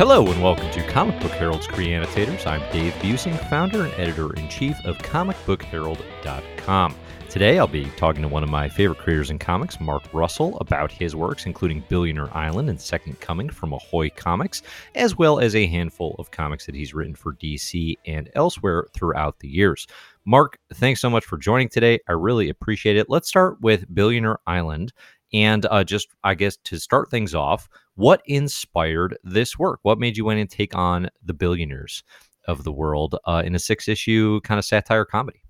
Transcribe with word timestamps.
Hello 0.00 0.26
and 0.26 0.42
welcome 0.42 0.70
to 0.70 0.82
Comic 0.88 1.20
Book 1.20 1.32
Herald's 1.32 1.66
Creannotators. 1.66 2.46
I'm 2.46 2.62
Dave 2.72 2.94
Buesing, 3.02 3.38
founder 3.50 3.84
and 3.84 3.92
editor 4.00 4.32
in 4.32 4.48
chief 4.48 4.74
of 4.86 4.96
comicbookherald.com. 4.96 6.94
Today 7.28 7.58
I'll 7.58 7.66
be 7.66 7.84
talking 7.98 8.22
to 8.22 8.28
one 8.28 8.42
of 8.42 8.48
my 8.48 8.66
favorite 8.66 8.98
creators 9.00 9.28
in 9.28 9.38
comics, 9.38 9.78
Mark 9.78 10.02
Russell, 10.14 10.56
about 10.56 10.90
his 10.90 11.14
works, 11.14 11.44
including 11.44 11.84
Billionaire 11.90 12.34
Island 12.34 12.70
and 12.70 12.80
Second 12.80 13.20
Coming 13.20 13.50
from 13.50 13.74
Ahoy 13.74 14.08
Comics, 14.08 14.62
as 14.94 15.18
well 15.18 15.38
as 15.38 15.54
a 15.54 15.66
handful 15.66 16.16
of 16.18 16.30
comics 16.30 16.64
that 16.64 16.74
he's 16.74 16.94
written 16.94 17.14
for 17.14 17.34
DC 17.34 17.98
and 18.06 18.30
elsewhere 18.34 18.86
throughout 18.94 19.38
the 19.40 19.48
years. 19.48 19.86
Mark, 20.24 20.58
thanks 20.72 21.02
so 21.02 21.10
much 21.10 21.26
for 21.26 21.36
joining 21.36 21.68
today. 21.68 21.98
I 22.08 22.12
really 22.12 22.48
appreciate 22.48 22.96
it. 22.96 23.10
Let's 23.10 23.28
start 23.28 23.60
with 23.60 23.94
Billionaire 23.94 24.38
Island. 24.46 24.94
And 25.34 25.66
uh, 25.70 25.84
just, 25.84 26.08
I 26.24 26.34
guess, 26.34 26.56
to 26.64 26.78
start 26.80 27.10
things 27.10 27.34
off, 27.34 27.68
what 28.00 28.22
inspired 28.24 29.18
this 29.22 29.58
work? 29.58 29.80
What 29.82 29.98
made 29.98 30.16
you 30.16 30.24
want 30.24 30.38
to 30.38 30.56
take 30.56 30.74
on 30.74 31.10
the 31.22 31.34
billionaires 31.34 32.02
of 32.48 32.64
the 32.64 32.72
world 32.72 33.16
uh, 33.26 33.42
in 33.44 33.54
a 33.54 33.58
six 33.58 33.88
issue 33.88 34.40
kind 34.40 34.58
of 34.58 34.64
satire 34.64 35.04
comedy? 35.04 35.42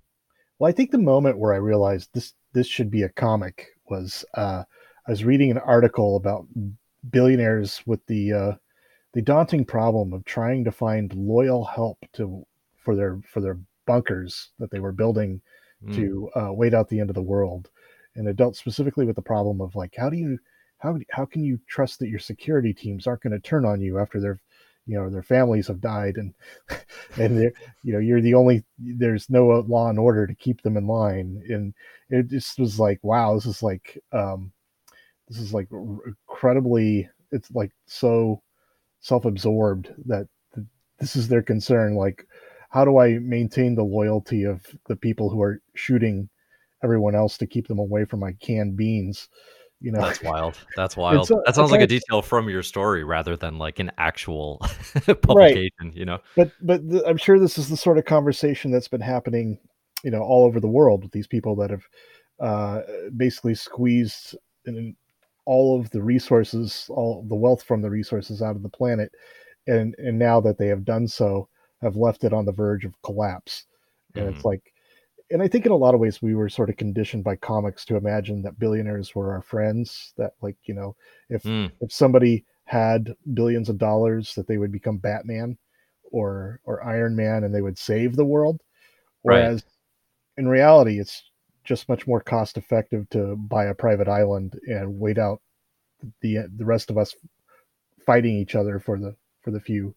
Well, 0.59 0.69
I 0.69 0.73
think 0.73 0.91
the 0.91 0.99
moment 0.99 1.39
where 1.39 1.55
I 1.55 1.59
realized 1.59 2.11
this 2.13 2.35
this 2.53 2.67
should 2.67 2.91
be 2.91 3.03
a 3.03 3.09
comic 3.09 3.69
was 3.89 4.25
uh, 4.35 4.65
I 5.07 5.11
was 5.11 5.25
reading 5.25 5.53
an 5.53 5.59
article 5.59 6.17
about 6.17 6.49
billionaires 7.09 7.83
with 7.87 8.05
the 8.07 8.33
uh, 8.33 8.53
the 9.13 9.23
daunting 9.23 9.65
problem 9.65 10.13
of 10.13 10.25
trying 10.25 10.65
to 10.65 10.73
find 10.73 11.15
loyal 11.15 11.65
help 11.65 11.99
to 12.15 12.45
for 12.77 12.97
their 12.97 13.21
for 13.33 13.41
their 13.41 13.61
bunkers 13.87 14.51
that 14.59 14.73
they 14.73 14.81
were 14.81 14.93
building 14.93 15.41
mm. 15.85 15.95
to 15.95 16.29
uh, 16.35 16.53
wait 16.53 16.75
out 16.75 16.89
the 16.89 16.99
end 16.99 17.11
of 17.11 17.15
the 17.15 17.23
world 17.23 17.71
and 18.17 18.27
it 18.27 18.37
dealt 18.37 18.57
specifically 18.57 19.07
with 19.07 19.17
the 19.17 19.23
problem 19.23 19.61
of 19.61 19.77
like 19.77 19.95
how 19.97 20.11
do 20.11 20.17
you 20.17 20.39
how 20.81 20.99
how 21.11 21.25
can 21.25 21.45
you 21.45 21.59
trust 21.69 21.99
that 21.99 22.09
your 22.09 22.19
security 22.19 22.73
teams 22.73 23.07
aren't 23.07 23.23
going 23.23 23.33
to 23.33 23.41
turn 23.41 23.65
on 23.65 23.81
you 23.81 23.99
after 23.99 24.21
their 24.21 24.41
you 24.87 24.97
know 24.97 25.09
their 25.09 25.23
families 25.23 25.69
have 25.69 25.81
died 25.81 26.17
and 26.17 26.35
and 27.17 27.39
they're 27.39 27.53
you 27.83 27.93
know 27.93 27.99
you're 27.99 28.21
the 28.21 28.35
only 28.35 28.65
there's 28.79 29.29
no 29.31 29.47
law 29.69 29.89
and 29.89 29.99
order 29.99 30.27
to 30.27 30.35
keep 30.35 30.63
them 30.63 30.77
in 30.77 30.87
line 30.87 31.43
and 31.49 31.75
it 32.09 32.29
just 32.29 32.59
was 32.59 32.79
like 32.81 32.99
wow 33.03 33.35
this 33.35 33.47
is 33.47 33.63
like 33.63 33.99
um 34.13 34.51
this 35.29 35.39
is 35.39 35.55
like 35.55 35.69
incredibly 36.07 37.09
it's 37.31 37.51
like 37.53 37.71
so 37.87 38.43
self-absorbed 39.01 39.93
that 40.07 40.27
this 40.99 41.17
is 41.17 41.29
their 41.29 41.43
concern 41.43 41.95
like 41.95 42.27
how 42.71 42.85
do 42.85 42.99
i 42.99 43.19
maintain 43.19 43.75
the 43.75 43.83
loyalty 43.83 44.45
of 44.45 44.65
the 44.89 44.97
people 44.97 45.31
who 45.31 45.41
are 45.41 45.61
shooting 45.75 46.29
everyone 46.83 47.15
else 47.15 47.37
to 47.39 47.47
keep 47.47 47.69
them 47.69 47.79
away 47.79 48.05
from 48.05 48.21
my 48.21 48.33
canned 48.41 48.77
beans. 48.77 49.29
You 49.81 49.93
know, 49.93 50.01
that's 50.01 50.23
wild. 50.23 50.59
That's 50.77 50.97
wild. 50.97 51.29
that 51.47 51.55
sounds 51.55 51.71
like 51.71 51.81
a 51.81 51.87
detail 51.87 52.23
from 52.23 52.49
your 52.49 52.63
story 52.63 53.03
rather 53.03 53.37
than 53.37 53.59
like 53.59 53.79
an 53.79 53.91
actual 53.99 54.59
publication. 55.23 55.73
Right. 55.81 55.95
You 55.95 56.05
know, 56.05 56.19
but 56.37 56.53
but 56.61 56.89
the, 56.89 57.07
I'm 57.07 57.17
sure 57.17 57.39
this 57.39 57.59
is 57.59 57.69
the 57.69 57.77
sort 57.77 57.99
of 57.99 58.05
conversation 58.05 58.71
that's 58.71 58.89
been 58.89 59.01
happening, 59.01 59.59
you 60.05 60.11
know, 60.11 60.21
all 60.21 60.45
over 60.45 60.61
the 60.61 60.69
world 60.69 61.03
with 61.03 61.13
these 61.13 61.27
people 61.27 61.57
that 61.57 61.71
have 61.71 61.85
uh, 62.41 62.81
basically 63.17 63.55
squeezed 63.55 64.37
in 64.67 64.95
all 65.47 65.81
of 65.81 65.91
the 65.91 66.03
resources, 66.03 66.87
all 66.91 67.25
the 67.29 67.35
wealth 67.35 67.63
from 67.63 67.81
the 67.81 67.91
resources 67.91 68.43
out 68.43 68.57
of 68.57 68.63
the 68.63 68.69
planet, 68.69 69.11
and 69.67 69.95
and 69.99 70.19
now 70.19 70.41
that 70.41 70.59
they 70.59 70.67
have 70.67 70.85
done 70.85 71.09
so, 71.09 71.49
have 71.81 71.97
left 71.97 72.25
it 72.25 72.35
on 72.35 72.45
the 72.45 72.53
verge 72.53 72.85
of 72.85 73.01
collapse. 73.03 73.65
And 74.15 74.27
mm-hmm. 74.27 74.37
it's 74.37 74.45
like 74.45 74.75
and 75.31 75.43
I 75.43 75.49
think 75.49 75.65
in 75.65 75.73
a 75.73 75.77
lot 75.77 75.95
of 75.95 76.01
ways 76.01 76.21
we 76.21 76.35
were 76.35 76.49
sort 76.49 76.71
of 76.71 76.77
conditioned 76.77 77.23
by 77.25 77.37
comics 77.37 77.85
to 77.87 77.97
imagine 77.97 78.43
that 78.43 78.59
billionaires 78.59 79.15
were 79.15 79.33
our 79.33 79.43
friends. 79.43 80.13
That 80.17 80.33
like 80.43 80.57
you 80.65 80.75
know, 80.75 80.97
if 81.29 81.43
mm. 81.45 81.71
if 81.81 81.93
somebody 81.93 82.45
had 82.65 83.15
billions 83.35 83.69
of 83.69 83.79
dollars, 83.79 84.35
that 84.35 84.47
they 84.47 84.59
would 84.59 84.73
become 84.73 84.99
Batman 84.99 85.57
or 86.11 86.61
or 86.65 86.85
Iron 86.85 87.15
Man, 87.15 87.45
and 87.45 87.55
they 87.55 87.63
would 87.63 87.79
save 87.79 88.17
the 88.17 88.25
world. 88.25 88.61
Whereas 89.23 89.63
right. 89.63 90.43
in 90.43 90.49
reality, 90.49 90.99
it's 90.99 91.23
just 91.65 91.89
much 91.89 92.07
more 92.07 92.21
cost 92.21 92.57
effective 92.57 93.09
to 93.11 93.37
buy 93.37 93.67
a 93.67 93.75
private 93.75 94.09
island 94.09 94.59
and 94.67 94.99
wait 94.99 95.19
out 95.19 95.41
the 96.23 96.39
the 96.57 96.65
rest 96.65 96.91
of 96.91 96.99
us 96.99 97.15
fighting 98.05 98.37
each 98.37 98.57
other 98.57 98.81
for 98.81 98.99
the 98.99 99.15
for 99.43 99.53
the 99.53 99.61
few 99.61 99.95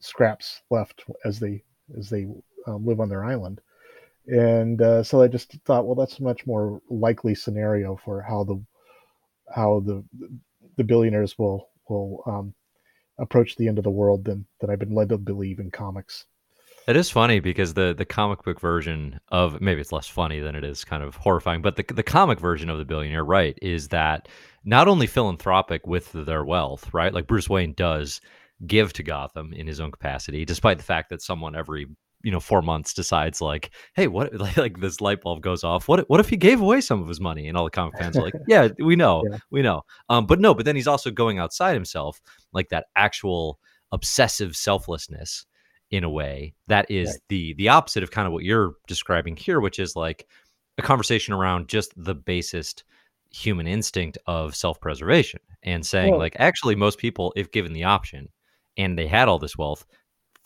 scraps 0.00 0.62
left 0.70 1.04
as 1.24 1.38
they 1.38 1.62
as 1.98 2.08
they 2.08 2.26
uh, 2.66 2.76
live 2.76 3.00
on 3.00 3.08
their 3.08 3.24
island 3.24 3.60
and 4.28 4.80
uh, 4.82 5.02
so 5.02 5.22
I 5.22 5.28
just 5.28 5.52
thought, 5.64 5.86
well, 5.86 5.94
that's 5.94 6.18
a 6.18 6.22
much 6.22 6.46
more 6.46 6.80
likely 6.90 7.34
scenario 7.34 7.96
for 7.96 8.22
how 8.22 8.44
the 8.44 8.62
how 9.54 9.80
the 9.84 10.04
the 10.76 10.84
billionaires 10.84 11.38
will 11.38 11.68
will 11.88 12.22
um, 12.26 12.54
approach 13.18 13.56
the 13.56 13.68
end 13.68 13.78
of 13.78 13.84
the 13.84 13.90
world 13.90 14.24
than 14.24 14.46
than 14.60 14.70
I've 14.70 14.78
been 14.78 14.94
led 14.94 15.08
to 15.10 15.18
believe 15.18 15.58
in 15.58 15.70
comics. 15.70 16.26
It 16.86 16.96
is 16.96 17.10
funny 17.10 17.40
because 17.40 17.74
the 17.74 17.94
the 17.96 18.04
comic 18.04 18.42
book 18.42 18.60
version 18.60 19.18
of 19.28 19.60
maybe 19.60 19.80
it's 19.80 19.92
less 19.92 20.08
funny 20.08 20.40
than 20.40 20.54
it 20.54 20.64
is 20.64 20.84
kind 20.84 21.02
of 21.02 21.16
horrifying, 21.16 21.62
but 21.62 21.76
the 21.76 21.84
the 21.94 22.02
comic 22.02 22.38
version 22.38 22.68
of 22.68 22.78
the 22.78 22.84
billionaire, 22.84 23.24
right, 23.24 23.58
is 23.62 23.88
that 23.88 24.28
not 24.64 24.88
only 24.88 25.06
philanthropic 25.06 25.86
with 25.86 26.12
their 26.12 26.44
wealth, 26.44 26.92
right? 26.92 27.14
Like 27.14 27.26
Bruce 27.26 27.48
Wayne 27.48 27.72
does 27.72 28.20
give 28.66 28.92
to 28.94 29.02
Gotham 29.02 29.52
in 29.52 29.66
his 29.66 29.80
own 29.80 29.90
capacity, 29.90 30.44
despite 30.44 30.78
the 30.78 30.84
fact 30.84 31.10
that 31.10 31.22
someone 31.22 31.54
every 31.54 31.86
you 32.22 32.30
know 32.30 32.40
four 32.40 32.62
months 32.62 32.92
decides 32.92 33.40
like 33.40 33.70
hey 33.94 34.06
what 34.06 34.34
like, 34.40 34.56
like 34.56 34.80
this 34.80 35.00
light 35.00 35.20
bulb 35.20 35.40
goes 35.40 35.64
off 35.64 35.88
what 35.88 36.08
what 36.08 36.20
if 36.20 36.28
he 36.28 36.36
gave 36.36 36.60
away 36.60 36.80
some 36.80 37.00
of 37.00 37.08
his 37.08 37.20
money 37.20 37.48
and 37.48 37.56
all 37.56 37.64
the 37.64 37.70
comic 37.70 37.96
fans 37.98 38.16
are 38.16 38.22
like 38.22 38.34
yeah 38.48 38.68
we 38.78 38.96
know 38.96 39.22
yeah. 39.30 39.38
we 39.50 39.62
know 39.62 39.82
um 40.08 40.26
but 40.26 40.40
no 40.40 40.54
but 40.54 40.64
then 40.64 40.76
he's 40.76 40.88
also 40.88 41.10
going 41.10 41.38
outside 41.38 41.74
himself 41.74 42.20
like 42.52 42.68
that 42.68 42.86
actual 42.96 43.58
obsessive 43.92 44.56
selflessness 44.56 45.46
in 45.90 46.04
a 46.04 46.10
way 46.10 46.54
that 46.66 46.90
is 46.90 47.08
right. 47.08 47.20
the 47.28 47.54
the 47.54 47.68
opposite 47.68 48.02
of 48.02 48.10
kind 48.10 48.26
of 48.26 48.32
what 48.32 48.44
you're 48.44 48.74
describing 48.86 49.36
here 49.36 49.60
which 49.60 49.78
is 49.78 49.96
like 49.96 50.26
a 50.76 50.82
conversation 50.82 51.34
around 51.34 51.68
just 51.68 51.92
the 51.96 52.14
basest 52.14 52.84
human 53.30 53.66
instinct 53.66 54.18
of 54.26 54.56
self-preservation 54.56 55.40
and 55.62 55.84
saying 55.84 56.10
well, 56.10 56.20
like 56.20 56.36
actually 56.38 56.74
most 56.74 56.98
people 56.98 57.32
if 57.36 57.50
given 57.52 57.72
the 57.72 57.84
option 57.84 58.28
and 58.76 58.98
they 58.98 59.06
had 59.06 59.28
all 59.28 59.38
this 59.38 59.56
wealth 59.56 59.84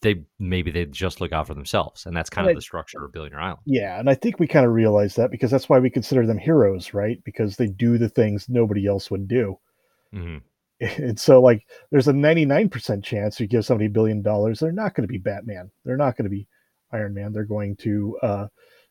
they 0.02 0.22
maybe 0.38 0.70
they 0.70 0.84
just 0.84 1.20
look 1.20 1.32
out 1.32 1.46
for 1.46 1.54
themselves 1.54 2.06
and 2.06 2.16
that's 2.16 2.28
kind 2.28 2.48
of 2.48 2.54
the 2.54 2.62
structure 2.62 3.04
of 3.04 3.12
billionaire 3.12 3.40
island. 3.40 3.60
Yeah 3.64 3.98
and 3.98 4.10
i 4.10 4.14
think 4.14 4.38
we 4.38 4.46
kind 4.46 4.66
of 4.66 4.72
realize 4.72 5.14
that 5.14 5.30
because 5.30 5.50
that's 5.50 5.68
why 5.68 5.78
we 5.78 5.90
consider 5.90 6.26
them 6.26 6.38
heroes 6.38 6.92
right? 6.92 7.22
Because 7.24 7.56
they 7.56 7.68
do 7.68 7.98
the 7.98 8.08
things 8.08 8.48
nobody 8.48 8.86
else 8.86 9.10
would 9.10 9.28
do. 9.28 9.58
Mm-hmm. 10.14 10.38
and 11.02 11.18
so 11.18 11.40
like 11.40 11.64
there's 11.90 12.08
a 12.08 12.12
99% 12.12 13.04
chance 13.04 13.38
you 13.38 13.46
give 13.46 13.64
somebody 13.64 13.86
a 13.86 13.90
billion 13.90 14.22
dollars 14.22 14.58
they're 14.58 14.72
not 14.72 14.94
going 14.94 15.06
to 15.06 15.12
be 15.12 15.18
batman. 15.18 15.70
They're 15.84 15.96
not 15.96 16.16
going 16.16 16.24
to 16.24 16.30
be 16.30 16.48
iron 16.92 17.14
man. 17.14 17.32
They're 17.32 17.44
going 17.44 17.76
to 17.76 18.18
uh 18.22 18.46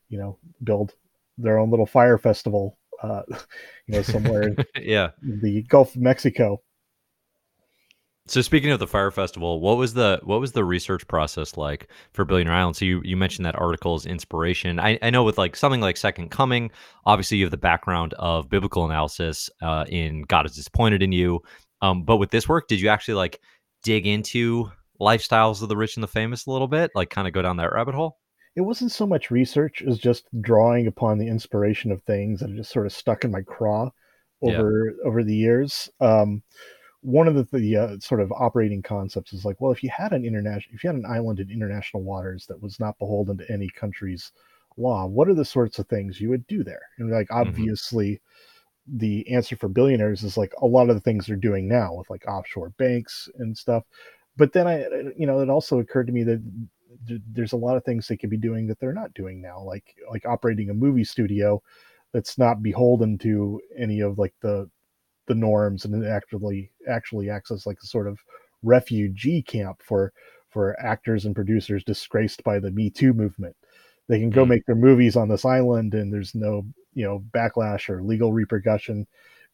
you 0.10 0.18
know 0.18 0.38
build 0.64 0.94
their 1.38 1.60
own 1.60 1.70
little 1.70 1.86
fire 1.86 2.18
festival 2.18 2.78
uh 3.04 3.24
you 3.88 3.96
know 3.96 4.02
somewhere 4.02 4.44
in 4.44 4.58
yeah. 4.82 5.10
the 5.22 5.64
gulf 5.64 5.96
of 5.96 6.02
mexico 6.02 6.62
so 8.28 8.42
speaking 8.42 8.72
of 8.72 8.80
the 8.80 8.88
fire 8.88 9.12
festival, 9.12 9.60
what 9.60 9.78
was 9.78 9.94
the 9.94 10.20
what 10.24 10.40
was 10.40 10.52
the 10.52 10.64
research 10.64 11.08
process 11.08 11.58
like 11.58 11.90
for 12.14 12.24
Billionaire 12.24 12.54
Island? 12.54 12.76
So 12.76 12.86
you, 12.86 13.02
you 13.04 13.18
mentioned 13.18 13.46
that 13.46 13.60
article's 13.60 14.06
inspiration. 14.06 14.80
I, 14.80 15.00
I 15.02 15.10
know 15.10 15.24
with 15.24 15.38
like 15.38 15.56
something 15.56 15.82
like 15.82 15.98
Second 15.98 16.30
Coming, 16.30 16.72
obviously 17.06 17.38
you 17.38 17.46
have 17.46 17.52
the 17.52 17.58
background 17.58 18.14
of 18.20 18.50
biblical 18.50 18.86
analysis 18.86 19.50
uh, 19.62 19.86
in 19.90 20.22
God 20.24 20.46
is 20.46 20.56
disappointed 20.56 21.02
in 21.02 21.12
you. 21.12 21.42
Um, 21.82 22.04
but 22.04 22.18
with 22.18 22.30
this 22.30 22.48
work, 22.48 22.68
did 22.68 22.80
you 22.80 22.90
actually 22.90 23.16
like 23.16 23.42
dig 23.84 24.06
into 24.06 24.72
lifestyles 25.00 25.64
of 25.64 25.70
the 25.70 25.78
rich 25.78 25.98
and 25.98 26.04
the 26.04 26.08
famous 26.08 26.46
a 26.46 26.52
little 26.52 26.68
bit, 26.68 26.92
like 26.94 27.10
kind 27.10 27.28
of 27.28 27.34
go 27.34 27.42
down 27.42 27.58
that 27.58 27.74
rabbit 27.74 27.96
hole? 27.96 28.20
It 28.56 28.62
wasn't 28.62 28.92
so 28.92 29.08
much 29.08 29.32
research 29.32 29.82
as 29.82 29.98
just 29.98 30.26
drawing 30.42 30.86
upon 30.86 31.18
the 31.18 31.28
inspiration 31.28 31.92
of 31.92 32.04
things 32.04 32.42
that 32.42 32.56
just 32.56 32.72
sort 32.72 32.86
of 32.86 32.94
stuck 32.94 33.24
in 33.24 33.32
my 33.32 33.42
craw 33.42 33.90
over 34.44 34.94
yeah. 34.96 35.08
over 35.08 35.24
the 35.24 35.36
years. 35.36 35.90
Um, 36.00 36.44
one 37.02 37.28
of 37.28 37.36
the, 37.36 37.58
the 37.58 37.76
uh, 37.78 38.00
sort 38.00 38.22
of 38.22 38.32
operating 38.32 38.82
concepts 38.82 39.34
is 39.34 39.44
like, 39.44 39.60
well, 39.60 39.72
if 39.72 39.84
you 39.84 39.90
had 39.90 40.14
an 40.14 40.24
international, 40.24 40.76
if 40.76 40.84
you 40.84 40.90
had 40.90 40.98
an 40.98 41.06
island 41.06 41.40
in 41.40 41.50
international 41.50 42.04
waters 42.04 42.46
that 42.48 42.62
was 42.62 42.80
not 42.80 42.98
beholden 43.00 43.38
to 43.38 43.52
any 43.52 43.70
country's 43.70 44.32
law, 44.78 45.06
what 45.06 45.28
are 45.28 45.34
the 45.34 45.46
sorts 45.46 45.80
of 45.80 45.88
things 45.88 46.22
you 46.22 46.30
would 46.30 46.46
do 46.48 46.64
there? 46.64 46.84
And 47.00 47.12
like, 47.12 47.28
mm-hmm. 47.28 47.50
obviously, 47.50 48.14
mm-hmm. 48.14 48.98
the 48.98 49.34
answer 49.34 49.56
for 49.56 49.68
billionaires 49.68 50.24
is 50.24 50.38
like 50.38 50.54
a 50.62 50.68
lot 50.68 50.90
of 50.90 50.96
the 50.96 51.02
things 51.02 51.26
they're 51.26 51.36
doing 51.36 51.68
now 51.68 51.94
with 51.96 52.10
like 52.10 52.28
offshore 52.28 52.70
banks 52.78 53.28
and 53.40 53.58
stuff. 53.58 53.84
But 54.38 54.54
then 54.54 54.68
I, 54.68 54.86
you 55.18 55.26
know, 55.26 55.40
it 55.40 55.50
also 55.50 55.80
occurred 55.80 56.08
to 56.08 56.14
me 56.14 56.24
that 56.24 56.42
there's 57.06 57.54
a 57.54 57.58
lot 57.58 57.78
of 57.78 57.84
things 57.84 58.08
they 58.08 58.18
could 58.18 58.30
be 58.30 58.38
doing 58.38 58.68
that 58.68 58.80
they're 58.80 58.94
not 58.94 59.14
doing 59.14 59.42
now, 59.42 59.62
like 59.62 59.96
like 60.10 60.26
operating 60.26 60.70
a 60.70 60.74
movie 60.74 61.04
studio 61.04 61.62
that's 62.14 62.38
not 62.38 62.62
beholden 62.62 63.18
to 63.20 63.60
any 63.78 64.02
of 64.02 64.18
like 64.18 64.34
the 64.42 64.70
the 65.32 65.36
norms 65.36 65.86
and 65.86 66.06
actually 66.06 66.70
actually 66.90 67.30
acts 67.30 67.52
as 67.52 67.66
like 67.66 67.78
a 67.82 67.88
sort 67.88 68.06
of 68.06 68.20
refugee 68.64 69.42
camp 69.42 69.82
for 69.82 70.12
for 70.50 70.78
actors 70.82 71.24
and 71.26 71.34
producers 71.34 71.86
disgraced 71.86 72.44
by 72.44 72.60
the 72.60 72.70
Me 72.70 72.90
Too 72.90 73.14
movement. 73.14 73.56
They 74.10 74.20
can 74.20 74.30
go 74.30 74.44
mm. 74.44 74.50
make 74.50 74.66
their 74.66 74.76
movies 74.76 75.16
on 75.16 75.30
this 75.30 75.46
island 75.46 75.94
and 75.94 76.14
there's 76.14 76.36
no, 76.36 76.66
you 76.94 77.06
know, 77.06 77.24
backlash 77.32 77.90
or 77.90 78.04
legal 78.04 78.34
repercussion 78.34 79.08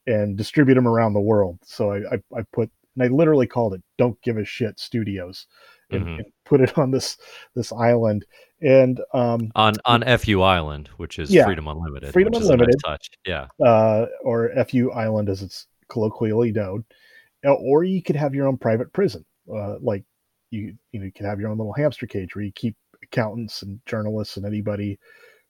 and 0.07 0.35
distribute 0.35 0.73
them 0.73 0.87
around 0.87 1.13
the 1.13 1.19
world. 1.19 1.59
So 1.63 1.91
I, 1.91 1.97
I, 1.97 2.39
I 2.39 2.41
put 2.51 2.71
and 2.95 3.03
I 3.03 3.07
literally 3.15 3.45
called 3.45 3.75
it 3.75 3.83
"Don't 3.99 4.19
Give 4.23 4.37
a 4.37 4.45
Shit 4.45 4.79
Studios," 4.79 5.45
and, 5.91 6.05
Mhm. 6.05 6.15
and 6.17 6.25
put 6.45 6.61
it 6.61 6.77
on 6.77 6.91
this 6.91 7.17
this 7.55 7.71
island. 7.71 8.25
And 8.61 8.99
um, 9.13 9.51
On 9.55 9.73
on 9.85 10.03
FU 10.19 10.41
Island, 10.41 10.89
which 10.97 11.19
is 11.19 11.31
Yeah, 11.31 11.45
Freedom 11.45 11.67
Unlimited. 11.67 12.11
Freedom 12.13 12.33
a 12.33 12.37
nice 12.39 12.45
Unlimited. 12.49 12.75
touch. 12.83 13.09
Yeah. 13.25 13.47
uh, 13.63 14.07
or 14.23 14.49
FU 14.65 14.91
Island 14.91 15.29
as 15.29 15.41
it's 15.43 15.67
colloquially 15.89 16.51
known, 16.51 16.83
Uh, 17.45 17.53
or 17.53 17.83
you 17.83 18.01
could 18.01 18.15
have 18.15 18.33
your 18.33 18.47
own 18.47 18.57
private 18.57 18.91
prison, 18.93 19.23
uh, 19.53 19.77
like 19.79 20.03
you 20.49 20.75
you 20.91 20.99
know 20.99 21.05
you 21.05 21.11
can 21.11 21.25
have 21.25 21.39
your 21.39 21.49
own 21.49 21.57
little 21.57 21.73
hamster 21.73 22.07
cage 22.07 22.35
where 22.35 22.43
you 22.45 22.51
keep 22.53 22.75
accountants 23.03 23.61
and 23.61 23.79
journalists 23.85 24.37
and 24.37 24.45
anybody 24.45 24.97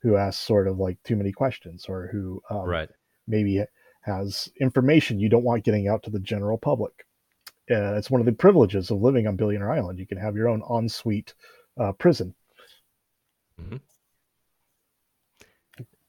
who 0.01 0.15
asks 0.15 0.43
sort 0.43 0.67
of 0.67 0.77
like 0.77 1.01
too 1.03 1.15
many 1.15 1.31
questions 1.31 1.85
or 1.87 2.07
who 2.11 2.41
um, 2.51 2.65
Right. 2.67 2.89
maybe 3.27 3.63
has 4.01 4.47
information 4.61 5.19
you 5.19 5.29
don't 5.29 5.43
want 5.43 5.63
getting 5.63 5.87
out 5.87 6.03
to 6.03 6.09
the 6.09 6.19
general 6.19 6.57
public. 6.57 7.05
Uh, 7.69 7.95
it's 7.95 8.09
one 8.09 8.21
of 8.21 8.25
the 8.25 8.31
privileges 8.31 8.91
of 8.91 9.01
living 9.01 9.27
on 9.27 9.35
Billionaire 9.35 9.71
Island. 9.71 9.99
You 9.99 10.07
can 10.07 10.17
have 10.17 10.35
your 10.35 10.47
own 10.47 10.61
ensuite 10.69 11.33
uh, 11.79 11.91
prison. 11.93 12.33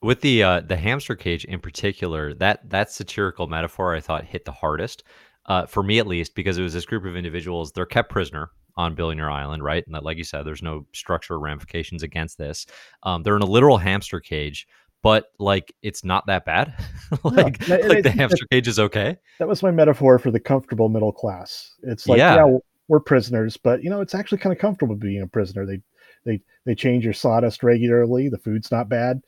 With 0.00 0.20
the 0.20 0.42
uh, 0.42 0.60
the 0.60 0.76
hamster 0.76 1.16
cage 1.16 1.44
in 1.44 1.58
particular, 1.60 2.34
that 2.34 2.68
that 2.70 2.92
satirical 2.92 3.48
metaphor 3.48 3.96
I 3.96 4.00
thought 4.00 4.24
hit 4.24 4.44
the 4.44 4.52
hardest, 4.52 5.02
uh, 5.46 5.66
for 5.66 5.82
me 5.82 5.98
at 5.98 6.06
least, 6.06 6.36
because 6.36 6.58
it 6.58 6.62
was 6.62 6.74
this 6.74 6.86
group 6.86 7.04
of 7.04 7.16
individuals. 7.16 7.72
They're 7.72 7.86
kept 7.86 8.10
prisoner 8.10 8.50
on 8.76 8.94
Billionaire 8.94 9.30
Island, 9.30 9.64
right? 9.64 9.84
And 9.84 9.94
that, 9.96 10.04
like 10.04 10.16
you 10.16 10.24
said, 10.24 10.44
there's 10.44 10.62
no 10.62 10.86
structure 10.94 11.38
ramifications 11.38 12.04
against 12.04 12.38
this. 12.38 12.64
Um, 13.02 13.24
they're 13.24 13.34
in 13.34 13.42
a 13.42 13.46
literal 13.46 13.78
hamster 13.78 14.20
cage, 14.20 14.68
but 15.02 15.30
like 15.38 15.74
it's 15.82 16.04
not 16.04 16.26
that 16.26 16.44
bad. 16.44 16.74
like 17.24 17.60
and 17.64 17.72
I- 17.74 17.76
and 17.76 17.84
I 17.92 17.94
like 17.96 18.02
the 18.04 18.10
hamster 18.10 18.46
cage 18.50 18.68
is 18.68 18.78
okay. 18.78 19.16
That 19.38 19.48
was 19.48 19.62
my 19.62 19.70
metaphor 19.70 20.18
for 20.18 20.30
the 20.30 20.40
comfortable 20.40 20.88
middle 20.88 21.12
class. 21.12 21.74
It's 21.82 22.08
like, 22.08 22.18
Yeah. 22.18 22.34
yeah, 22.36 22.58
we're 22.88 23.00
prisoners, 23.00 23.56
but 23.56 23.82
you 23.84 23.90
know, 23.90 24.00
it's 24.00 24.14
actually 24.14 24.38
kind 24.38 24.52
of 24.52 24.58
comfortable 24.58 24.94
being 24.96 25.22
a 25.22 25.26
prisoner. 25.26 25.64
They 25.66 25.80
they 26.24 26.40
they 26.64 26.74
change 26.74 27.04
your 27.04 27.12
sawdust 27.14 27.62
regularly. 27.62 28.28
The 28.28 28.38
food's 28.38 28.70
not 28.72 28.88
bad. 28.88 29.20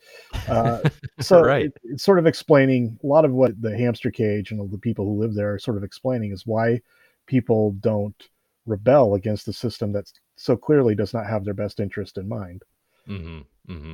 Uh, 0.49 0.79
so 1.19 1.41
Right. 1.41 1.65
it, 1.67 1.73
it's 1.83 2.03
sort 2.03 2.19
of 2.19 2.25
explaining 2.27 2.99
a 3.03 3.07
lot 3.07 3.23
of 3.25 3.31
what 3.31 3.59
the 3.61 3.77
hamster 3.77 4.11
cage 4.11 4.51
and 4.51 4.59
all 4.59 4.67
the 4.67 4.77
people 4.77 5.05
who 5.05 5.19
live 5.19 5.33
there 5.33 5.53
are 5.53 5.59
sort 5.59 5.77
of 5.77 5.83
explaining 5.83 6.31
is 6.31 6.45
why 6.45 6.81
people 7.27 7.71
don't 7.79 8.27
rebel 8.65 9.15
against 9.15 9.45
the 9.45 9.53
system 9.53 9.91
that 9.93 10.11
so 10.35 10.57
clearly 10.57 10.95
does 10.95 11.13
not 11.13 11.25
have 11.27 11.45
their 11.45 11.53
best 11.53 11.79
interest 11.79 12.17
in 12.17 12.27
mind. 12.27 12.63
hmm 13.05 13.39
hmm 13.67 13.93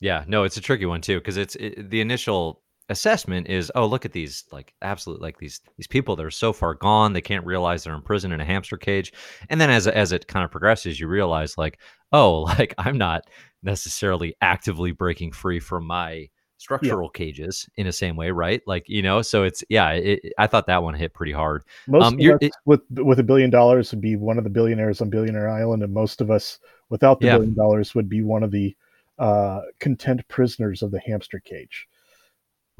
Yeah, 0.00 0.24
no, 0.28 0.44
it's 0.44 0.56
a 0.56 0.60
tricky 0.60 0.86
one 0.86 1.00
too 1.00 1.18
because 1.18 1.36
it's 1.36 1.56
it, 1.56 1.90
the 1.90 2.00
initial 2.00 2.62
assessment 2.90 3.48
is, 3.48 3.70
oh, 3.74 3.84
look 3.86 4.04
at 4.06 4.12
these 4.12 4.44
like 4.52 4.72
absolute 4.80 5.20
like 5.20 5.38
these 5.38 5.60
these 5.76 5.86
people 5.86 6.16
that 6.16 6.24
are 6.24 6.30
so 6.30 6.52
far 6.52 6.74
gone 6.74 7.12
they 7.12 7.20
can't 7.20 7.44
realize 7.44 7.84
they're 7.84 7.94
in 7.94 8.02
prison 8.02 8.32
in 8.32 8.40
a 8.40 8.44
hamster 8.44 8.76
cage, 8.76 9.12
and 9.50 9.60
then 9.60 9.70
as 9.70 9.86
as 9.86 10.12
it 10.12 10.26
kind 10.28 10.44
of 10.44 10.50
progresses, 10.50 10.98
you 11.00 11.08
realize 11.08 11.58
like, 11.58 11.78
oh, 12.12 12.42
like 12.58 12.74
I'm 12.78 12.96
not 12.98 13.24
necessarily 13.62 14.34
actively 14.40 14.92
breaking 14.92 15.32
free 15.32 15.58
from 15.60 15.84
my 15.86 16.28
structural 16.60 17.08
cages 17.08 17.68
in 17.76 17.86
the 17.86 17.92
same 17.92 18.16
way, 18.16 18.30
right? 18.30 18.62
Like 18.66 18.88
you 18.88 19.02
know, 19.02 19.20
so 19.22 19.42
it's 19.44 19.62
yeah, 19.68 19.90
it, 19.92 20.20
it- 20.24 20.32
I 20.38 20.46
thought 20.46 20.66
that 20.68 20.82
one 20.82 20.94
hit 20.94 21.12
pretty 21.14 21.32
hard. 21.32 21.64
Most 21.88 22.04
Um, 22.04 22.14
of 22.14 22.20
you're- 22.20 22.50
with 22.64 22.80
with 22.92 23.18
a 23.18 23.24
billion 23.24 23.50
dollars 23.50 23.90
would 23.90 24.00
be 24.00 24.16
one 24.16 24.38
of 24.38 24.44
the 24.44 24.50
billionaires 24.50 25.00
on 25.00 25.10
Billionaire 25.10 25.48
Island, 25.48 25.82
and 25.82 25.92
most 25.92 26.20
of 26.20 26.30
us 26.30 26.58
without 26.88 27.20
the 27.20 27.26
Yeah. 27.26 27.36
billion 27.36 27.54
dollars 27.54 27.94
would 27.94 28.08
be 28.08 28.22
one 28.22 28.42
of 28.44 28.50
the 28.52 28.74
uh, 29.18 29.60
content 29.80 30.26
prisoners 30.28 30.82
of 30.82 30.90
the 30.90 31.00
hamster 31.00 31.40
cage. 31.40 31.86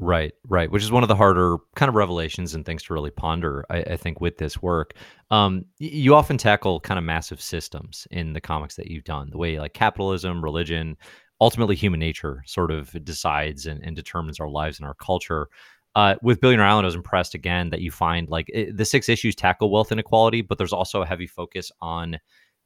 Right, 0.01 0.31
right. 0.47 0.71
Which 0.71 0.83
is 0.83 0.91
one 0.91 1.03
of 1.03 1.09
the 1.09 1.15
harder 1.15 1.57
kind 1.75 1.89
of 1.89 1.95
revelations 1.95 2.55
and 2.55 2.65
things 2.65 2.83
to 2.83 2.93
really 2.93 3.11
ponder, 3.11 3.65
I, 3.69 3.79
I 3.79 3.97
think, 3.97 4.21
with 4.21 4.37
this 4.37 4.61
work. 4.61 4.93
Um, 5.29 5.65
you 5.77 6.15
often 6.15 6.37
tackle 6.37 6.79
kind 6.79 6.97
of 6.97 7.03
massive 7.03 7.41
systems 7.41 8.07
in 8.09 8.31
the 8.31 8.39
comics 8.39 8.77
that 8.77 8.87
you've 8.87 9.03
done, 9.03 9.29
the 9.29 9.37
way 9.37 9.59
like 9.59 9.73
capitalism, 9.73 10.41
religion, 10.41 10.95
ultimately 11.41 11.75
human 11.75 11.99
nature 11.99 12.43
sort 12.45 12.71
of 12.71 12.91
decides 13.03 13.65
and, 13.65 13.83
and 13.83 13.93
determines 13.93 14.39
our 14.39 14.49
lives 14.49 14.79
and 14.79 14.87
our 14.87 14.93
culture. 14.95 15.49
Uh, 15.95 16.15
with 16.21 16.39
Billionaire 16.39 16.67
Island, 16.67 16.85
I 16.85 16.87
was 16.87 16.95
impressed 16.95 17.35
again 17.35 17.69
that 17.71 17.81
you 17.81 17.91
find 17.91 18.29
like 18.29 18.49
it, 18.53 18.77
the 18.77 18.85
six 18.85 19.09
issues 19.09 19.35
tackle 19.35 19.69
wealth 19.69 19.91
inequality, 19.91 20.41
but 20.41 20.57
there's 20.57 20.71
also 20.71 21.01
a 21.01 21.05
heavy 21.05 21.27
focus 21.27 21.73
on 21.81 22.19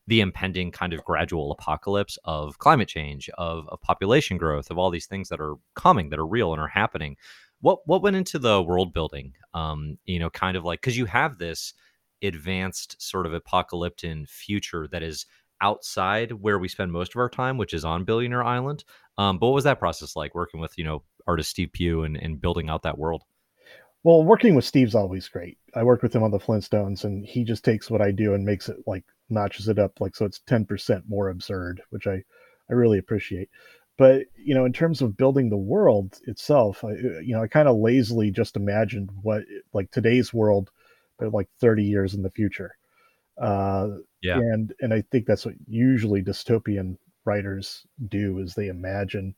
the 0.07 0.21
impending 0.21 0.71
kind 0.71 0.93
of 0.93 1.03
gradual 1.03 1.51
apocalypse 1.51 2.17
of 2.25 2.57
climate 2.57 2.87
change, 2.87 3.29
of, 3.37 3.67
of 3.69 3.81
population 3.81 4.37
growth, 4.37 4.69
of 4.69 4.77
all 4.77 4.89
these 4.89 5.05
things 5.05 5.29
that 5.29 5.39
are 5.39 5.55
coming, 5.75 6.09
that 6.09 6.19
are 6.19 6.27
real 6.27 6.51
and 6.51 6.61
are 6.61 6.67
happening. 6.67 7.15
What 7.61 7.79
what 7.85 8.01
went 8.01 8.17
into 8.17 8.39
the 8.39 8.61
world 8.61 8.93
building? 8.93 9.33
Um, 9.53 9.97
you 10.05 10.19
know, 10.19 10.29
kind 10.29 10.57
of 10.57 10.65
like 10.65 10.81
because 10.81 10.97
you 10.97 11.05
have 11.05 11.37
this 11.37 11.73
advanced 12.21 13.01
sort 13.01 13.25
of 13.25 13.33
apocalyptic 13.33 14.27
future 14.27 14.87
that 14.91 15.03
is 15.03 15.25
outside 15.61 16.31
where 16.33 16.59
we 16.59 16.67
spend 16.67 16.91
most 16.91 17.15
of 17.15 17.19
our 17.19 17.29
time, 17.29 17.57
which 17.57 17.73
is 17.73 17.85
on 17.85 18.03
Billionaire 18.03 18.43
Island. 18.43 18.83
Um, 19.17 19.37
but 19.37 19.47
what 19.47 19.55
was 19.55 19.63
that 19.63 19.79
process 19.79 20.15
like 20.15 20.35
working 20.35 20.59
with 20.59 20.77
you 20.77 20.83
know 20.83 21.03
artist 21.25 21.51
Steve 21.51 21.71
Pugh 21.71 22.03
and, 22.03 22.17
and 22.17 22.41
building 22.41 22.69
out 22.69 22.83
that 22.83 22.97
world? 22.97 23.23
Well, 24.03 24.23
working 24.23 24.53
with 24.53 24.65
Steve's 24.65 24.95
always 24.95 25.29
great. 25.29 25.57
I 25.75 25.83
worked 25.83 26.03
with 26.03 26.13
him 26.13 26.23
on 26.23 26.31
the 26.31 26.39
Flintstones, 26.39 27.05
and 27.05 27.25
he 27.25 27.45
just 27.45 27.63
takes 27.63 27.89
what 27.89 28.01
I 28.01 28.11
do 28.11 28.33
and 28.33 28.43
makes 28.43 28.67
it 28.67 28.77
like 28.85 29.05
notches 29.33 29.67
it 29.67 29.79
up 29.79 29.99
like 29.99 30.15
so 30.15 30.25
it's 30.25 30.39
ten 30.47 30.65
percent 30.65 31.03
more 31.07 31.29
absurd, 31.29 31.81
which 31.89 32.07
I 32.07 32.23
I 32.69 32.73
really 32.73 32.97
appreciate. 32.97 33.49
But 33.97 34.25
you 34.35 34.55
know, 34.55 34.65
in 34.65 34.73
terms 34.73 35.01
of 35.01 35.17
building 35.17 35.49
the 35.49 35.57
world 35.57 36.19
itself, 36.25 36.83
I, 36.83 36.91
you 37.21 37.33
know, 37.35 37.43
I 37.43 37.47
kind 37.47 37.67
of 37.67 37.77
lazily 37.77 38.31
just 38.31 38.55
imagined 38.55 39.09
what 39.21 39.43
like 39.73 39.91
today's 39.91 40.33
world, 40.33 40.71
but 41.19 41.33
like 41.33 41.49
thirty 41.59 41.83
years 41.83 42.13
in 42.13 42.23
the 42.23 42.31
future. 42.31 42.75
Uh, 43.37 43.97
Yeah. 44.21 44.37
and 44.37 44.73
and 44.79 44.93
I 44.93 45.03
think 45.11 45.25
that's 45.25 45.45
what 45.45 45.55
usually 45.67 46.23
dystopian 46.23 46.97
writers 47.25 47.85
do 48.07 48.39
is 48.39 48.53
they 48.53 48.67
imagine 48.67 49.35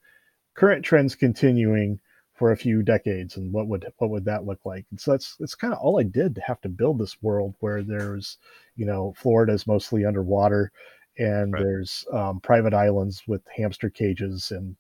current 0.55 0.83
trends 0.85 1.15
continuing 1.15 1.99
for 2.35 2.51
a 2.51 2.57
few 2.57 2.83
decades 2.83 3.37
and 3.37 3.53
what 3.53 3.67
would 3.67 3.85
what 3.97 4.09
would 4.09 4.25
that 4.25 4.45
look 4.45 4.59
like? 4.65 4.85
And 4.91 4.99
so 4.99 5.11
that's 5.11 5.35
that's 5.37 5.55
kind 5.55 5.73
of 5.73 5.79
all 5.79 5.99
i 5.99 6.03
did 6.03 6.35
to 6.35 6.41
have 6.41 6.61
to 6.61 6.69
build 6.69 6.99
this 6.99 7.21
world 7.21 7.55
where 7.61 7.81
there's 7.83 8.37
you 8.75 8.85
know 8.85 9.13
florida's 9.17 9.67
mostly 9.67 10.05
underwater 10.05 10.71
and 11.17 11.53
Right. 11.53 11.65
there's 11.65 12.05
um, 12.11 12.39
private 12.41 12.73
islands 12.73 13.23
with 13.27 13.41
hamster 13.55 13.89
cages 13.89 14.51
and 14.51 14.75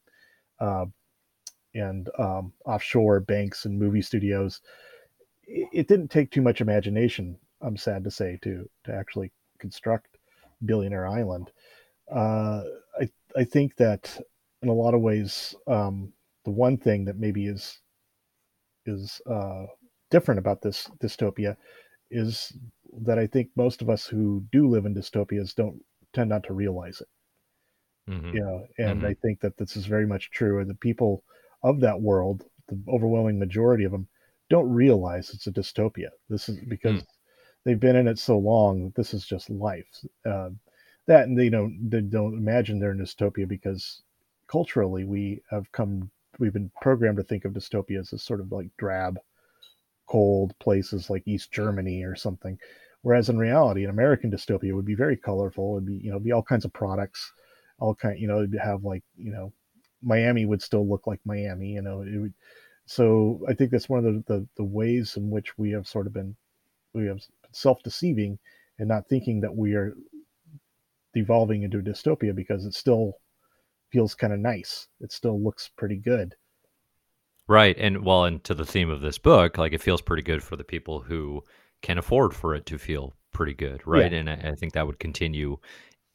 uh, 0.59 0.85
and 1.73 2.09
um, 2.19 2.53
offshore 2.65 3.19
banks 3.19 3.65
and 3.65 3.77
movie 3.77 4.01
studios. 4.01 4.61
It, 5.43 5.69
it 5.73 5.87
didn't 5.87 6.09
take 6.09 6.31
too 6.31 6.41
much 6.41 6.61
imagination 6.61 7.37
i'm 7.61 7.77
sad 7.77 8.03
to 8.03 8.11
say 8.11 8.37
to 8.43 8.69
to 8.83 8.93
actually 8.93 9.31
construct 9.59 10.17
billionaire 10.65 11.07
island. 11.07 11.51
Uh, 12.11 12.63
i 12.99 13.09
i 13.37 13.43
think 13.43 13.75
that 13.77 14.19
in 14.61 14.69
a 14.69 14.73
lot 14.73 14.93
of 14.93 15.01
ways 15.01 15.55
um, 15.67 16.13
the 16.45 16.51
one 16.51 16.77
thing 16.77 17.05
that 17.05 17.17
maybe 17.17 17.47
is 17.47 17.81
is 18.85 19.21
uh, 19.29 19.65
different 20.09 20.39
about 20.39 20.61
this 20.61 20.87
dystopia 21.01 21.57
is 22.11 22.53
that 23.01 23.19
I 23.19 23.27
think 23.27 23.51
most 23.55 23.81
of 23.81 23.89
us 23.89 24.07
who 24.07 24.45
do 24.51 24.69
live 24.69 24.85
in 24.85 24.95
dystopias 24.95 25.55
don't 25.55 25.83
tend 26.13 26.29
not 26.29 26.43
to 26.45 26.53
realize 26.53 27.01
it. 27.01 27.07
Mhm. 28.07 28.37
You 28.37 28.43
know, 28.43 28.67
and 28.77 29.05
Mhm. 29.05 29.05
I 29.05 29.15
think 29.15 29.39
that 29.41 29.57
this 29.57 29.75
is 29.77 29.85
very 29.85 30.05
much 30.05 30.29
true. 30.31 30.59
And 30.59 30.69
the 30.69 30.75
people 30.75 31.23
of 31.63 31.79
that 31.79 32.01
world, 32.01 32.45
the 32.67 32.79
overwhelming 32.87 33.39
majority 33.39 33.83
of 33.83 33.91
them, 33.91 34.07
don't 34.49 34.69
realize 34.69 35.33
it's 35.33 35.47
a 35.47 35.51
dystopia. 35.51 36.09
This 36.29 36.49
is 36.49 36.59
because 36.67 37.03
they've 37.63 37.79
been 37.79 37.95
in 37.95 38.07
it 38.07 38.19
so 38.19 38.37
long. 38.37 38.85
that 38.85 38.95
This 38.95 39.13
is 39.13 39.25
just 39.25 39.49
life. 39.49 39.87
Uh, 40.25 40.51
that 41.07 41.27
and 41.27 41.37
they 41.37 41.49
don't 41.49 41.89
they 41.89 42.01
don't 42.01 42.37
imagine 42.37 42.79
they're 42.79 42.91
in 42.91 43.01
a 43.01 43.03
dystopia 43.05 43.47
because 43.47 44.03
culturally 44.47 45.05
we 45.05 45.43
have 45.49 45.71
come 45.71 46.11
we've 46.39 46.53
been 46.53 46.71
programmed 46.81 47.17
to 47.17 47.23
think 47.23 47.45
of 47.45 47.53
dystopias 47.53 48.13
as 48.13 48.23
sort 48.23 48.39
of 48.39 48.51
like 48.51 48.69
drab 48.77 49.17
cold 50.07 50.53
places 50.59 51.09
like 51.09 51.23
east 51.25 51.51
germany 51.51 52.03
or 52.03 52.15
something. 52.15 52.57
Whereas 53.01 53.29
in 53.29 53.37
reality 53.37 53.83
an 53.83 53.89
american 53.89 54.31
dystopia 54.31 54.73
would 54.73 54.85
be 54.85 54.95
very 54.95 55.17
colorful. 55.17 55.77
It'd 55.77 55.87
be 55.87 55.95
you 55.95 56.11
know 56.11 56.19
be 56.19 56.31
all 56.31 56.43
kinds 56.43 56.65
of 56.65 56.73
products 56.73 57.31
all 57.79 57.95
kind 57.95 58.19
you 58.19 58.27
know 58.27 58.39
it'd 58.39 58.57
have 58.61 58.83
like 58.83 59.03
you 59.17 59.31
know 59.31 59.51
miami 60.01 60.45
would 60.45 60.61
still 60.61 60.87
look 60.87 61.07
like 61.07 61.19
miami 61.25 61.73
you 61.73 61.81
know 61.81 62.01
it 62.01 62.17
would, 62.17 62.33
so 62.85 63.41
i 63.47 63.53
think 63.53 63.71
that's 63.71 63.89
one 63.89 64.05
of 64.05 64.05
the, 64.05 64.23
the 64.33 64.47
the 64.57 64.63
ways 64.63 65.17
in 65.17 65.29
which 65.29 65.57
we 65.57 65.71
have 65.71 65.87
sort 65.87 66.07
of 66.07 66.13
been 66.13 66.35
we 66.93 67.05
have 67.05 67.21
self-deceiving 67.51 68.37
and 68.79 68.87
not 68.87 69.07
thinking 69.07 69.41
that 69.41 69.55
we 69.55 69.73
are 69.73 69.95
devolving 71.13 71.63
into 71.63 71.79
a 71.79 71.81
dystopia 71.81 72.35
because 72.35 72.65
it's 72.65 72.77
still 72.77 73.13
feels 73.91 74.15
kind 74.15 74.33
of 74.33 74.39
nice. 74.39 74.87
It 74.99 75.11
still 75.11 75.41
looks 75.41 75.69
pretty 75.77 75.97
good. 75.97 76.35
Right. 77.47 77.77
And 77.77 78.03
well, 78.03 78.25
and 78.25 78.43
to 78.45 78.53
the 78.53 78.65
theme 78.65 78.89
of 78.89 79.01
this 79.01 79.17
book, 79.17 79.57
like 79.57 79.73
it 79.73 79.81
feels 79.81 80.01
pretty 80.01 80.23
good 80.23 80.43
for 80.43 80.55
the 80.55 80.63
people 80.63 80.99
who 80.99 81.43
can 81.81 81.97
afford 81.97 82.33
for 82.33 82.55
it 82.55 82.65
to 82.67 82.77
feel 82.77 83.13
pretty 83.31 83.53
good. 83.53 83.85
Right. 83.85 84.11
And 84.11 84.29
I, 84.29 84.51
I 84.51 84.55
think 84.55 84.73
that 84.73 84.87
would 84.87 84.99
continue 84.99 85.57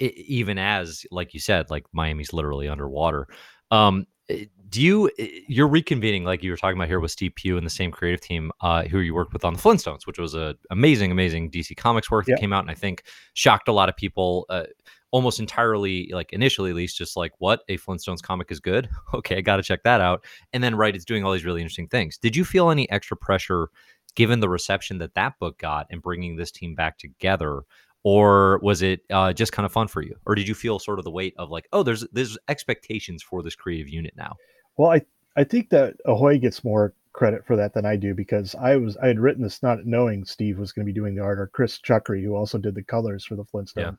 e- 0.00 0.24
even 0.26 0.58
as, 0.58 1.06
like 1.10 1.32
you 1.32 1.40
said, 1.40 1.70
like 1.70 1.84
Miami's 1.92 2.32
literally 2.32 2.68
underwater. 2.68 3.28
Um, 3.70 4.06
Eh, 4.30 4.44
do 4.68 4.80
you 4.80 5.10
eh, 5.18 5.28
you're 5.48 5.68
reconvening 5.68 6.24
like 6.24 6.42
you 6.42 6.50
were 6.50 6.56
talking 6.56 6.78
about 6.78 6.88
here 6.88 7.00
with 7.00 7.10
Steve 7.10 7.34
Pugh 7.34 7.56
and 7.56 7.66
the 7.66 7.70
same 7.70 7.90
creative 7.90 8.20
team 8.20 8.52
uh, 8.60 8.84
who 8.84 9.00
you 9.00 9.14
worked 9.14 9.32
with 9.32 9.44
on 9.44 9.54
the 9.54 9.58
Flintstones, 9.58 10.06
which 10.06 10.18
was 10.18 10.34
a 10.34 10.54
amazing, 10.70 11.10
amazing 11.10 11.50
DC 11.50 11.76
Comics 11.76 12.10
work 12.10 12.26
that 12.26 12.32
yep. 12.32 12.40
came 12.40 12.52
out 12.52 12.62
and 12.62 12.70
I 12.70 12.74
think 12.74 13.02
shocked 13.34 13.68
a 13.68 13.72
lot 13.72 13.88
of 13.88 13.96
people. 13.96 14.46
Uh, 14.48 14.64
almost 15.12 15.40
entirely 15.40 16.10
like 16.12 16.32
initially 16.32 16.70
at 16.70 16.76
least 16.76 16.96
just 16.96 17.16
like 17.16 17.32
what? 17.38 17.62
A 17.68 17.78
flintstones 17.78 18.22
comic 18.22 18.50
is 18.50 18.60
good? 18.60 18.88
Okay 19.14 19.36
i 19.36 19.40
gotta 19.40 19.62
check 19.62 19.82
that 19.82 20.00
out. 20.00 20.24
And 20.52 20.62
then 20.62 20.76
right 20.76 20.94
it's 20.94 21.04
doing 21.04 21.24
all 21.24 21.32
these 21.32 21.44
really 21.44 21.60
interesting 21.60 21.88
things. 21.88 22.16
Did 22.16 22.36
you 22.36 22.44
feel 22.44 22.70
any 22.70 22.90
extra 22.90 23.16
pressure 23.16 23.68
given 24.14 24.40
the 24.40 24.48
reception 24.48 24.98
that 24.98 25.14
that 25.14 25.38
book 25.38 25.58
got 25.58 25.86
and 25.90 26.02
bringing 26.02 26.36
this 26.36 26.50
team 26.50 26.74
back 26.74 26.98
together? 26.98 27.62
Or 28.02 28.58
was 28.62 28.80
it 28.82 29.00
uh, 29.10 29.32
just 29.32 29.52
kind 29.52 29.66
of 29.66 29.72
fun 29.72 29.88
for 29.88 30.00
you? 30.00 30.16
Or 30.24 30.34
did 30.34 30.48
you 30.48 30.54
feel 30.54 30.78
sort 30.78 30.98
of 30.98 31.04
the 31.04 31.10
weight 31.10 31.34
of 31.36 31.50
like 31.50 31.68
oh 31.72 31.82
there's 31.82 32.06
there's 32.12 32.38
expectations 32.48 33.22
for 33.22 33.42
this 33.42 33.54
creative 33.54 33.88
unit 33.88 34.14
now 34.16 34.36
well 34.76 34.90
i 34.90 35.02
i 35.36 35.44
think 35.44 35.68
that 35.70 35.94
ahoy 36.06 36.38
gets 36.38 36.64
more 36.64 36.94
credit 37.12 37.44
for 37.44 37.56
that 37.56 37.74
than 37.74 37.84
i 37.84 37.96
do 37.96 38.14
because 38.14 38.54
i 38.54 38.76
was 38.76 38.96
i 38.98 39.06
had 39.06 39.20
written 39.20 39.42
this 39.42 39.62
not 39.62 39.84
knowing 39.84 40.24
steve 40.24 40.58
was 40.58 40.72
going 40.72 40.86
to 40.86 40.90
be 40.90 40.98
doing 40.98 41.14
the 41.14 41.22
art 41.22 41.38
or 41.38 41.48
chris 41.48 41.78
Chuckry, 41.78 42.22
who 42.22 42.34
also 42.34 42.56
did 42.56 42.74
the 42.74 42.82
colors 42.82 43.24
for 43.24 43.36
the 43.36 43.44
flintstones. 43.44 43.76
yeah. 43.76 43.90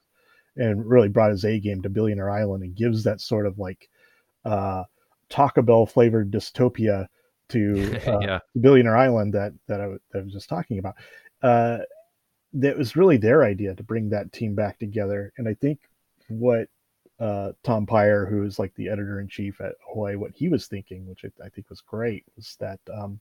And 0.58 0.86
really 0.86 1.10
brought 1.10 1.31
his 1.31 1.46
a 1.46 1.60
game 1.60 1.81
to 1.81 1.89
billionaire 1.89 2.29
island 2.29 2.63
and 2.63 2.75
gives 2.75 3.03
that 3.03 3.22
sort 3.22 3.46
of 3.46 3.58
like 3.58 3.89
uh 4.46 4.84
taco 5.29 5.62
bell 5.62 5.86
flavored 5.86 6.31
dystopia 6.31 7.08
to 7.50 8.00
uh, 8.08 8.20
yeah. 8.20 8.39
billionaire 8.60 8.98
island 8.98 9.34
that 9.34 9.53
that 9.67 9.79
I, 9.79 9.88
that 10.12 10.20
I 10.20 10.22
was 10.22 10.34
just 10.34 10.50
talking 10.50 10.79
about 10.79 10.96
uh 11.41 11.79
that 12.53 12.77
was 12.77 12.96
really 12.96 13.17
their 13.17 13.43
idea 13.43 13.74
to 13.75 13.84
bring 13.84 14.10
that 14.10 14.31
team 14.31 14.55
back 14.55 14.79
together. 14.79 15.31
And 15.38 15.48
I 15.48 15.53
think 15.53 15.79
what 16.27 16.67
uh, 17.20 17.51
Tom 17.63 17.86
Peyer, 17.86 18.25
who 18.25 18.43
is 18.43 18.60
like 18.60 18.74
the 18.75 18.89
editor 18.89 19.20
in 19.20 19.27
chief 19.27 19.62
at 19.62 19.75
Ahoy, 19.89 20.17
what 20.17 20.31
he 20.34 20.50
was 20.50 20.67
thinking, 20.67 21.08
which 21.08 21.24
I, 21.24 21.46
I 21.46 21.50
think 21.50 21.70
was 21.70 21.81
great, 21.81 22.25
was 22.36 22.58
that 22.60 22.79
um, 22.93 23.20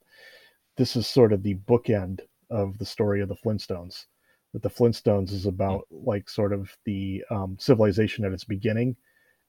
this 0.76 0.96
is 0.96 1.06
sort 1.06 1.32
of 1.32 1.42
the 1.42 1.54
bookend 1.54 2.20
of 2.50 2.78
the 2.78 2.86
story 2.86 3.20
of 3.20 3.28
the 3.28 3.36
Flintstones. 3.36 4.06
That 4.52 4.62
the 4.62 4.70
Flintstones 4.70 5.32
is 5.32 5.46
about 5.46 5.86
mm-hmm. 5.92 6.08
like 6.08 6.28
sort 6.28 6.52
of 6.52 6.76
the 6.84 7.24
um, 7.30 7.56
civilization 7.60 8.24
at 8.24 8.32
its 8.32 8.44
beginning, 8.44 8.96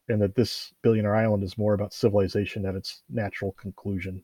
and 0.09 0.21
that 0.21 0.35
this 0.35 0.73
Billionaire 0.83 1.15
Island 1.15 1.43
is 1.43 1.57
more 1.57 1.73
about 1.73 1.93
civilization 1.93 2.65
at 2.65 2.75
its 2.75 3.01
natural 3.09 3.53
conclusion. 3.53 4.23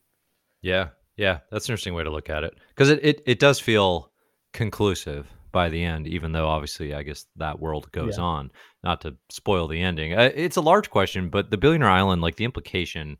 Yeah, 0.62 0.88
yeah, 1.16 1.40
that's 1.50 1.68
an 1.68 1.72
interesting 1.72 1.94
way 1.94 2.04
to 2.04 2.10
look 2.10 2.30
at 2.30 2.44
it 2.44 2.54
because 2.68 2.90
it, 2.90 3.00
it 3.02 3.22
it 3.26 3.38
does 3.38 3.58
feel 3.58 4.12
conclusive 4.52 5.26
by 5.50 5.68
the 5.68 5.82
end, 5.82 6.06
even 6.06 6.32
though 6.32 6.46
obviously 6.46 6.94
I 6.94 7.02
guess 7.02 7.26
that 7.36 7.58
world 7.58 7.90
goes 7.92 8.18
yeah. 8.18 8.24
on. 8.24 8.50
Not 8.84 9.00
to 9.00 9.16
spoil 9.30 9.66
the 9.66 9.80
ending, 9.80 10.14
uh, 10.14 10.30
it's 10.34 10.56
a 10.56 10.60
large 10.60 10.90
question, 10.90 11.28
but 11.30 11.50
the 11.50 11.56
Billionaire 11.56 11.90
Island, 11.90 12.22
like 12.22 12.36
the 12.36 12.44
implication 12.44 13.18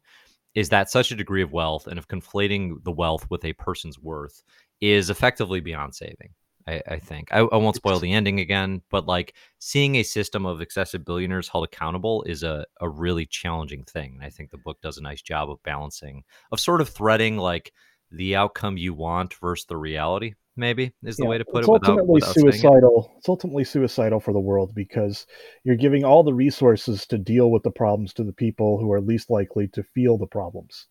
is 0.55 0.71
that 0.71 0.91
such 0.91 1.11
a 1.11 1.17
degree 1.17 1.43
of 1.43 1.53
wealth 1.53 1.87
and 1.87 1.99
of 1.99 2.09
conflating 2.09 2.83
the 2.85 2.93
wealth 2.93 3.27
with 3.31 3.45
a 3.45 3.53
person's 3.55 3.99
worth 3.99 4.43
is 4.81 5.11
effectively 5.11 5.61
beyond 5.61 5.95
saving. 5.95 6.31
I, 6.69 6.83
I 6.87 6.99
think 6.99 7.29
I, 7.33 7.39
I, 7.39 7.57
won't 7.57 7.77
spoil 7.77 7.99
the 7.99 8.13
ending 8.13 8.41
again, 8.41 8.83
but 8.91 9.07
like 9.07 9.35
seeing 9.59 9.95
a 9.97 10.03
system 10.03 10.45
of 10.45 10.61
excessive 10.61 11.05
billionaires 11.05 11.49
held 11.49 11.65
accountable 11.65 12.23
is 12.25 12.43
a, 12.43 12.67
a 12.81 12.89
really 12.89 13.25
challenging 13.25 13.85
thing. 13.85 14.15
And 14.15 14.25
I 14.25 14.29
think 14.29 14.51
the 14.51 14.59
book 14.59 14.79
does 14.83 14.99
a 14.99 15.03
nice 15.03 15.23
job 15.23 15.51
of 15.51 15.63
balancing, 15.63 16.25
of 16.53 16.61
sort 16.61 16.83
of 16.83 16.89
threading 16.91 17.39
like 17.39 17.73
the 18.11 18.37
outcome 18.37 18.77
you 18.77 18.93
want 18.93 19.35
versus 19.35 19.67
the 19.67 19.77
reality 19.77 20.35
maybe 20.59 20.93
is 21.05 21.17
the 21.17 21.23
yeah, 21.23 21.31
way 21.31 21.39
to 21.39 21.45
put 21.45 21.61
it's 21.61 21.69
it. 21.69 21.73
Ultimately 21.73 22.15
without, 22.15 22.37
without 22.37 22.53
suicidal. 22.53 23.11
It. 23.15 23.19
It's 23.19 23.29
ultimately 23.29 23.65
suicidal 23.65 24.21
for 24.21 24.33
the 24.33 24.41
world 24.41 24.75
because 24.75 25.25
you're 25.65 25.77
giving 25.77 26.05
all 26.05 26.25
the 26.25 26.35
resources 26.35 27.07
to 27.07 27.17
deal 27.17 27.51
with 27.51 27.63
the 27.63 27.71
problems 27.71 28.13
to 28.15 28.25
the 28.25 28.33
people 28.33 28.79
who 28.79 28.93
are 28.93 29.01
least 29.01 29.31
likely 29.31 29.69
to 29.69 29.83
feel 29.83 30.19
the 30.19 30.27
problems. 30.27 30.87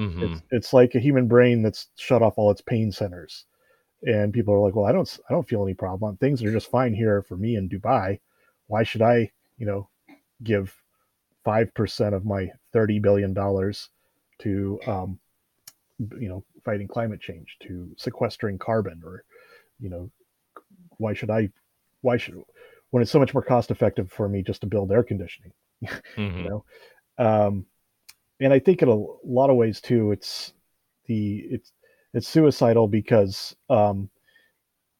Mm-hmm. 0.00 0.22
It's, 0.22 0.42
it's 0.50 0.72
like 0.72 0.94
a 0.94 1.00
human 1.00 1.28
brain 1.28 1.62
that's 1.62 1.88
shut 1.96 2.22
off 2.22 2.34
all 2.38 2.50
its 2.50 2.62
pain 2.62 2.90
centers, 2.90 3.44
and 4.04 4.32
people 4.32 4.54
are 4.54 4.60
like, 4.60 4.74
"Well, 4.74 4.86
I 4.86 4.92
don't, 4.92 5.18
I 5.28 5.32
don't 5.32 5.48
feel 5.48 5.62
any 5.62 5.74
problem. 5.74 6.16
Things 6.16 6.42
are 6.42 6.52
just 6.52 6.70
fine 6.70 6.94
here 6.94 7.22
for 7.22 7.36
me 7.36 7.56
in 7.56 7.68
Dubai. 7.68 8.20
Why 8.66 8.82
should 8.82 9.02
I, 9.02 9.30
you 9.58 9.66
know, 9.66 9.88
give 10.42 10.74
five 11.44 11.72
percent 11.74 12.14
of 12.14 12.24
my 12.24 12.50
thirty 12.72 12.98
billion 12.98 13.34
dollars 13.34 13.88
to, 14.40 14.80
um, 14.86 15.18
you 15.98 16.28
know, 16.28 16.44
fighting 16.64 16.88
climate 16.88 17.20
change 17.20 17.56
to 17.62 17.90
sequestering 17.96 18.58
carbon 18.58 19.02
or 19.04 19.24
you 19.80 19.90
know 19.90 20.10
why 20.98 21.12
should 21.12 21.30
i 21.30 21.48
why 22.00 22.16
should 22.16 22.40
when 22.90 23.02
it's 23.02 23.10
so 23.10 23.18
much 23.18 23.34
more 23.34 23.42
cost 23.42 23.70
effective 23.70 24.10
for 24.10 24.28
me 24.28 24.42
just 24.42 24.60
to 24.60 24.66
build 24.66 24.90
air 24.92 25.02
conditioning 25.02 25.52
mm-hmm. 26.16 26.38
you 26.38 26.48
know 26.48 26.64
um 27.18 27.66
and 28.40 28.52
i 28.52 28.58
think 28.58 28.82
in 28.82 28.88
a 28.88 29.04
lot 29.24 29.50
of 29.50 29.56
ways 29.56 29.80
too 29.80 30.12
it's 30.12 30.52
the 31.06 31.44
it's 31.50 31.72
it's 32.14 32.28
suicidal 32.28 32.88
because 32.88 33.56
um 33.70 34.08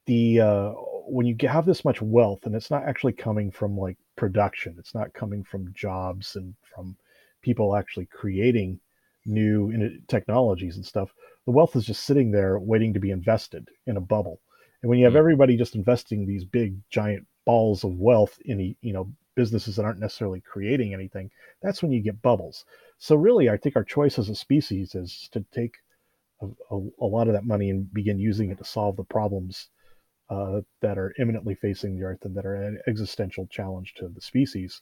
the 0.07 0.40
uh 0.40 0.71
when 1.07 1.26
you 1.26 1.37
have 1.49 1.66
this 1.66 1.85
much 1.85 2.00
wealth 2.00 2.47
and 2.47 2.54
it's 2.54 2.71
not 2.71 2.85
actually 2.85 3.12
coming 3.12 3.50
from 3.50 3.76
like 3.76 3.97
production 4.16 4.75
it's 4.78 4.95
not 4.95 5.12
coming 5.12 5.42
from 5.42 5.73
jobs 5.75 6.37
and 6.37 6.54
from 6.75 6.97
people 7.42 7.75
actually 7.75 8.07
creating 8.07 8.78
new 9.26 9.99
technologies 10.09 10.76
and 10.76 10.87
stuff 10.87 11.12
the 11.45 11.52
wealth 11.52 11.75
is 11.76 11.85
just 11.85 12.04
sitting 12.04 12.31
there 12.31 12.59
waiting 12.59 12.95
to 12.95 13.00
be 13.00 13.11
invested 13.11 13.69
in 13.87 13.97
a 13.97 14.00
bubble. 14.00 14.40
And 14.83 14.88
when 14.88 14.99
you 14.99 15.04
have 15.04 15.14
mm. 15.14 15.19
everybody 15.19 15.57
just 15.57 15.75
investing 15.75 16.26
these 16.26 16.45
big 16.45 16.76
giant 16.90 17.26
balls 17.45 17.85
of 17.85 17.99
wealth 17.99 18.38
in 18.45 18.76
you 18.81 18.92
know 18.92 19.11
businesses 19.35 19.76
that 19.76 19.85
aren't 19.85 19.99
necessarily 19.99 20.40
creating 20.40 20.95
anything, 20.95 21.31
that's 21.61 21.83
when 21.83 21.92
you 21.92 22.00
get 22.00 22.23
bubbles. 22.23 22.64
So 22.99 23.16
really, 23.16 23.50
I 23.50 23.57
think 23.57 23.76
our 23.76 23.85
choice 23.85 24.19
as 24.19 24.28
a 24.28 24.35
species 24.35 24.95
is 24.95 25.28
to 25.33 25.45
take 25.52 25.76
a, 26.70 26.76
a, 27.00 27.06
lot 27.06 27.28
of 27.28 27.34
that 27.34 27.44
money 27.44 27.70
and 27.70 27.92
begin 27.92 28.18
using 28.18 28.50
it 28.50 28.58
to 28.58 28.64
solve 28.64 28.96
the 28.96 29.04
problems 29.04 29.68
uh, 30.30 30.61
that 30.80 30.99
are 30.99 31.14
imminently 31.18 31.54
facing 31.54 31.96
the 31.96 32.04
Earth 32.04 32.25
and 32.25 32.34
that 32.37 32.46
are 32.46 32.54
an 32.54 32.78
existential 32.87 33.46
challenge 33.49 33.94
to 33.94 34.08
the 34.08 34.20
species, 34.20 34.80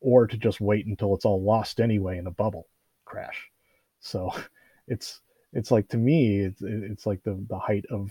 or 0.00 0.26
to 0.26 0.36
just 0.36 0.60
wait 0.60 0.86
until 0.86 1.14
it's 1.14 1.24
all 1.24 1.42
lost 1.42 1.80
anyway 1.80 2.18
in 2.18 2.26
a 2.26 2.30
bubble 2.30 2.66
crash. 3.04 3.48
So 4.00 4.30
it's 4.88 5.20
it's 5.52 5.70
like 5.70 5.88
to 5.88 5.96
me 5.96 6.40
it's 6.40 6.62
it's 6.62 7.06
like 7.06 7.22
the 7.22 7.44
the 7.48 7.58
height 7.58 7.84
of 7.90 8.10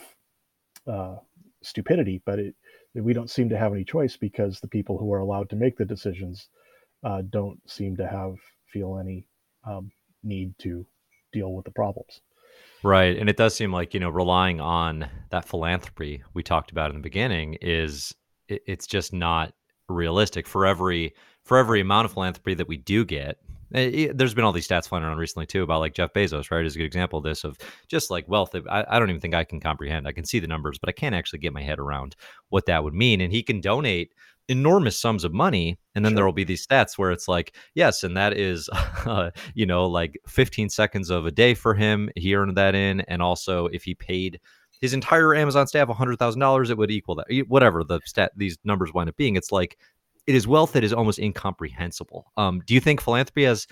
uh, 0.88 1.18
stupidity 1.62 2.22
but 2.26 2.40
it 2.40 2.56
we 2.96 3.14
don't 3.14 3.30
seem 3.30 3.50
to 3.50 3.58
have 3.58 3.72
any 3.72 3.84
choice 3.84 4.18
because 4.18 4.60
the 4.60 4.68
people 4.68 4.98
who 4.98 5.14
are 5.14 5.20
allowed 5.20 5.50
to 5.50 5.56
make 5.56 5.78
the 5.78 5.86
decisions 5.86 6.50
uh, 7.04 7.22
don't 7.30 7.60
seem 7.70 7.96
to 7.96 8.08
have 8.08 8.36
feel 8.72 8.98
any 8.98 9.26
um, 9.66 9.92
need 10.24 10.54
to 10.60 10.86
deal 11.32 11.54
with 11.54 11.66
the 11.66 11.72
problems 11.72 12.22
right 12.84 13.18
and 13.18 13.30
it 13.30 13.38
does 13.38 13.56
seem 13.56 13.72
like 13.72 13.94
you 13.94 14.00
know 14.00 14.10
relying 14.10 14.60
on 14.62 15.08
that 15.32 15.46
philanthropy 15.46 16.24
we 16.34 16.44
talked 16.44 16.72
about 16.72 16.90
in 16.90 16.96
the 16.96 17.02
beginning 17.02 17.56
is 17.62 18.14
it, 18.48 18.62
it's 18.66 18.88
just 18.88 19.14
not 19.14 19.54
realistic 19.88 20.48
for 20.48 20.66
every 20.66 21.14
for 21.44 21.58
every 21.58 21.82
amount 21.82 22.06
of 22.06 22.14
philanthropy 22.14 22.54
that 22.54 22.68
we 22.68 22.78
do 22.78 23.04
get 23.06 23.38
Eh, 23.74 24.12
there's 24.14 24.34
been 24.34 24.44
all 24.44 24.52
these 24.52 24.68
stats 24.68 24.88
flying 24.88 25.04
around 25.04 25.18
recently 25.18 25.46
too 25.46 25.64
about 25.64 25.80
like 25.80 25.94
Jeff 25.94 26.14
Bezos, 26.14 26.50
right? 26.50 26.66
Is 26.66 26.76
a 26.76 26.80
good 26.80 26.86
example 26.86 27.20
of 27.20 27.24
this 27.26 27.44
of 27.44 27.58
just 27.88 28.10
like 28.10 28.28
wealth. 28.28 28.56
I, 28.70 28.86
I 28.88 29.00
don't 29.00 29.10
even 29.10 29.22
think 29.22 29.36
I 29.36 29.44
can 29.44 29.60
comprehend. 29.60 30.08
I 30.08 30.12
can 30.12 30.26
see 30.26 30.40
the 30.40 30.48
numbers, 30.48 30.80
but 30.80 30.90
I 30.90 30.94
can't 30.94 31.16
actually 31.16 31.40
get 31.40 31.54
my 31.54 31.62
head 31.62 31.80
around 31.80 32.16
what 32.50 32.66
that 32.66 32.84
would 32.84 32.94
mean. 32.94 33.22
And 33.22 33.32
he 33.32 33.44
can 33.44 33.62
donate 33.62 34.14
enormous 34.50 35.00
sums 35.00 35.24
of 35.24 35.34
money 35.34 35.78
and 35.96 36.04
then 36.04 36.12
sure. 36.12 36.16
there 36.16 36.26
will 36.26 36.34
be 36.34 36.44
these 36.44 36.66
stats 36.66 36.98
where 36.98 37.12
it's 37.12 37.28
like 37.28 37.56
yes 37.76 38.04
and 38.04 38.18
that 38.18 38.36
is 38.36 38.70
uh, 39.06 39.30
you 39.54 39.66
know 39.66 39.86
like 39.86 40.20
15 40.28 40.70
seconds 40.70 41.10
of 41.10 41.26
a 41.26 41.32
day 41.32 41.54
for 41.54 41.74
him 41.74 42.10
he 42.16 42.36
earned 42.36 42.58
that 42.58 42.76
in 42.76 43.02
and 43.02 43.22
also 43.22 43.68
if 43.68 43.84
he 43.84 43.94
paid 43.94 44.40
his 44.82 44.94
entire 44.94 45.36
amazon 45.36 45.68
staff 45.68 45.88
$100000 45.88 46.70
it 46.70 46.78
would 46.78 46.92
equal 46.92 47.16
that 47.16 47.46
whatever 47.48 47.84
the 47.84 48.00
stat 48.06 48.32
these 48.36 48.58
numbers 48.64 48.94
wind 48.94 49.10
up 49.10 49.16
being 49.16 49.36
it's 49.36 49.52
like 49.52 49.78
it 50.30 50.36
is 50.36 50.48
wealth 50.48 50.74
that 50.74 50.84
is 50.84 50.94
almost 50.94 51.18
incomprehensible. 51.18 52.32
Um, 52.38 52.62
do 52.68 52.76
you 52.76 52.80
think 52.80 53.02
philanthropy 53.02 53.46
has 53.46 53.66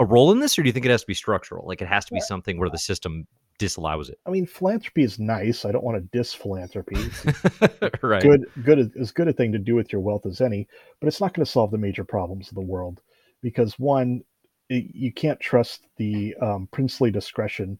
a 0.00 0.04
role 0.04 0.32
in 0.32 0.40
this, 0.40 0.58
or 0.58 0.62
do 0.62 0.68
you 0.68 0.72
think 0.72 0.84
it 0.84 0.90
has 0.90 1.02
to 1.02 1.06
be 1.06 1.14
structural? 1.14 1.64
Like 1.64 1.80
it 1.80 1.86
has 1.86 2.04
to 2.06 2.12
be 2.12 2.18
something 2.18 2.58
where 2.58 2.68
the 2.68 2.76
system 2.76 3.24
disallows 3.62 4.08
it. 4.08 4.18
I 4.26 4.30
mean, 4.30 4.44
philanthropy 4.44 5.04
is 5.04 5.20
nice. 5.20 5.64
I 5.64 5.70
don't 5.70 5.84
want 5.84 5.96
to 5.96 6.18
diss 6.18 6.34
philanthropy. 6.34 6.96
right. 8.02 8.20
Good, 8.20 8.46
good 8.64 8.92
as 8.98 9.12
good 9.12 9.28
a 9.28 9.32
thing 9.32 9.52
to 9.52 9.58
do 9.58 9.76
with 9.76 9.92
your 9.92 10.00
wealth 10.00 10.26
as 10.26 10.40
any, 10.40 10.66
but 11.00 11.06
it's 11.06 11.20
not 11.20 11.32
going 11.32 11.44
to 11.44 11.50
solve 11.50 11.70
the 11.70 11.78
major 11.78 12.02
problems 12.02 12.48
of 12.48 12.56
the 12.56 12.60
world 12.60 13.00
because 13.40 13.78
one, 13.78 14.22
it, 14.68 14.86
you 14.92 15.12
can't 15.12 15.38
trust 15.38 15.86
the 15.96 16.34
um, 16.42 16.68
princely 16.72 17.12
discretion 17.12 17.78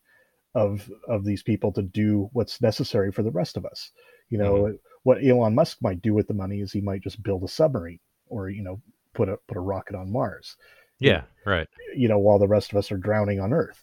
of 0.55 0.89
of 1.09 1.25
these 1.25 1.43
people 1.43 1.73
to 1.73 1.83
do 1.83 2.31
what's 2.33 2.63
necessary 2.63 3.11
for 3.11 3.25
the 3.25 3.31
rest 3.33 3.57
of 3.57 3.67
us. 3.67 3.91
You 4.31 4.39
know, 4.39 4.55
mm-hmm. 4.55 4.77
what 5.03 5.25
Elon 5.25 5.57
Musk 5.57 5.79
might 5.81 6.01
do 6.01 6.15
with 6.15 6.29
the 6.29 6.35
money 6.35 6.61
is 6.61 6.71
he 6.71 6.81
might 6.81 7.03
just 7.03 7.23
build 7.25 7.43
a 7.43 7.49
submarine 7.49 7.99
or 8.29 8.51
you 8.51 8.63
know 8.63 8.81
put 9.15 9.29
a 9.29 9.37
put 9.49 9.57
a 9.57 9.61
rocket 9.61 9.97
on 9.97 10.13
Mars. 10.13 10.57
Yeah, 11.01 11.23
right. 11.45 11.67
You 11.97 12.07
know, 12.07 12.19
while 12.19 12.39
the 12.39 12.47
rest 12.47 12.71
of 12.71 12.79
us 12.79 12.93
are 12.93 12.99
drowning 12.99 13.41
on 13.41 13.53
Earth. 13.53 13.83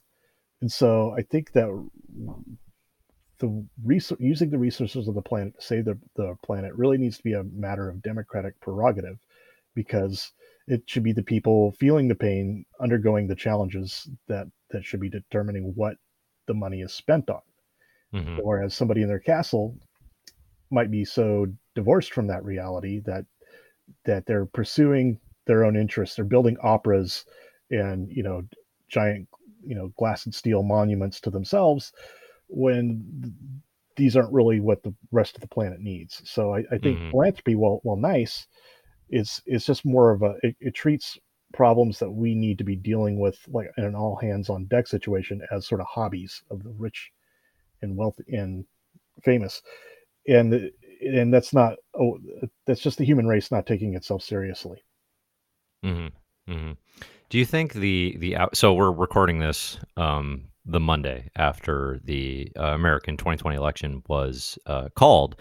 And 0.62 0.72
so 0.72 1.16
I 1.18 1.22
think 1.22 1.52
that 1.54 1.70
the 3.40 3.66
res- 3.84 4.12
using 4.20 4.50
the 4.50 4.58
resources 4.58 5.08
of 5.08 5.16
the 5.16 5.22
planet 5.22 5.56
to 5.56 5.66
save 5.66 5.86
the, 5.86 5.98
the 6.16 6.36
planet 6.44 6.74
really 6.76 6.98
needs 6.98 7.18
to 7.18 7.24
be 7.24 7.34
a 7.34 7.44
matter 7.44 7.90
of 7.90 8.02
democratic 8.02 8.60
prerogative 8.60 9.18
because 9.76 10.32
it 10.68 10.84
should 10.86 11.04
be 11.04 11.14
the 11.14 11.24
people 11.24 11.72
feeling 11.80 12.08
the 12.08 12.16
pain, 12.16 12.66
undergoing 12.80 13.28
the 13.28 13.36
challenges 13.36 14.08
that 14.28 14.48
that 14.72 14.86
should 14.86 15.00
be 15.00 15.10
determining 15.10 15.74
what 15.76 15.96
the 16.48 16.54
money 16.54 16.82
is 16.82 16.94
spent 16.94 17.30
on. 17.30 17.42
Mm-hmm. 18.14 18.38
Whereas 18.44 18.74
somebody 18.76 19.02
in 19.02 19.08
their 19.08 19.20
castle 19.20 19.78
might 20.70 20.92
be 20.92 21.06
so 21.06 21.48
divorced 21.76 22.14
from 22.14 22.28
that 22.28 22.44
reality 22.44 23.02
that 23.06 23.26
that 24.06 24.26
they're 24.26 24.46
pursuing 24.46 25.20
their 25.48 25.64
own 25.64 25.76
interests. 25.76 26.16
They're 26.16 26.26
building 26.26 26.58
operas 26.62 27.26
and 27.72 28.10
you 28.12 28.24
know 28.24 28.44
giant 28.90 29.28
you 29.64 29.76
know 29.76 29.92
glass 29.98 30.26
and 30.26 30.34
steel 30.34 30.64
monuments 30.64 31.20
to 31.22 31.30
themselves 31.30 31.92
when 32.48 33.34
these 33.96 34.16
aren't 34.16 34.34
really 34.34 34.60
what 34.60 34.82
the 34.82 34.94
rest 35.12 35.36
of 35.36 35.42
the 35.42 35.48
planet 35.48 35.82
needs. 35.82 36.22
So 36.26 36.56
I, 36.56 36.60
I 36.72 36.78
think 36.78 36.98
mm-hmm. 36.98 37.12
philanthropy, 37.12 37.56
while 37.56 37.80
while 37.84 37.98
nice, 37.98 38.48
is 39.10 39.42
is 39.46 39.66
just 39.66 39.86
more 39.86 40.12
of 40.12 40.24
a 40.24 40.36
it, 40.42 40.56
it, 40.60 40.74
treats 40.74 41.18
problems 41.54 42.00
that 42.00 42.10
we 42.10 42.34
need 42.34 42.58
to 42.58 42.64
be 42.64 42.76
dealing 42.76 43.20
with 43.20 43.38
like 43.50 43.70
in 43.78 43.84
an 43.84 43.96
all 43.96 44.16
hands 44.16 44.50
on 44.50 44.66
deck 44.66 44.88
situation 44.88 45.42
as 45.52 45.68
sort 45.68 45.82
of 45.82 45.88
hobbies 45.88 46.44
of 46.50 46.64
the 46.64 46.74
rich 46.78 47.12
and 47.82 47.98
wealthy 47.98 48.24
and 48.30 48.66
famous, 49.24 49.62
and 50.28 50.72
and 51.02 51.34
that's 51.34 51.54
not 51.54 51.76
oh 52.00 52.18
that's 52.66 52.82
just 52.82 52.98
the 52.98 53.06
human 53.06 53.28
race 53.28 53.52
not 53.52 53.66
taking 53.66 53.96
itself 53.96 54.24
seriously. 54.24 54.82
Mm-hmm. 55.84 56.52
Mm-hmm. 56.52 56.72
Do 57.30 57.38
you 57.38 57.46
think 57.46 57.74
the 57.74 58.16
the 58.20 58.38
so 58.54 58.74
we're 58.74 58.92
recording 58.92 59.40
this 59.40 59.78
um 59.98 60.50
the 60.70 60.80
Monday 60.80 61.30
after 61.36 62.00
the 62.04 62.52
uh, 62.58 62.68
American 62.68 63.18
2020 63.18 63.58
election 63.58 64.04
was 64.08 64.58
uh, 64.66 64.90
called. 64.96 65.36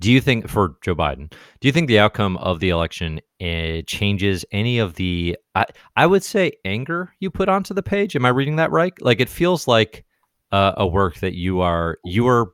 Do 0.00 0.12
you 0.12 0.20
think 0.20 0.48
for 0.48 0.76
Joe 0.82 0.94
Biden? 0.94 1.30
Do 1.60 1.66
you 1.66 1.72
think 1.72 1.88
the 1.88 1.98
outcome 1.98 2.36
of 2.36 2.60
the 2.60 2.68
election 2.68 3.20
uh, 3.40 3.82
changes 3.86 4.44
any 4.52 4.78
of 4.78 4.94
the? 4.94 5.36
I, 5.56 5.64
I 5.96 6.06
would 6.06 6.22
say 6.22 6.52
anger 6.64 7.12
you 7.18 7.30
put 7.30 7.48
onto 7.48 7.74
the 7.74 7.82
page. 7.82 8.14
Am 8.14 8.24
I 8.24 8.28
reading 8.28 8.56
that 8.56 8.70
right? 8.70 8.92
Like 9.00 9.20
it 9.20 9.28
feels 9.28 9.66
like 9.66 10.04
uh, 10.52 10.74
a 10.76 10.86
work 10.86 11.16
that 11.16 11.34
you 11.34 11.60
are 11.60 11.98
you 12.04 12.28
are. 12.28 12.52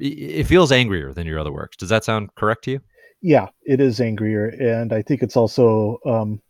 It 0.00 0.44
feels 0.44 0.72
angrier 0.72 1.12
than 1.12 1.26
your 1.26 1.38
other 1.38 1.52
works. 1.52 1.76
Does 1.76 1.88
that 1.90 2.04
sound 2.04 2.34
correct 2.36 2.64
to 2.64 2.72
you? 2.72 2.80
Yeah, 3.22 3.48
it 3.62 3.80
is 3.80 4.00
angrier, 4.00 4.48
and 4.48 4.92
I 4.92 5.02
think 5.02 5.22
it's 5.22 5.36
also 5.36 5.98
um, 6.04 6.40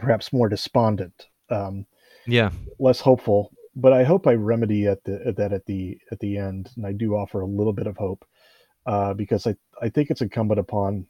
perhaps 0.00 0.32
more 0.32 0.48
despondent. 0.48 1.28
Um, 1.50 1.86
yeah, 2.26 2.50
less 2.78 3.00
hopeful 3.00 3.52
but 3.76 3.92
I 3.92 4.04
hope 4.04 4.26
I 4.26 4.34
remedy 4.34 4.86
at 4.86 5.02
the 5.04 5.22
at 5.26 5.36
that 5.36 5.52
at 5.52 5.66
the 5.66 5.98
at 6.10 6.18
the 6.20 6.36
end, 6.36 6.70
and 6.76 6.86
I 6.86 6.92
do 6.92 7.14
offer 7.14 7.40
a 7.40 7.46
little 7.46 7.72
bit 7.72 7.86
of 7.86 7.96
hope 7.96 8.24
uh, 8.86 9.14
because 9.14 9.46
I 9.46 9.54
I 9.80 9.88
think 9.88 10.10
it's 10.10 10.22
incumbent 10.22 10.60
upon 10.60 11.06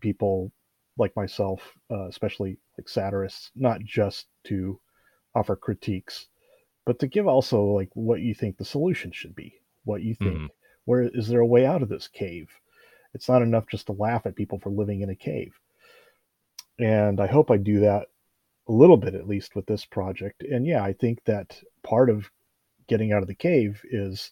people 0.00 0.52
like 0.96 1.14
myself, 1.16 1.60
uh, 1.90 2.06
especially 2.08 2.58
like 2.78 2.88
satirists, 2.88 3.50
not 3.56 3.80
just 3.82 4.26
to 4.44 4.80
offer 5.34 5.56
critiques, 5.56 6.28
but 6.86 6.98
to 7.00 7.08
give 7.08 7.26
also 7.26 7.64
like 7.64 7.90
what 7.94 8.20
you 8.20 8.34
think 8.34 8.56
the 8.56 8.64
solution 8.64 9.10
should 9.10 9.34
be, 9.34 9.54
what 9.84 10.02
you 10.02 10.14
think, 10.14 10.36
mm-hmm. 10.36 10.46
where 10.84 11.02
is 11.12 11.26
there 11.26 11.40
a 11.40 11.46
way 11.46 11.66
out 11.66 11.82
of 11.82 11.88
this 11.88 12.06
cave? 12.06 12.48
It's 13.12 13.28
not 13.28 13.42
enough 13.42 13.66
just 13.68 13.86
to 13.86 13.92
laugh 13.92 14.26
at 14.26 14.36
people 14.36 14.60
for 14.60 14.70
living 14.70 15.00
in 15.00 15.10
a 15.10 15.16
cave. 15.16 15.58
And 16.78 17.20
I 17.20 17.26
hope 17.26 17.50
I 17.50 17.56
do 17.56 17.80
that 17.80 18.06
a 18.68 18.72
little 18.72 18.96
bit 18.96 19.14
at 19.14 19.28
least 19.28 19.54
with 19.54 19.66
this 19.66 19.84
project. 19.84 20.42
And 20.42 20.66
yeah, 20.66 20.82
I 20.82 20.92
think 20.92 21.22
that 21.24 21.60
part 21.82 22.10
of 22.10 22.30
getting 22.88 23.12
out 23.12 23.22
of 23.22 23.28
the 23.28 23.34
cave 23.34 23.82
is 23.90 24.30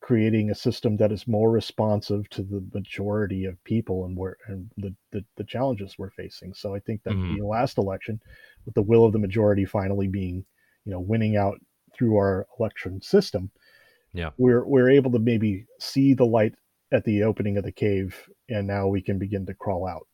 creating 0.00 0.50
a 0.50 0.54
system 0.54 0.96
that 0.96 1.12
is 1.12 1.28
more 1.28 1.50
responsive 1.50 2.28
to 2.28 2.42
the 2.42 2.62
majority 2.74 3.44
of 3.44 3.62
people 3.64 4.04
and 4.04 4.16
where 4.16 4.36
and 4.48 4.68
the, 4.76 4.94
the, 5.12 5.24
the 5.36 5.44
challenges 5.44 5.94
we're 5.96 6.10
facing. 6.10 6.52
So 6.52 6.74
I 6.74 6.80
think 6.80 7.02
that 7.04 7.14
mm-hmm. 7.14 7.38
the 7.38 7.46
last 7.46 7.78
election, 7.78 8.20
with 8.66 8.74
the 8.74 8.82
will 8.82 9.04
of 9.04 9.12
the 9.12 9.18
majority 9.18 9.64
finally 9.64 10.08
being, 10.08 10.44
you 10.84 10.92
know, 10.92 11.00
winning 11.00 11.36
out 11.36 11.58
through 11.96 12.16
our 12.16 12.46
election 12.58 13.00
system, 13.00 13.50
yeah, 14.12 14.30
we're 14.36 14.66
we're 14.66 14.90
able 14.90 15.12
to 15.12 15.18
maybe 15.18 15.64
see 15.78 16.14
the 16.14 16.26
light 16.26 16.54
at 16.92 17.04
the 17.04 17.22
opening 17.22 17.56
of 17.56 17.64
the 17.64 17.72
cave, 17.72 18.28
and 18.50 18.66
now 18.66 18.88
we 18.88 19.00
can 19.00 19.18
begin 19.18 19.46
to 19.46 19.54
crawl 19.54 19.86
out. 19.86 20.06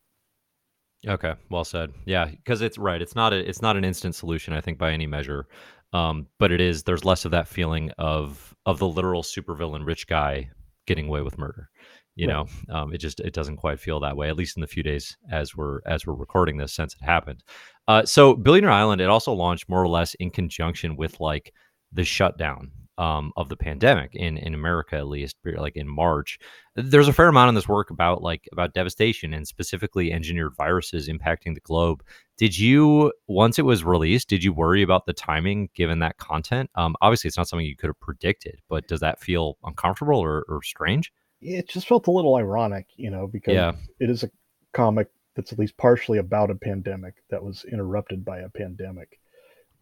Okay, 1.06 1.34
well 1.50 1.64
said. 1.64 1.92
Yeah, 2.06 2.26
because 2.26 2.60
it's 2.60 2.78
right. 2.78 3.00
It's 3.00 3.14
not 3.14 3.32
a 3.32 3.48
it's 3.48 3.62
not 3.62 3.76
an 3.76 3.84
instant 3.84 4.14
solution, 4.14 4.52
I 4.52 4.60
think, 4.60 4.78
by 4.78 4.92
any 4.92 5.06
measure. 5.06 5.46
Um, 5.92 6.26
but 6.38 6.52
it 6.52 6.60
is. 6.60 6.82
There's 6.82 7.04
less 7.04 7.24
of 7.24 7.30
that 7.30 7.48
feeling 7.48 7.90
of 7.98 8.54
of 8.66 8.78
the 8.78 8.88
literal 8.88 9.22
supervillain 9.22 9.86
rich 9.86 10.06
guy 10.06 10.50
getting 10.86 11.06
away 11.06 11.22
with 11.22 11.38
murder. 11.38 11.70
You 12.16 12.26
right. 12.26 12.34
know, 12.68 12.74
um, 12.74 12.92
it 12.92 12.98
just 12.98 13.20
it 13.20 13.32
doesn't 13.32 13.58
quite 13.58 13.78
feel 13.78 14.00
that 14.00 14.16
way. 14.16 14.28
At 14.28 14.36
least 14.36 14.56
in 14.56 14.60
the 14.60 14.66
few 14.66 14.82
days 14.82 15.16
as 15.30 15.56
we're 15.56 15.80
as 15.86 16.04
we're 16.04 16.14
recording 16.14 16.56
this, 16.56 16.74
since 16.74 16.94
it 16.94 17.04
happened. 17.04 17.44
Uh, 17.86 18.04
so 18.04 18.34
Billionaire 18.34 18.72
Island, 18.72 19.00
it 19.00 19.08
also 19.08 19.32
launched 19.32 19.68
more 19.68 19.82
or 19.82 19.88
less 19.88 20.14
in 20.14 20.30
conjunction 20.30 20.96
with 20.96 21.20
like 21.20 21.54
the 21.92 22.04
shutdown 22.04 22.72
um, 22.98 23.32
of 23.36 23.48
the 23.48 23.56
pandemic 23.56 24.14
in 24.14 24.36
in 24.36 24.54
America, 24.54 24.96
at 24.96 25.06
least, 25.06 25.36
like 25.56 25.76
in 25.76 25.88
March. 25.88 26.38
There's 26.74 27.08
a 27.08 27.12
fair 27.12 27.28
amount 27.28 27.48
in 27.48 27.54
this 27.54 27.68
work 27.68 27.90
about 27.90 28.22
like 28.22 28.48
about 28.52 28.74
devastation 28.74 29.32
and 29.32 29.46
specifically 29.46 30.12
engineered 30.12 30.54
viruses 30.56 31.08
impacting 31.08 31.54
the 31.54 31.60
globe. 31.60 32.02
Did 32.36 32.58
you 32.58 33.12
once 33.26 33.58
it 33.58 33.64
was 33.64 33.84
released, 33.84 34.28
did 34.28 34.44
you 34.44 34.52
worry 34.52 34.82
about 34.82 35.06
the 35.06 35.12
timing 35.12 35.70
given 35.74 36.00
that 36.00 36.18
content? 36.18 36.70
Um, 36.74 36.96
obviously, 37.00 37.28
it's 37.28 37.36
not 37.36 37.48
something 37.48 37.66
you 37.66 37.76
could 37.76 37.88
have 37.88 38.00
predicted, 38.00 38.60
but 38.68 38.88
does 38.88 39.00
that 39.00 39.20
feel 39.20 39.56
uncomfortable 39.64 40.18
or, 40.18 40.44
or 40.48 40.62
strange? 40.62 41.12
It 41.40 41.68
just 41.68 41.86
felt 41.86 42.08
a 42.08 42.10
little 42.10 42.34
ironic, 42.34 42.86
you 42.96 43.10
know, 43.10 43.28
because 43.28 43.54
yeah. 43.54 43.72
it 44.00 44.10
is 44.10 44.24
a 44.24 44.30
comic 44.72 45.08
that's 45.36 45.52
at 45.52 45.58
least 45.58 45.76
partially 45.76 46.18
about 46.18 46.50
a 46.50 46.56
pandemic 46.56 47.14
that 47.30 47.42
was 47.42 47.64
interrupted 47.64 48.24
by 48.24 48.40
a 48.40 48.48
pandemic. 48.48 49.20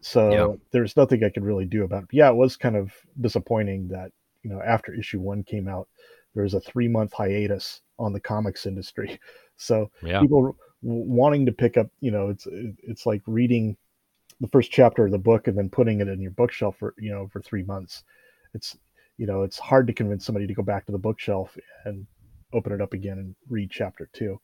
So 0.00 0.30
yeah. 0.30 0.56
there's 0.70 0.96
nothing 0.96 1.24
I 1.24 1.30
could 1.30 1.44
really 1.44 1.64
do 1.64 1.84
about 1.84 2.04
it. 2.04 2.08
But 2.08 2.14
yeah, 2.14 2.28
it 2.28 2.36
was 2.36 2.56
kind 2.56 2.76
of 2.76 2.92
disappointing 3.20 3.88
that, 3.88 4.12
you 4.42 4.50
know, 4.50 4.62
after 4.62 4.94
issue 4.94 5.20
one 5.20 5.42
came 5.42 5.68
out, 5.68 5.88
there 6.34 6.44
was 6.44 6.54
a 6.54 6.60
three 6.60 6.88
month 6.88 7.12
hiatus 7.12 7.80
on 7.98 8.12
the 8.12 8.20
comics 8.20 8.66
industry. 8.66 9.18
So 9.58 9.90
yeah. 10.02 10.20
people 10.20 10.54
wanting 10.82 11.46
to 11.46 11.52
pick 11.52 11.78
up, 11.78 11.86
you 12.00 12.10
know, 12.10 12.28
it's 12.28 12.46
it's 12.82 13.06
like 13.06 13.22
reading 13.26 13.74
the 14.40 14.48
first 14.48 14.70
chapter 14.70 15.06
of 15.06 15.12
the 15.12 15.18
book 15.18 15.48
and 15.48 15.56
then 15.56 15.70
putting 15.70 16.00
it 16.00 16.08
in 16.08 16.20
your 16.20 16.32
bookshelf 16.32 16.76
for 16.78 16.94
you 16.98 17.10
know 17.10 17.28
for 17.28 17.40
three 17.40 17.62
months. 17.62 18.04
It's 18.54 18.76
you 19.16 19.26
know 19.26 19.42
it's 19.42 19.58
hard 19.58 19.86
to 19.86 19.92
convince 19.92 20.26
somebody 20.26 20.46
to 20.46 20.54
go 20.54 20.62
back 20.62 20.86
to 20.86 20.92
the 20.92 20.98
bookshelf 20.98 21.56
and 21.84 22.06
open 22.52 22.72
it 22.72 22.80
up 22.80 22.92
again 22.92 23.18
and 23.18 23.34
read 23.48 23.70
chapter 23.70 24.08
two. 24.12 24.40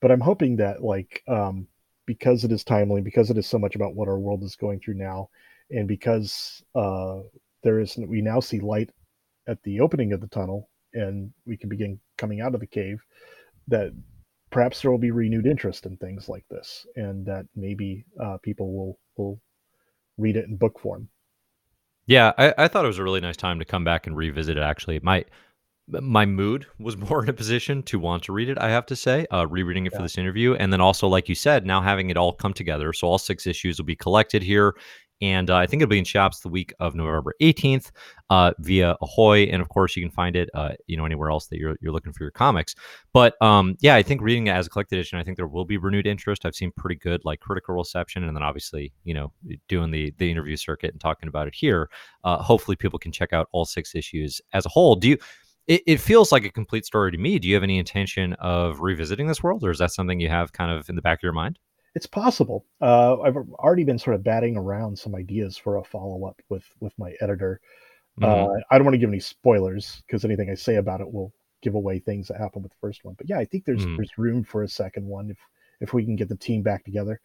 But 0.00 0.10
I'm 0.10 0.20
hoping 0.20 0.56
that 0.56 0.82
like 0.82 1.22
um, 1.28 1.68
because 2.08 2.42
it 2.42 2.50
is 2.50 2.64
timely, 2.64 3.02
because 3.02 3.28
it 3.28 3.36
is 3.36 3.46
so 3.46 3.58
much 3.58 3.76
about 3.76 3.94
what 3.94 4.08
our 4.08 4.18
world 4.18 4.42
is 4.42 4.56
going 4.56 4.80
through 4.80 4.94
now, 4.94 5.28
and 5.70 5.86
because 5.86 6.64
uh, 6.74 7.18
there 7.62 7.78
is 7.80 7.98
we 7.98 8.22
now 8.22 8.40
see 8.40 8.60
light 8.60 8.90
at 9.46 9.62
the 9.62 9.78
opening 9.78 10.14
of 10.14 10.22
the 10.22 10.26
tunnel, 10.28 10.70
and 10.94 11.30
we 11.44 11.54
can 11.54 11.68
begin 11.68 12.00
coming 12.16 12.40
out 12.40 12.54
of 12.54 12.60
the 12.60 12.66
cave, 12.66 12.98
that 13.68 13.92
perhaps 14.48 14.80
there 14.80 14.90
will 14.90 14.96
be 14.96 15.10
renewed 15.10 15.46
interest 15.46 15.84
in 15.84 15.98
things 15.98 16.30
like 16.30 16.46
this, 16.48 16.86
and 16.96 17.26
that 17.26 17.44
maybe 17.54 18.06
uh, 18.18 18.38
people 18.38 18.72
will 18.72 18.98
will 19.18 19.38
read 20.16 20.36
it 20.36 20.46
in 20.46 20.56
book 20.56 20.80
form. 20.80 21.10
Yeah, 22.06 22.32
I, 22.38 22.54
I, 22.56 22.68
thought 22.68 22.86
it 22.86 22.88
was 22.88 22.98
a 22.98 23.04
really 23.04 23.20
nice 23.20 23.36
time 23.36 23.58
to 23.58 23.66
come 23.66 23.84
back 23.84 24.06
and 24.06 24.16
revisit 24.16 24.56
it. 24.56 24.62
Actually, 24.62 24.98
my 25.02 25.26
my 25.88 26.26
mood 26.26 26.66
was 26.78 26.96
more 27.08 27.22
in 27.22 27.28
a 27.28 27.32
position 27.32 27.82
to 27.84 27.98
want 27.98 28.22
to 28.24 28.32
read 28.32 28.48
it 28.48 28.58
i 28.58 28.68
have 28.68 28.86
to 28.86 28.96
say 28.96 29.26
uh, 29.32 29.46
rereading 29.46 29.86
it 29.86 29.92
yeah. 29.92 29.98
for 29.98 30.02
this 30.02 30.18
interview. 30.18 30.54
And 30.54 30.72
then 30.72 30.80
also 30.80 31.08
like 31.08 31.28
you 31.28 31.34
said 31.34 31.66
now 31.66 31.80
having 31.80 32.10
it 32.10 32.16
all 32.16 32.32
come 32.32 32.52
together. 32.52 32.92
So 32.92 33.06
all 33.06 33.18
six 33.18 33.46
issues 33.46 33.78
will 33.78 33.86
be 33.86 33.96
collected 33.96 34.42
here. 34.42 34.74
And 35.20 35.50
uh, 35.50 35.56
i 35.56 35.66
think 35.66 35.82
it'll 35.82 35.90
be 35.90 35.98
in 35.98 36.04
shops 36.04 36.40
the 36.40 36.48
week 36.48 36.72
of 36.78 36.94
november 36.94 37.34
18th 37.42 37.90
uh, 38.30 38.52
via 38.60 38.96
ahoy. 39.00 39.44
And 39.44 39.60
of 39.60 39.68
course 39.68 39.96
you 39.96 40.02
can 40.02 40.12
find 40.12 40.36
it 40.36 40.48
uh, 40.54 40.72
you 40.86 40.96
know 40.96 41.04
anywhere 41.04 41.30
else 41.30 41.48
that 41.48 41.58
you're, 41.58 41.76
you're 41.80 41.92
looking 41.92 42.12
for 42.12 42.22
your 42.22 42.30
comics. 42.30 42.74
But 43.12 43.40
um, 43.42 43.76
yeah 43.80 43.96
i 43.96 44.02
think 44.02 44.20
reading 44.20 44.46
it 44.46 44.52
as 44.52 44.66
a 44.66 44.70
collected 44.70 44.96
edition 44.96 45.18
i 45.18 45.24
think 45.24 45.36
there 45.36 45.48
will 45.48 45.64
be 45.64 45.76
renewed 45.76 46.06
interest. 46.06 46.44
I've 46.46 46.54
seen 46.54 46.70
pretty 46.76 46.96
good 46.96 47.20
like 47.24 47.40
critical 47.40 47.74
reception. 47.74 48.24
And 48.24 48.36
then 48.36 48.42
obviously 48.42 48.92
you 49.04 49.14
know 49.14 49.32
doing 49.68 49.90
the 49.90 50.14
the 50.18 50.30
interview 50.30 50.56
circuit 50.56 50.92
and 50.92 51.00
talking 51.00 51.28
about 51.28 51.48
it 51.48 51.54
here 51.54 51.90
uh, 52.24 52.38
hopefully 52.38 52.76
people 52.76 52.98
can 52.98 53.12
check 53.12 53.32
out 53.32 53.48
all 53.52 53.64
six 53.64 53.94
issues 53.94 54.40
as 54.52 54.66
a 54.66 54.68
whole. 54.68 54.94
Do 54.94 55.08
you 55.08 55.18
it, 55.68 55.82
it 55.86 56.00
feels 56.00 56.32
like 56.32 56.44
a 56.44 56.50
complete 56.50 56.84
story 56.84 57.12
to 57.12 57.18
me. 57.18 57.38
Do 57.38 57.46
you 57.46 57.54
have 57.54 57.62
any 57.62 57.78
intention 57.78 58.32
of 58.34 58.80
revisiting 58.80 59.28
this 59.28 59.42
world, 59.42 59.62
or 59.62 59.70
is 59.70 59.78
that 59.78 59.92
something 59.92 60.18
you 60.18 60.28
have 60.28 60.52
kind 60.52 60.72
of 60.72 60.88
in 60.88 60.96
the 60.96 61.02
back 61.02 61.18
of 61.18 61.22
your 61.22 61.32
mind? 61.32 61.58
It's 61.94 62.06
possible. 62.06 62.64
Uh, 62.80 63.20
I've 63.20 63.36
already 63.36 63.84
been 63.84 63.98
sort 63.98 64.16
of 64.16 64.24
batting 64.24 64.56
around 64.56 64.98
some 64.98 65.14
ideas 65.14 65.56
for 65.56 65.76
a 65.76 65.84
follow 65.84 66.26
up 66.26 66.40
with 66.48 66.64
with 66.80 66.98
my 66.98 67.14
editor. 67.20 67.60
Mm-hmm. 68.20 68.50
Uh, 68.50 68.60
I 68.70 68.78
don't 68.78 68.84
want 68.84 68.94
to 68.94 68.98
give 68.98 69.10
any 69.10 69.20
spoilers 69.20 70.02
because 70.06 70.24
anything 70.24 70.50
I 70.50 70.54
say 70.54 70.76
about 70.76 71.00
it 71.00 71.12
will 71.12 71.32
give 71.60 71.74
away 71.74 71.98
things 71.98 72.28
that 72.28 72.38
happened 72.38 72.62
with 72.62 72.72
the 72.72 72.78
first 72.80 73.04
one. 73.04 73.14
But 73.18 73.28
yeah, 73.28 73.38
I 73.38 73.44
think 73.44 73.64
there's 73.64 73.84
mm-hmm. 73.84 73.96
there's 73.96 74.16
room 74.16 74.44
for 74.44 74.62
a 74.62 74.68
second 74.68 75.06
one 75.06 75.30
if 75.30 75.38
if 75.80 75.92
we 75.92 76.04
can 76.04 76.16
get 76.16 76.28
the 76.28 76.36
team 76.36 76.62
back 76.62 76.84
together. 76.84 77.20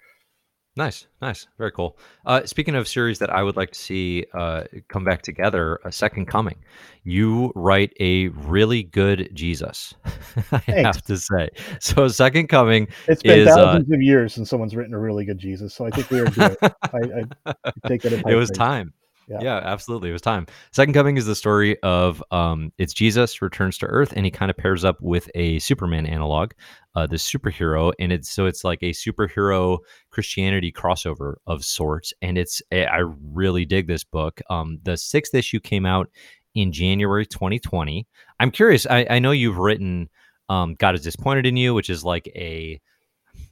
Nice, 0.76 1.06
nice, 1.22 1.48
very 1.60 1.72
cool. 1.72 2.00
Uh, 2.26 2.46
speaking 2.46 2.74
of 2.74 2.88
series 2.88 3.20
that 3.20 3.30
I 3.30 3.44
would 3.44 3.56
like 3.56 3.72
to 3.74 3.80
see 3.80 4.26
uh, 4.34 4.64
come 4.88 5.04
back 5.04 5.22
together, 5.22 5.80
a 5.86 5.92
Second 5.92 6.26
Coming. 6.26 6.56
You 7.04 7.52
write 7.54 7.94
a 8.00 8.30
really 8.30 8.82
good 8.82 9.30
Jesus, 9.36 9.94
I 10.52 10.64
have 10.68 11.04
to 11.04 11.18
say. 11.18 11.50
So, 11.80 12.08
Second 12.08 12.48
Coming 12.48 12.88
It's 13.08 13.22
been 13.22 13.40
is. 13.42 13.50
Uh, 13.50 13.56
thousands 13.56 13.92
of 13.92 14.02
years 14.02 14.34
since 14.34 14.50
someone's 14.50 14.76
written 14.76 14.96
a 14.96 15.00
really 15.00 15.26
good 15.26 15.38
Jesus, 15.38 15.76
so 15.76 15.86
I 15.86 15.92
think 15.92 16.10
we 16.10 16.20
are 16.22 16.30
good. 16.32 16.58
I, 16.62 17.24
I 17.46 17.54
take 17.88 18.02
that 18.02 18.14
it 18.28 18.36
was 18.36 18.50
time. 18.50 18.94
Yeah. 19.30 19.40
Yeah. 19.42 19.58
absolutely. 19.58 20.10
It 20.10 20.14
was 20.14 20.22
time. 20.22 20.48
Second 20.72 20.94
Coming 20.94 21.18
is 21.18 21.26
the 21.26 21.36
story 21.36 21.82
of 21.82 22.24
um, 22.32 22.72
it's 22.78 22.94
Jesus 22.94 23.42
returns 23.42 23.78
to 23.80 23.86
Earth, 23.86 24.14
and 24.16 24.26
he 24.26 24.32
kind 24.32 24.50
of 24.50 24.58
pairs 24.58 24.84
up 24.84 25.00
with 25.02 25.30
a 25.36 25.60
Superman 25.60 26.06
analog, 26.06 26.52
uh, 26.96 27.08
the 27.08 27.16
superhero, 27.16 27.94
and 28.00 28.12
it's 28.12 28.30
so 28.30 28.46
it's 28.46 28.64
like 28.64 28.82
a 28.84 28.92
superhero 28.92 29.80
Christianity 30.12 30.72
crossover 30.72 31.36
of 31.48 31.64
sorts. 31.64 32.14
And 32.22 32.38
it's 32.38 32.62
eh, 32.72 32.86
I 32.86 33.04
really 33.32 33.66
dig 33.66 33.88
this 33.88 34.04
book. 34.04 34.42
Um, 34.50 34.80
the 34.84 34.98
sixth 34.98 35.34
issue 35.34 35.60
came 35.60 35.86
out 35.86 36.10
in 36.56 36.72
January 36.72 37.26
2020. 37.26 38.06
I'm 38.40 38.52
curious. 38.52 38.86
I, 38.88 39.08
I 39.10 39.20
know 39.20 39.32
you've 39.32 39.58
written 39.58 40.10
um, 40.50 40.76
"God 40.76 40.96
is 40.96 41.02
disappointed 41.02 41.46
in 41.46 41.58
you," 41.58 41.74
which 41.74 41.90
is 41.90 42.04
like 42.04 42.28
a 42.36 42.80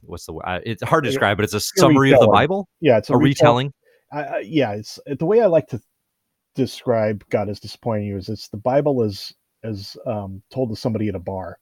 what's 0.02 0.26
the 0.26 0.32
word? 0.32 0.62
It's 0.64 0.82
hard 0.82 1.04
to 1.04 1.10
describe, 1.10 1.38
but 1.38 1.44
it's 1.44 1.54
a 1.54 1.60
summary 1.60 2.12
of 2.12 2.20
the. 2.20 2.28
Bible, 2.28 2.68
Yeah, 2.80 2.98
it's 2.98 3.10
a 3.10 3.14
a 3.14 3.16
retell- 3.16 3.24
retelling. 3.24 3.72
I, 4.12 4.22
I, 4.22 4.38
yeah, 4.40 4.72
it's 4.72 4.98
the 5.18 5.26
way 5.26 5.40
I 5.40 5.46
like 5.46 5.68
to 5.68 5.80
describe 6.54 7.24
God 7.30 7.48
as 7.48 7.60
disappointing 7.60 8.06
you 8.06 8.16
is 8.16 8.28
it's 8.28 8.48
the 8.48 8.56
Bible 8.56 9.02
is 9.02 9.32
as 9.64 9.96
um, 10.06 10.42
told 10.50 10.70
to 10.70 10.76
somebody 10.76 11.08
at 11.08 11.14
a 11.14 11.18
bar. 11.20 11.58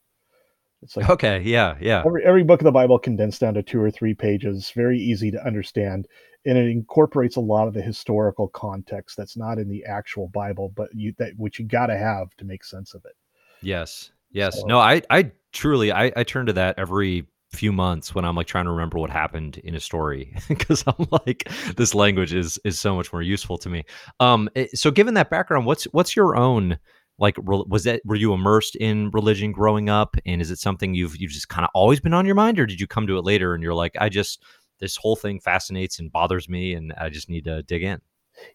It's 0.81 0.97
like 0.97 1.09
Okay. 1.09 1.41
Yeah. 1.45 1.77
Yeah. 1.79 2.03
every 2.05 2.25
every 2.25 2.43
book 2.43 2.59
of 2.59 2.65
the 2.65 2.71
Bible 2.71 2.97
condensed 2.97 3.39
down 3.41 3.53
to 3.53 3.63
two 3.63 3.79
or 3.79 3.91
three 3.91 4.13
pages, 4.15 4.71
very 4.75 4.99
easy 4.99 5.29
to 5.31 5.45
understand, 5.45 6.07
and 6.45 6.57
it 6.57 6.67
incorporates 6.69 7.35
a 7.35 7.41
lot 7.41 7.67
of 7.67 7.73
the 7.75 7.81
historical 7.81 8.47
context 8.47 9.15
that's 9.15 9.37
not 9.37 9.59
in 9.59 9.69
the 9.69 9.85
actual 9.85 10.27
Bible, 10.29 10.73
but 10.75 10.89
you 10.93 11.13
that 11.19 11.33
which 11.37 11.59
you 11.59 11.65
got 11.65 11.87
to 11.87 11.97
have 11.97 12.35
to 12.37 12.45
make 12.45 12.63
sense 12.63 12.93
of 12.95 13.05
it. 13.05 13.13
Yes. 13.61 14.11
Yes. 14.31 14.59
So- 14.59 14.65
No, 14.65 14.79
I 14.79 15.03
I 15.09 15.31
truly 15.51 15.91
I 15.91 16.11
I 16.15 16.23
turn 16.23 16.47
to 16.47 16.53
that 16.53 16.79
every 16.79 17.27
few 17.53 17.71
months 17.71 18.15
when 18.15 18.25
I'm 18.25 18.35
like 18.35 18.47
trying 18.47 18.65
to 18.65 18.71
remember 18.71 18.97
what 18.97 19.09
happened 19.09 19.57
in 19.57 19.75
a 19.75 19.79
story 19.79 20.33
because 20.47 20.83
I'm 20.87 21.07
like 21.11 21.49
this 21.75 21.93
language 21.93 22.33
is 22.33 22.59
is 22.63 22.79
so 22.79 22.95
much 22.95 23.11
more 23.11 23.21
useful 23.21 23.57
to 23.59 23.69
me. 23.69 23.83
Um 24.19 24.49
eh, 24.55 24.67
so 24.73 24.91
given 24.91 25.13
that 25.15 25.29
background, 25.29 25.65
what's 25.65 25.85
what's 25.85 26.15
your 26.15 26.35
own 26.35 26.77
like 27.19 27.35
was 27.39 27.83
that 27.83 28.01
were 28.05 28.15
you 28.15 28.33
immersed 28.33 28.75
in 28.77 29.11
religion 29.11 29.51
growing 29.51 29.89
up 29.89 30.15
and 30.25 30.41
is 30.41 30.49
it 30.49 30.59
something 30.59 30.93
you've 30.93 31.17
you've 31.17 31.31
just 31.31 31.49
kind 31.49 31.63
of 31.63 31.69
always 31.73 31.99
been 31.99 32.13
on 32.13 32.25
your 32.25 32.35
mind 32.35 32.59
or 32.59 32.65
did 32.65 32.79
you 32.79 32.87
come 32.87 33.05
to 33.05 33.17
it 33.17 33.25
later 33.25 33.53
and 33.53 33.61
you're 33.61 33.75
like 33.75 33.95
I 33.99 34.09
just 34.09 34.43
this 34.81 34.97
whole 34.97 35.15
thing 35.15 35.39
fascinates 35.39 35.99
and 35.99 36.11
bothers 36.11 36.49
me 36.49 36.73
and 36.73 36.91
I 36.97 37.09
just 37.09 37.29
need 37.29 37.45
to 37.45 37.63
dig 37.63 37.83
in. 37.83 38.01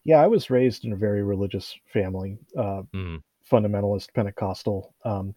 Yeah, 0.03 0.17
I 0.17 0.27
was 0.27 0.49
raised 0.49 0.85
in 0.85 0.93
a 0.93 0.97
very 0.97 1.23
religious 1.23 1.73
family, 1.91 2.37
uh, 2.57 2.83
Mm, 2.93 3.23
fundamentalist 3.49 4.13
Pentecostal, 4.13 4.93
um, 5.05 5.33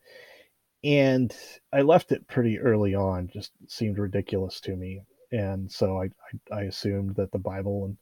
and 0.85 1.35
I 1.73 1.83
left 1.83 2.13
it 2.13 2.27
pretty 2.29 2.59
early 2.59 2.95
on. 2.95 3.29
Just 3.29 3.53
seemed 3.69 3.99
ridiculous 3.99 4.61
to 4.63 4.77
me, 4.77 5.03
and 5.33 5.71
so 5.71 6.01
I 6.01 6.07
I, 6.53 6.57
I 6.57 6.63
assumed 6.65 7.17
that 7.17 7.33
the 7.33 7.39
Bible 7.39 7.85
and 7.87 7.99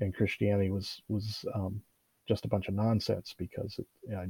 and 0.00 0.14
Christianity 0.14 0.70
was 0.70 1.02
was 1.08 1.44
um, 1.54 1.82
just 2.28 2.44
a 2.44 2.48
bunch 2.48 2.68
of 2.68 2.74
nonsense 2.74 3.34
because 3.38 3.78
it, 3.78 3.86
know, 4.12 4.26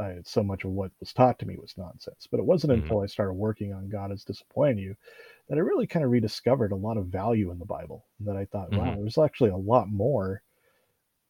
I, 0.00 0.02
I, 0.02 0.18
so 0.24 0.42
much 0.42 0.64
of 0.64 0.70
what 0.72 0.92
was 1.00 1.12
taught 1.12 1.38
to 1.40 1.46
me 1.46 1.56
was 1.58 1.74
nonsense. 1.76 2.26
But 2.30 2.40
it 2.40 2.46
wasn't 2.46 2.72
Mhm. 2.72 2.74
until 2.74 3.00
I 3.00 3.06
started 3.06 3.34
working 3.34 3.72
on 3.72 3.88
God 3.88 4.12
is 4.12 4.24
disappointing 4.24 4.78
you 4.78 4.96
that 5.48 5.56
I 5.58 5.60
really 5.60 5.86
kind 5.86 6.04
of 6.04 6.10
rediscovered 6.10 6.72
a 6.72 6.76
lot 6.76 6.96
of 6.96 7.06
value 7.08 7.50
in 7.50 7.58
the 7.58 7.66
Bible. 7.66 8.06
And 8.18 8.28
that 8.28 8.36
I 8.36 8.46
thought, 8.46 8.72
wow, 8.72 8.94
Mhm. 8.94 9.00
there's 9.00 9.18
actually 9.18 9.50
a 9.50 9.56
lot 9.56 9.88
more 9.88 10.42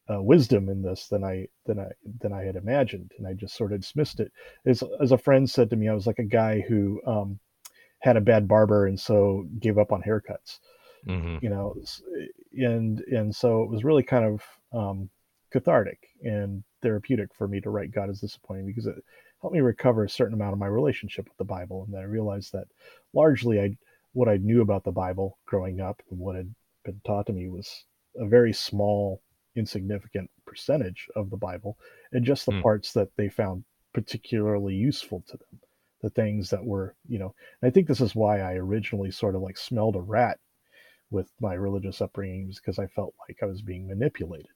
uh, 0.09 0.21
wisdom 0.21 0.69
in 0.69 0.81
this 0.81 1.07
than 1.07 1.23
I 1.23 1.47
than 1.65 1.79
I 1.79 1.87
than 2.19 2.33
I 2.33 2.43
had 2.43 2.55
imagined, 2.55 3.11
and 3.17 3.27
I 3.27 3.33
just 3.33 3.55
sort 3.55 3.73
of 3.73 3.81
dismissed 3.81 4.19
it. 4.19 4.31
As 4.65 4.83
as 5.01 5.11
a 5.11 5.17
friend 5.17 5.49
said 5.49 5.69
to 5.69 5.75
me, 5.75 5.89
I 5.89 5.93
was 5.93 6.07
like 6.07 6.19
a 6.19 6.23
guy 6.23 6.61
who 6.61 7.01
um, 7.05 7.39
had 8.01 8.17
a 8.17 8.21
bad 8.21 8.47
barber 8.47 8.87
and 8.87 8.99
so 8.99 9.47
gave 9.59 9.77
up 9.77 9.91
on 9.91 10.01
haircuts 10.01 10.59
mhm. 11.07 11.41
you 11.41 11.49
know 11.49 11.75
and 12.53 12.99
and 13.01 13.33
so 13.33 13.63
it 13.63 13.69
was 13.69 13.83
really 13.83 14.03
kind 14.03 14.25
of 14.25 14.43
um, 14.77 15.09
cathartic 15.51 16.09
and 16.23 16.63
therapeutic 16.81 17.33
for 17.33 17.47
me 17.47 17.61
to 17.61 17.69
write 17.69 17.91
god 17.91 18.09
is 18.09 18.19
disappointing 18.19 18.65
because 18.65 18.87
it 18.87 18.95
helped 19.39 19.53
me 19.53 19.61
recover 19.61 20.03
a 20.03 20.09
certain 20.09 20.33
amount 20.33 20.53
of 20.53 20.59
my 20.59 20.67
relationship 20.67 21.25
with 21.25 21.37
the 21.37 21.43
bible 21.43 21.83
and 21.85 21.93
then 21.93 22.01
i 22.01 22.05
realized 22.05 22.51
that 22.51 22.67
largely 23.13 23.59
i 23.59 23.75
what 24.13 24.27
i 24.27 24.37
knew 24.37 24.61
about 24.61 24.83
the 24.83 24.91
bible 24.91 25.37
growing 25.45 25.79
up 25.79 26.01
and 26.09 26.19
what 26.19 26.35
had 26.35 26.53
been 26.83 26.99
taught 27.05 27.27
to 27.27 27.33
me 27.33 27.47
was 27.47 27.85
a 28.17 28.25
very 28.25 28.51
small 28.51 29.21
insignificant 29.55 30.29
percentage 30.45 31.07
of 31.15 31.29
the 31.29 31.37
bible 31.37 31.77
and 32.13 32.25
just 32.25 32.45
the 32.45 32.51
Hmm. 32.51 32.61
parts 32.61 32.93
that 32.93 33.09
they 33.17 33.29
found 33.29 33.63
particularly 33.93 34.73
useful 34.73 35.21
to 35.27 35.37
them 35.37 35.59
the 36.01 36.09
things 36.09 36.49
that 36.49 36.63
were 36.63 36.95
you 37.07 37.19
know 37.19 37.33
and 37.61 37.67
i 37.67 37.71
think 37.71 37.87
this 37.87 38.01
is 38.01 38.15
why 38.15 38.39
i 38.39 38.53
originally 38.53 39.11
sort 39.11 39.35
of 39.35 39.41
like 39.41 39.57
smelled 39.57 39.95
a 39.95 40.01
rat 40.01 40.39
with 41.09 41.31
my 41.39 41.53
religious 41.53 42.01
upbringing 42.01 42.47
was 42.47 42.59
because 42.59 42.79
I 42.79 42.87
felt 42.87 43.13
like 43.27 43.39
I 43.41 43.45
was 43.45 43.61
being 43.61 43.87
manipulated. 43.87 44.47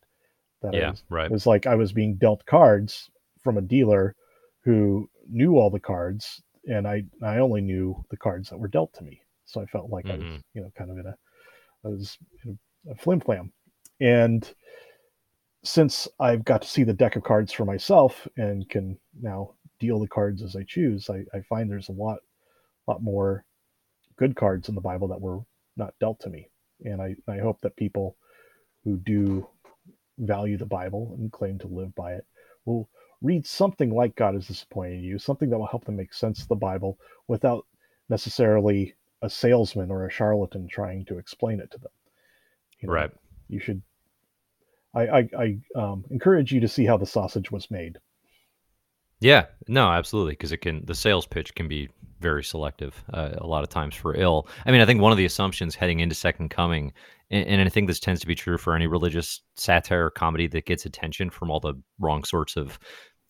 That 0.62 0.74
Yeah, 0.74 0.90
was, 0.90 1.04
right. 1.10 1.30
it 1.30 1.34
was 1.34 1.46
like 1.46 1.68
I 1.68 1.76
was 1.76 1.94
being 1.94 2.16
dealt 2.16 2.46
cards 2.46 3.10
from 3.44 3.58
a 3.58 3.62
dealer 3.62 4.16
who 4.64 5.10
knew 5.30 5.58
all 5.58 5.70
the 5.70 5.80
cards, 5.80 6.42
and 6.68 6.88
I 6.88 7.04
I 7.22 7.38
only 7.38 7.62
knew 7.62 8.04
the 8.10 8.18
cards 8.18 8.50
that 8.50 8.58
were 8.58 8.68
dealt 8.68 8.94
to 8.94 9.04
me. 9.04 9.22
So 9.46 9.62
I 9.62 9.66
felt 9.66 9.92
like 9.92 10.10
I 10.10 10.16
was 10.16 10.24
Mhm. 10.24 10.42
you 10.54 10.62
know 10.62 10.72
kind 10.78 10.92
of 10.92 10.98
in 10.98 11.06
a 11.06 11.16
I 11.86 11.90
was 11.90 12.18
in 12.46 12.60
a 12.90 12.96
flim 12.96 13.20
flam, 13.20 13.54
and 14.00 14.54
since 15.64 16.08
I've 16.20 16.46
got 16.46 16.62
to 16.62 16.68
see 16.68 16.84
the 16.84 16.94
deck 16.94 17.16
of 17.16 17.24
cards 17.24 17.52
for 17.52 17.66
myself 17.66 18.28
and 18.38 18.70
can 18.70 19.00
now 19.20 19.54
deal 19.80 20.00
the 20.00 20.08
cards 20.08 20.44
as 20.44 20.56
I 20.56 20.64
choose, 20.64 21.10
I, 21.10 21.24
I 21.36 21.42
find 21.42 21.70
there's 21.70 21.90
a 21.90 21.94
lot 21.94 22.20
lot 22.88 23.02
more 23.02 23.44
good 24.16 24.36
cards 24.36 24.70
in 24.70 24.76
the 24.76 24.82
Bible 24.82 25.08
that 25.08 25.20
were 25.20 25.40
not 25.76 25.94
dealt 26.00 26.20
to 26.22 26.30
me. 26.30 26.50
And 26.84 27.02
I, 27.02 27.16
I 27.28 27.40
hope 27.40 27.62
that 27.62 27.76
people 27.76 28.16
who 28.84 28.98
do 28.98 29.48
value 30.20 30.58
the 30.58 30.66
Bible 30.66 31.16
and 31.18 31.32
claim 31.32 31.58
to 31.60 31.68
live 31.68 31.94
by 31.96 32.14
it 32.14 32.26
will 32.66 32.90
read 33.22 33.46
something 33.46 33.90
like 33.90 34.16
God 34.16 34.36
is 34.36 34.48
disappointing 34.48 35.02
you, 35.02 35.18
something 35.18 35.50
that 35.50 35.58
will 35.58 35.66
help 35.66 35.86
them 35.86 35.96
make 35.96 36.14
sense 36.14 36.42
of 36.42 36.48
the 36.48 36.56
Bible 36.56 37.00
without 37.28 37.66
necessarily 38.10 38.94
a 39.22 39.30
salesman 39.30 39.90
or 39.90 40.06
a 40.06 40.12
charlatan 40.12 40.68
trying 40.68 41.06
to 41.06 41.18
explain 41.18 41.60
it 41.60 41.72
to 41.72 41.80
them. 41.80 41.92
You 42.80 42.88
know, 42.88 42.94
Right. 42.94 43.12
You 43.48 43.60
should. 43.60 43.82
I 44.94 45.08
I, 45.08 45.30
I 45.38 45.58
um, 45.76 46.06
encourage 46.10 46.52
you 46.52 46.62
to 46.62 46.68
see 46.68 46.86
how 46.86 46.98
the 46.98 47.06
sausage 47.06 47.52
was 47.52 47.70
made. 47.70 47.98
Yeah, 49.22 49.46
no, 49.68 49.90
absolutely, 49.90 50.34
because 50.34 50.52
it 50.52 50.58
can 50.58 50.86
the 50.86 50.96
sales 50.96 51.26
pitch 51.26 51.56
can 51.56 51.68
be 51.68 51.90
very 52.20 52.44
selective 52.44 53.04
uh, 53.14 53.32
a 53.38 53.48
lot 53.48 53.64
of 53.64 53.70
times 53.70 53.96
for 53.96 54.16
ill. 54.16 54.48
I 54.66 54.72
mean, 54.72 54.82
I 54.82 54.86
think 54.86 55.02
one 55.02 55.12
of 55.12 55.18
the 55.18 55.26
assumptions 55.26 55.76
heading 55.76 56.00
into 56.00 56.16
Second 56.16 56.50
Coming, 56.50 56.94
and, 57.30 57.46
and 57.48 57.62
I 57.62 57.70
think 57.70 57.88
this 57.88 58.00
tends 58.00 58.22
to 58.22 58.28
be 58.28 58.36
true 58.36 58.58
for 58.58 58.76
any 58.76 58.88
religious 58.88 59.42
satire 59.56 60.06
or 60.06 60.12
comedy 60.12 60.48
that 60.48 60.66
gets 60.66 60.86
attention 60.86 61.30
from 61.30 61.50
all 61.50 61.60
the 61.60 61.76
wrong 62.00 62.24
sorts 62.24 62.56
of 62.58 62.80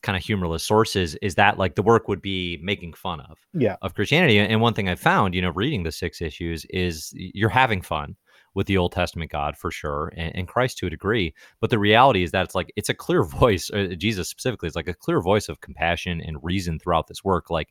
kind 0.01 0.15
of 0.15 0.23
humorless 0.23 0.63
sources, 0.63 1.15
is 1.21 1.35
that 1.35 1.57
like 1.57 1.75
the 1.75 1.83
work 1.83 2.07
would 2.07 2.21
be 2.21 2.59
making 2.61 2.93
fun 2.93 3.19
of 3.21 3.37
Yeah, 3.53 3.75
of 3.81 3.95
Christianity. 3.95 4.39
And 4.39 4.61
one 4.61 4.73
thing 4.73 4.89
I 4.89 4.95
found, 4.95 5.33
you 5.33 5.41
know, 5.41 5.51
reading 5.51 5.83
the 5.83 5.91
six 5.91 6.21
issues 6.21 6.65
is 6.69 7.11
you're 7.15 7.49
having 7.49 7.81
fun 7.81 8.15
with 8.55 8.67
the 8.67 8.77
Old 8.77 8.93
Testament 8.93 9.31
God 9.31 9.55
for 9.55 9.69
sure, 9.69 10.11
and, 10.15 10.35
and 10.35 10.47
Christ 10.47 10.79
to 10.79 10.87
a 10.87 10.89
degree. 10.89 11.33
But 11.59 11.69
the 11.69 11.77
reality 11.77 12.23
is 12.23 12.31
that 12.31 12.45
it's 12.45 12.55
like 12.55 12.73
it's 12.75 12.89
a 12.89 12.93
clear 12.93 13.23
voice. 13.23 13.69
Uh, 13.69 13.93
Jesus 13.97 14.29
specifically 14.29 14.67
is 14.67 14.75
like 14.75 14.87
a 14.87 14.93
clear 14.93 15.21
voice 15.21 15.47
of 15.49 15.61
compassion 15.61 16.21
and 16.21 16.43
reason 16.43 16.79
throughout 16.79 17.07
this 17.07 17.23
work. 17.23 17.49
Like 17.49 17.69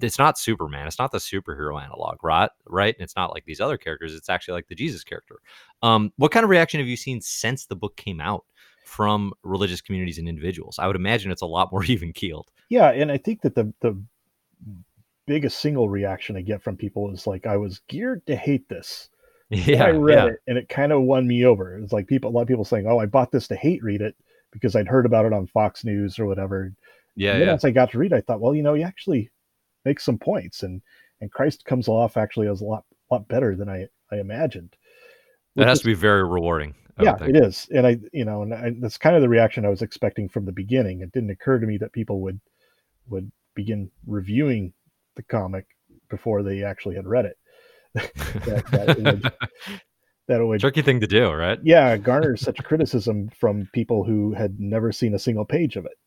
it's 0.00 0.18
not 0.18 0.38
Superman. 0.38 0.86
It's 0.86 0.98
not 0.98 1.12
the 1.12 1.18
superhero 1.18 1.82
analog, 1.82 2.22
right? 2.22 2.50
Right? 2.66 2.94
And 2.94 3.02
it's 3.02 3.16
not 3.16 3.32
like 3.32 3.44
these 3.46 3.60
other 3.60 3.78
characters. 3.78 4.14
It's 4.14 4.28
actually 4.28 4.54
like 4.54 4.68
the 4.68 4.74
Jesus 4.74 5.04
character. 5.04 5.36
Um, 5.82 6.12
what 6.16 6.32
kind 6.32 6.44
of 6.44 6.50
reaction 6.50 6.80
have 6.80 6.88
you 6.88 6.96
seen 6.96 7.20
since 7.20 7.66
the 7.66 7.76
book 7.76 7.96
came 7.96 8.20
out 8.20 8.44
from 8.84 9.32
religious 9.42 9.80
communities 9.80 10.18
and 10.18 10.28
individuals? 10.28 10.78
I 10.78 10.86
would 10.86 10.96
imagine 10.96 11.30
it's 11.30 11.42
a 11.42 11.46
lot 11.46 11.72
more 11.72 11.84
even 11.88 12.12
keeled. 12.12 12.50
yeah, 12.68 12.90
and 12.90 13.10
I 13.10 13.18
think 13.18 13.42
that 13.42 13.54
the 13.54 13.72
the 13.80 13.96
biggest 15.26 15.60
single 15.60 15.90
reaction 15.90 16.36
I 16.36 16.40
get 16.40 16.62
from 16.62 16.76
people 16.76 17.12
is 17.12 17.26
like 17.26 17.46
I 17.46 17.58
was 17.58 17.80
geared 17.86 18.26
to 18.26 18.34
hate 18.34 18.68
this. 18.68 19.10
Yeah, 19.50 19.84
I 19.84 19.90
read 19.90 20.14
yeah, 20.14 20.26
it 20.26 20.40
and 20.46 20.58
it 20.58 20.68
kind 20.68 20.92
of 20.92 21.02
won 21.02 21.26
me 21.26 21.44
over. 21.46 21.78
It's 21.78 21.92
like 21.92 22.06
people, 22.06 22.30
a 22.30 22.32
lot 22.32 22.42
of 22.42 22.48
people 22.48 22.66
saying, 22.66 22.86
"Oh, 22.86 22.98
I 22.98 23.06
bought 23.06 23.32
this 23.32 23.48
to 23.48 23.56
hate 23.56 23.82
read 23.82 24.02
it 24.02 24.14
because 24.52 24.76
I'd 24.76 24.88
heard 24.88 25.06
about 25.06 25.24
it 25.24 25.32
on 25.32 25.46
Fox 25.46 25.84
News 25.84 26.18
or 26.18 26.26
whatever." 26.26 26.72
yeah, 27.16 27.32
and 27.32 27.40
then 27.40 27.48
yeah. 27.48 27.54
as 27.54 27.64
I 27.64 27.70
got 27.70 27.90
to 27.92 27.98
read, 27.98 28.12
it, 28.12 28.16
I 28.16 28.20
thought, 28.20 28.40
well, 28.40 28.54
you 28.54 28.62
know, 28.62 28.74
he 28.74 28.82
actually 28.82 29.30
makes 29.84 30.04
some 30.04 30.18
points, 30.18 30.62
and 30.62 30.82
and 31.20 31.32
Christ 31.32 31.64
comes 31.64 31.88
off 31.88 32.16
actually 32.16 32.48
as 32.48 32.60
a 32.60 32.64
lot 32.64 32.84
lot 33.10 33.26
better 33.28 33.56
than 33.56 33.68
I 33.68 33.86
I 34.12 34.16
imagined. 34.16 34.76
That 35.56 35.66
has 35.66 35.78
is- 35.78 35.82
to 35.82 35.86
be 35.86 35.94
very 35.94 36.24
rewarding. 36.24 36.74
I 36.98 37.04
yeah, 37.04 37.16
it 37.22 37.36
is, 37.36 37.68
and 37.70 37.86
I 37.86 37.98
you 38.12 38.24
know, 38.24 38.42
and 38.42 38.52
I, 38.52 38.74
that's 38.80 38.98
kind 38.98 39.14
of 39.14 39.22
the 39.22 39.28
reaction 39.28 39.64
I 39.64 39.70
was 39.70 39.82
expecting 39.82 40.28
from 40.28 40.44
the 40.44 40.52
beginning. 40.52 41.00
It 41.00 41.12
didn't 41.12 41.30
occur 41.30 41.58
to 41.58 41.66
me 41.66 41.78
that 41.78 41.92
people 41.92 42.20
would 42.22 42.40
would 43.08 43.30
begin 43.54 43.90
reviewing 44.06 44.72
the 45.16 45.22
comic 45.22 45.66
before 46.10 46.42
they 46.42 46.64
actually 46.64 46.96
had 46.96 47.06
read 47.06 47.24
it. 47.24 47.38
That, 48.46 48.64
that 48.70 48.98
would 48.98 49.22
that 50.28 50.44
would 50.44 50.60
tricky 50.60 50.82
thing 50.82 51.00
to 51.00 51.06
do, 51.06 51.30
right? 51.30 51.58
Yeah, 51.62 51.96
garner 51.96 52.36
such 52.36 52.62
criticism 52.64 53.30
from 53.38 53.68
people 53.72 54.04
who 54.04 54.32
had 54.32 54.58
never 54.60 54.92
seen 54.92 55.14
a 55.14 55.18
single 55.18 55.44
page 55.44 55.76
of 55.76 55.86
it. 55.86 55.98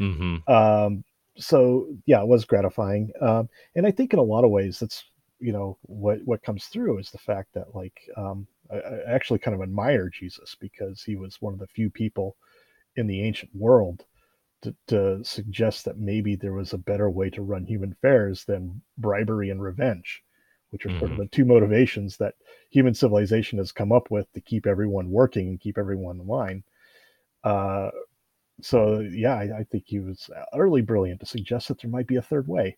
Mm-hmm. 0.00 0.52
Um, 0.52 1.04
so 1.36 1.88
yeah, 2.06 2.20
it 2.20 2.28
was 2.28 2.44
gratifying, 2.44 3.10
um, 3.20 3.48
and 3.74 3.86
I 3.86 3.90
think 3.90 4.12
in 4.12 4.18
a 4.18 4.22
lot 4.22 4.44
of 4.44 4.50
ways 4.50 4.78
that's 4.78 5.04
you 5.40 5.52
know 5.52 5.78
what 5.82 6.18
what 6.24 6.42
comes 6.42 6.66
through 6.66 6.98
is 6.98 7.10
the 7.10 7.18
fact 7.18 7.54
that 7.54 7.74
like 7.74 8.00
um, 8.16 8.46
I, 8.70 8.76
I 8.76 9.14
actually 9.14 9.40
kind 9.40 9.54
of 9.54 9.62
admire 9.62 10.08
Jesus 10.08 10.56
because 10.58 11.02
he 11.02 11.16
was 11.16 11.40
one 11.40 11.52
of 11.52 11.58
the 11.58 11.66
few 11.66 11.90
people 11.90 12.36
in 12.96 13.06
the 13.06 13.22
ancient 13.22 13.50
world 13.54 14.04
to, 14.62 14.74
to, 14.86 15.24
suggest 15.24 15.84
that 15.84 15.98
maybe 15.98 16.36
there 16.36 16.54
was 16.54 16.72
a 16.72 16.78
better 16.78 17.10
way 17.10 17.28
to 17.30 17.42
run 17.42 17.66
human 17.66 17.92
affairs 17.92 18.44
than 18.44 18.80
bribery 18.96 19.50
and 19.50 19.62
revenge, 19.62 20.22
which 20.74 20.84
are 20.84 20.88
mm-hmm. 20.88 20.98
sort 20.98 21.10
of 21.12 21.16
mm-hmm. 21.16 21.22
the 21.22 21.28
two 21.28 21.44
motivations 21.44 22.16
that 22.16 22.34
human 22.70 22.92
civilization 22.92 23.58
has 23.58 23.70
come 23.70 23.92
up 23.92 24.10
with 24.10 24.30
to 24.32 24.40
keep 24.40 24.66
everyone 24.66 25.08
working 25.08 25.46
and 25.46 25.60
keep 25.60 25.78
everyone 25.78 26.18
in 26.18 26.26
line. 26.26 26.64
Uh, 27.44 27.90
so 28.60 28.98
yeah, 28.98 29.34
I, 29.34 29.60
I, 29.60 29.64
think 29.70 29.84
he 29.86 30.00
was 30.00 30.28
utterly 30.52 30.82
brilliant 30.82 31.20
to 31.20 31.26
suggest 31.26 31.68
that 31.68 31.80
there 31.80 31.90
might 31.90 32.08
be 32.08 32.16
a 32.16 32.22
third 32.22 32.48
way. 32.48 32.76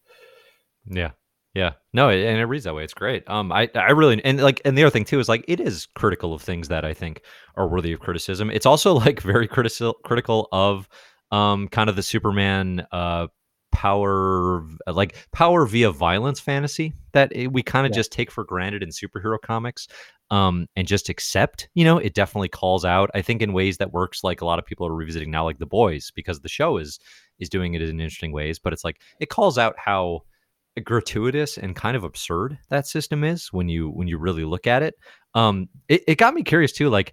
Yeah. 0.84 1.12
Yeah, 1.54 1.72
no, 1.94 2.10
and 2.10 2.38
it 2.38 2.44
reads 2.44 2.64
that 2.64 2.74
way. 2.74 2.84
It's 2.84 2.92
great. 2.92 3.26
Um, 3.30 3.50
I, 3.50 3.70
I 3.74 3.92
really, 3.92 4.22
and 4.22 4.42
like, 4.42 4.60
and 4.66 4.76
the 4.76 4.84
other 4.84 4.90
thing 4.90 5.06
too 5.06 5.20
is 5.20 5.26
like, 5.26 5.42
it 5.48 5.58
is 5.58 5.86
critical 5.94 6.34
of 6.34 6.42
things 6.42 6.68
that 6.68 6.84
I 6.84 6.92
think 6.92 7.22
are 7.54 7.66
worthy 7.66 7.94
of 7.94 8.00
criticism. 8.00 8.50
It's 8.50 8.66
also 8.66 8.92
like 8.92 9.22
very 9.22 9.48
critical, 9.48 9.94
critical 10.04 10.50
of, 10.52 10.86
um, 11.30 11.68
kind 11.68 11.88
of 11.88 11.96
the 11.96 12.02
Superman, 12.02 12.86
uh, 12.92 13.28
power, 13.76 14.66
like 14.86 15.16
power 15.32 15.66
via 15.66 15.90
violence 15.90 16.40
fantasy 16.40 16.94
that 17.12 17.30
it, 17.36 17.52
we 17.52 17.62
kind 17.62 17.86
of 17.86 17.90
yeah. 17.90 17.96
just 17.96 18.10
take 18.10 18.30
for 18.30 18.42
granted 18.42 18.82
in 18.82 18.88
superhero 18.88 19.38
comics, 19.38 19.86
um, 20.30 20.66
and 20.76 20.88
just 20.88 21.10
accept. 21.10 21.68
You 21.74 21.84
know, 21.84 21.98
it 21.98 22.14
definitely 22.14 22.48
calls 22.48 22.86
out. 22.86 23.10
I 23.12 23.20
think 23.20 23.42
in 23.42 23.52
ways 23.52 23.76
that 23.76 23.92
works. 23.92 24.24
Like 24.24 24.40
a 24.40 24.46
lot 24.46 24.58
of 24.58 24.64
people 24.64 24.86
are 24.86 24.94
revisiting 24.94 25.30
now, 25.30 25.44
like 25.44 25.58
the 25.58 25.66
boys, 25.66 26.10
because 26.16 26.40
the 26.40 26.48
show 26.48 26.78
is 26.78 26.98
is 27.38 27.50
doing 27.50 27.74
it 27.74 27.82
in 27.82 28.00
interesting 28.00 28.32
ways. 28.32 28.58
But 28.58 28.72
it's 28.72 28.82
like 28.82 29.02
it 29.20 29.28
calls 29.28 29.58
out 29.58 29.74
how 29.76 30.22
gratuitous 30.82 31.58
and 31.58 31.76
kind 31.76 31.98
of 31.98 32.04
absurd 32.04 32.58
that 32.70 32.86
system 32.86 33.24
is 33.24 33.52
when 33.52 33.68
you 33.68 33.90
when 33.90 34.08
you 34.08 34.16
really 34.16 34.44
look 34.44 34.66
at 34.66 34.82
it. 34.82 34.94
Um, 35.34 35.68
it, 35.88 36.02
it 36.08 36.16
got 36.16 36.32
me 36.32 36.44
curious 36.44 36.72
too. 36.72 36.88
Like, 36.88 37.12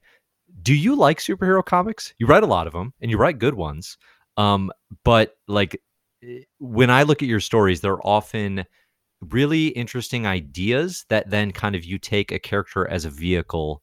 do 0.61 0.73
you 0.73 0.95
like 0.95 1.19
superhero 1.19 1.65
comics? 1.65 2.13
You 2.19 2.27
write 2.27 2.43
a 2.43 2.47
lot 2.47 2.67
of 2.67 2.73
them, 2.73 2.93
and 3.01 3.11
you 3.11 3.17
write 3.17 3.37
good 3.37 3.55
ones. 3.55 3.97
Um, 4.37 4.71
but 5.03 5.35
like 5.49 5.81
Eh, 6.23 6.39
when 6.59 6.89
I 6.89 7.03
look 7.03 7.21
at 7.21 7.27
your 7.27 7.39
stories, 7.39 7.81
they're 7.81 8.05
often 8.05 8.65
really 9.21 9.67
interesting 9.67 10.25
ideas 10.25 11.05
that 11.09 11.29
then 11.29 11.51
kind 11.51 11.75
of 11.75 11.85
you 11.85 11.97
take 11.97 12.31
a 12.31 12.39
character 12.39 12.87
as 12.89 13.05
a 13.05 13.09
vehicle 13.09 13.81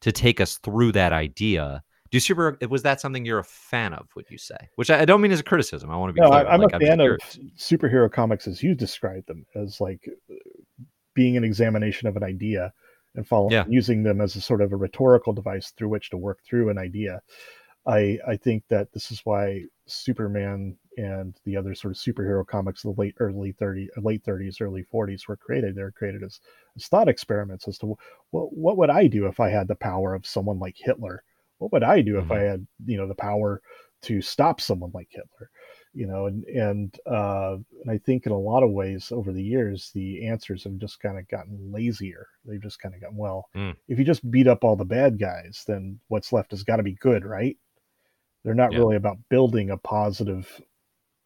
to 0.00 0.12
take 0.12 0.40
us 0.40 0.58
through 0.58 0.92
that 0.92 1.12
idea 1.12 1.82
do 2.10 2.20
super 2.20 2.58
eh, 2.60 2.66
was 2.66 2.82
that 2.82 3.00
something 3.00 3.24
you're 3.24 3.38
a 3.38 3.44
fan 3.44 3.92
of? 3.92 4.06
Would 4.16 4.26
you 4.30 4.38
say? 4.38 4.56
Which 4.76 4.90
I, 4.90 5.04
don't 5.04 5.20
mean 5.20 5.32
as 5.32 5.40
a 5.40 5.44
criticism. 5.44 5.90
I 5.90 5.96
want 5.96 6.10
to 6.10 6.14
be. 6.14 6.20
No, 6.20 6.30
clear. 6.30 6.46
I'm 6.46 6.60
like, 6.60 6.72
a 6.72 6.80
fan 6.80 7.00
of 7.00 7.18
superhero 7.56 8.10
comics 8.10 8.46
as 8.46 8.62
you 8.62 8.74
described 8.74 9.26
them 9.26 9.46
as 9.54 9.80
like 9.80 10.08
eh, 10.30 10.34
being 11.14 11.36
an 11.36 11.44
examination 11.44 12.08
of 12.08 12.16
an 12.16 12.22
idea 12.22 12.72
and 13.14 13.26
following 13.26 13.52
yeah. 13.52 13.64
using 13.68 14.02
them 14.02 14.20
as 14.20 14.36
a 14.36 14.40
sort 14.40 14.62
of 14.62 14.72
a 14.72 14.76
rhetorical 14.76 15.32
device 15.32 15.72
through 15.76 15.88
which 15.88 16.10
to 16.10 16.16
work 16.16 16.38
through 16.44 16.70
an 16.70 16.78
idea. 16.78 17.20
I 17.86 18.18
I 18.26 18.36
think 18.36 18.64
that 18.68 18.92
this 18.92 19.10
is 19.10 19.20
why 19.24 19.64
Superman 19.86 20.76
and 20.98 21.38
the 21.44 21.56
other 21.56 21.74
sort 21.74 21.92
of 21.92 21.98
superhero 21.98 22.46
comics 22.46 22.84
of 22.84 22.94
the 22.94 23.00
late 23.00 23.14
early 23.18 23.52
30 23.52 23.88
late 23.98 24.22
30s 24.24 24.60
early 24.60 24.84
40s 24.92 25.28
were 25.28 25.36
created 25.36 25.74
they're 25.74 25.90
created 25.90 26.22
as, 26.22 26.40
as 26.76 26.86
thought 26.88 27.08
experiments 27.08 27.66
as 27.68 27.78
to 27.78 27.96
what 28.30 28.52
what 28.52 28.76
would 28.76 28.90
I 28.90 29.06
do 29.06 29.26
if 29.26 29.40
I 29.40 29.48
had 29.48 29.68
the 29.68 29.74
power 29.74 30.14
of 30.14 30.26
someone 30.26 30.58
like 30.58 30.76
Hitler 30.76 31.22
what 31.58 31.72
would 31.72 31.82
I 31.82 32.00
do 32.00 32.14
mm-hmm. 32.14 32.24
if 32.24 32.32
I 32.32 32.40
had, 32.40 32.66
you 32.86 32.96
know, 32.96 33.06
the 33.06 33.14
power 33.14 33.60
to 34.02 34.22
stop 34.22 34.60
someone 34.60 34.90
like 34.94 35.08
Hitler? 35.10 35.50
You 35.92 36.06
know, 36.06 36.26
and 36.26 36.44
and 36.44 36.96
uh, 37.06 37.56
and 37.82 37.90
I 37.90 37.98
think 37.98 38.26
in 38.26 38.32
a 38.32 38.38
lot 38.38 38.62
of 38.62 38.70
ways 38.70 39.10
over 39.10 39.32
the 39.32 39.42
years 39.42 39.90
the 39.94 40.26
answers 40.26 40.64
have 40.64 40.76
just 40.78 41.00
kind 41.00 41.18
of 41.18 41.28
gotten 41.28 41.72
lazier. 41.72 42.26
They've 42.44 42.62
just 42.62 42.80
kind 42.80 42.94
of 42.94 43.00
gotten 43.00 43.16
well. 43.16 43.48
Mm. 43.56 43.74
If 43.88 43.98
you 43.98 44.04
just 44.04 44.30
beat 44.30 44.46
up 44.46 44.64
all 44.64 44.76
the 44.76 44.84
bad 44.84 45.18
guys, 45.18 45.64
then 45.66 45.98
what's 46.08 46.32
left 46.32 46.52
has 46.52 46.62
got 46.62 46.76
to 46.76 46.82
be 46.82 46.94
good, 46.94 47.24
right? 47.24 47.56
They're 48.44 48.54
not 48.54 48.72
yeah. 48.72 48.78
really 48.78 48.96
about 48.96 49.18
building 49.28 49.70
a 49.70 49.76
positive 49.76 50.60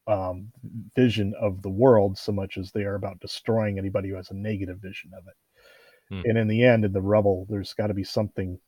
um, 0.06 0.50
vision 0.96 1.34
of 1.40 1.62
the 1.62 1.70
world 1.70 2.18
so 2.18 2.32
much 2.32 2.58
as 2.58 2.72
they 2.72 2.82
are 2.82 2.94
about 2.94 3.20
destroying 3.20 3.78
anybody 3.78 4.08
who 4.08 4.16
has 4.16 4.30
a 4.30 4.34
negative 4.34 4.78
vision 4.78 5.10
of 5.16 5.24
it. 5.26 6.14
Mm. 6.14 6.30
And 6.30 6.38
in 6.38 6.48
the 6.48 6.64
end, 6.64 6.84
in 6.84 6.92
the 6.92 7.00
rubble, 7.00 7.46
there's 7.48 7.74
got 7.74 7.88
to 7.88 7.94
be 7.94 8.04
something 8.04 8.58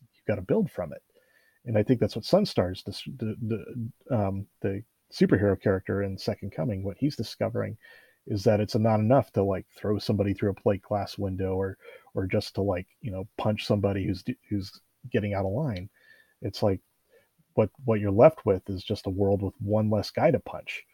you've 0.00 0.24
got 0.26 0.36
to 0.36 0.42
build 0.42 0.70
from 0.70 0.92
it. 0.92 1.02
And 1.64 1.76
I 1.76 1.82
think 1.82 2.00
that's 2.00 2.16
what 2.16 2.24
Sunstar's 2.24 2.82
the, 2.84 3.36
the, 3.42 4.16
um, 4.16 4.46
the 4.62 4.82
superhero 5.12 5.60
character 5.60 6.02
in 6.02 6.16
Second 6.16 6.52
Coming. 6.52 6.82
What 6.82 6.96
he's 6.98 7.16
discovering 7.16 7.76
is 8.26 8.44
that 8.44 8.60
it's 8.60 8.74
not 8.74 9.00
enough 9.00 9.32
to 9.32 9.42
like 9.42 9.66
throw 9.76 9.98
somebody 9.98 10.34
through 10.34 10.50
a 10.50 10.54
plate 10.54 10.82
glass 10.82 11.18
window 11.18 11.54
or 11.54 11.78
or 12.14 12.26
just 12.26 12.54
to 12.54 12.62
like 12.62 12.86
you 13.00 13.10
know 13.10 13.26
punch 13.38 13.66
somebody 13.66 14.06
who's 14.06 14.22
who's 14.48 14.70
getting 15.10 15.34
out 15.34 15.46
of 15.46 15.52
line. 15.52 15.88
It's 16.42 16.62
like 16.62 16.80
what 17.58 17.70
what 17.84 17.98
you're 17.98 18.12
left 18.12 18.46
with 18.46 18.62
is 18.70 18.84
just 18.84 19.08
a 19.08 19.10
world 19.10 19.42
with 19.42 19.54
one 19.58 19.90
less 19.90 20.12
guy 20.12 20.30
to 20.30 20.38
punch, 20.38 20.84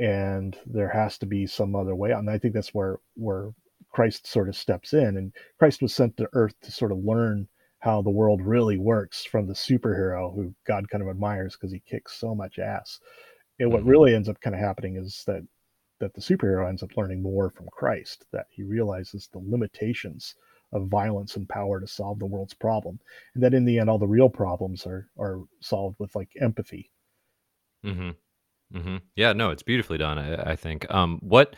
and 0.00 0.58
there 0.66 0.88
has 0.88 1.16
to 1.18 1.26
be 1.26 1.46
some 1.46 1.76
other 1.76 1.94
way. 1.94 2.10
And 2.10 2.28
I 2.28 2.38
think 2.38 2.54
that's 2.54 2.74
where 2.74 2.98
where 3.14 3.52
Christ 3.92 4.26
sort 4.26 4.48
of 4.48 4.56
steps 4.56 4.92
in. 4.92 5.16
And 5.16 5.32
Christ 5.60 5.80
was 5.80 5.94
sent 5.94 6.16
to 6.16 6.28
Earth 6.32 6.54
to 6.62 6.72
sort 6.72 6.90
of 6.90 6.98
learn 6.98 7.46
how 7.78 8.02
the 8.02 8.10
world 8.10 8.42
really 8.42 8.78
works 8.78 9.24
from 9.24 9.46
the 9.46 9.54
superhero 9.54 10.34
who 10.34 10.52
God 10.66 10.90
kind 10.90 11.02
of 11.02 11.08
admires 11.08 11.54
because 11.54 11.72
he 11.72 11.80
kicks 11.88 12.18
so 12.18 12.34
much 12.34 12.58
ass. 12.58 12.98
And 13.60 13.70
what 13.70 13.82
mm-hmm. 13.82 13.90
really 13.90 14.14
ends 14.14 14.28
up 14.28 14.40
kind 14.40 14.56
of 14.56 14.60
happening 14.60 14.96
is 14.96 15.22
that 15.28 15.46
that 16.00 16.14
the 16.14 16.20
superhero 16.20 16.68
ends 16.68 16.82
up 16.82 16.96
learning 16.96 17.22
more 17.22 17.48
from 17.50 17.68
Christ, 17.70 18.26
that 18.32 18.46
he 18.50 18.64
realizes 18.64 19.28
the 19.28 19.38
limitations 19.38 20.34
of 20.72 20.88
violence 20.88 21.36
and 21.36 21.48
power 21.48 21.80
to 21.80 21.86
solve 21.86 22.18
the 22.18 22.26
world's 22.26 22.54
problem, 22.54 22.98
and 23.34 23.42
that 23.42 23.54
in 23.54 23.64
the 23.64 23.78
end, 23.78 23.88
all 23.88 23.98
the 23.98 24.06
real 24.06 24.28
problems 24.28 24.86
are 24.86 25.08
are 25.18 25.40
solved 25.60 25.96
with 25.98 26.14
like 26.14 26.30
empathy. 26.40 26.90
Hmm. 27.84 28.10
Hmm. 28.72 28.96
Yeah. 29.14 29.32
No, 29.32 29.50
it's 29.50 29.62
beautifully 29.62 29.98
done. 29.98 30.18
I, 30.18 30.52
I 30.52 30.56
think. 30.56 30.92
Um. 30.92 31.18
What 31.22 31.56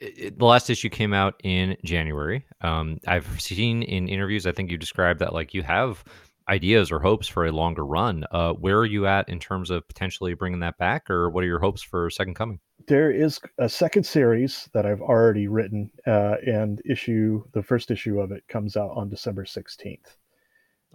it, 0.00 0.38
the 0.38 0.44
last 0.44 0.70
issue 0.70 0.88
came 0.88 1.12
out 1.12 1.34
in 1.42 1.76
January. 1.84 2.44
Um, 2.60 2.98
I've 3.06 3.40
seen 3.40 3.82
in 3.82 4.08
interviews, 4.08 4.46
I 4.46 4.52
think 4.52 4.70
you 4.70 4.78
described 4.78 5.20
that 5.20 5.32
like 5.32 5.54
you 5.54 5.62
have 5.62 6.04
ideas 6.48 6.92
or 6.92 6.98
hopes 6.98 7.26
for 7.26 7.46
a 7.46 7.52
longer 7.52 7.84
run. 7.84 8.24
Uh, 8.30 8.52
where 8.52 8.78
are 8.78 8.86
you 8.86 9.06
at 9.06 9.28
in 9.28 9.38
terms 9.38 9.70
of 9.70 9.86
potentially 9.88 10.34
bringing 10.34 10.60
that 10.60 10.78
back, 10.78 11.08
or 11.08 11.30
what 11.30 11.42
are 11.42 11.46
your 11.46 11.60
hopes 11.60 11.82
for 11.82 12.10
Second 12.10 12.34
Coming? 12.34 12.60
There 12.86 13.10
is 13.10 13.40
a 13.58 13.68
second 13.68 14.04
series 14.04 14.68
that 14.72 14.84
I've 14.84 15.00
already 15.00 15.48
written, 15.48 15.90
uh, 16.06 16.36
and 16.46 16.82
issue 16.84 17.42
the 17.52 17.62
first 17.62 17.90
issue 17.90 18.20
of 18.20 18.30
it 18.30 18.44
comes 18.48 18.76
out 18.76 18.90
on 18.90 19.08
December 19.08 19.44
sixteenth. 19.44 20.16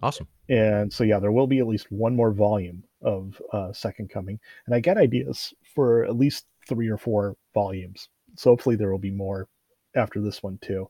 Awesome. 0.02 0.28
And 0.48 0.92
so 0.92 1.04
yeah, 1.04 1.18
there 1.18 1.32
will 1.32 1.46
be 1.46 1.58
at 1.58 1.66
least 1.66 1.90
one 1.90 2.16
more 2.16 2.32
volume 2.32 2.84
of 3.02 3.40
uh, 3.52 3.72
Second 3.72 4.08
Coming, 4.10 4.38
and 4.66 4.74
I 4.74 4.80
get 4.80 4.96
ideas 4.96 5.52
for 5.74 6.04
at 6.04 6.16
least 6.16 6.46
three 6.66 6.88
or 6.88 6.96
four 6.96 7.36
volumes 7.52 8.08
so 8.36 8.50
hopefully 8.50 8.76
there 8.76 8.90
will 8.90 8.98
be 8.98 9.10
more 9.10 9.48
after 9.94 10.20
this 10.20 10.42
one 10.42 10.58
too. 10.62 10.88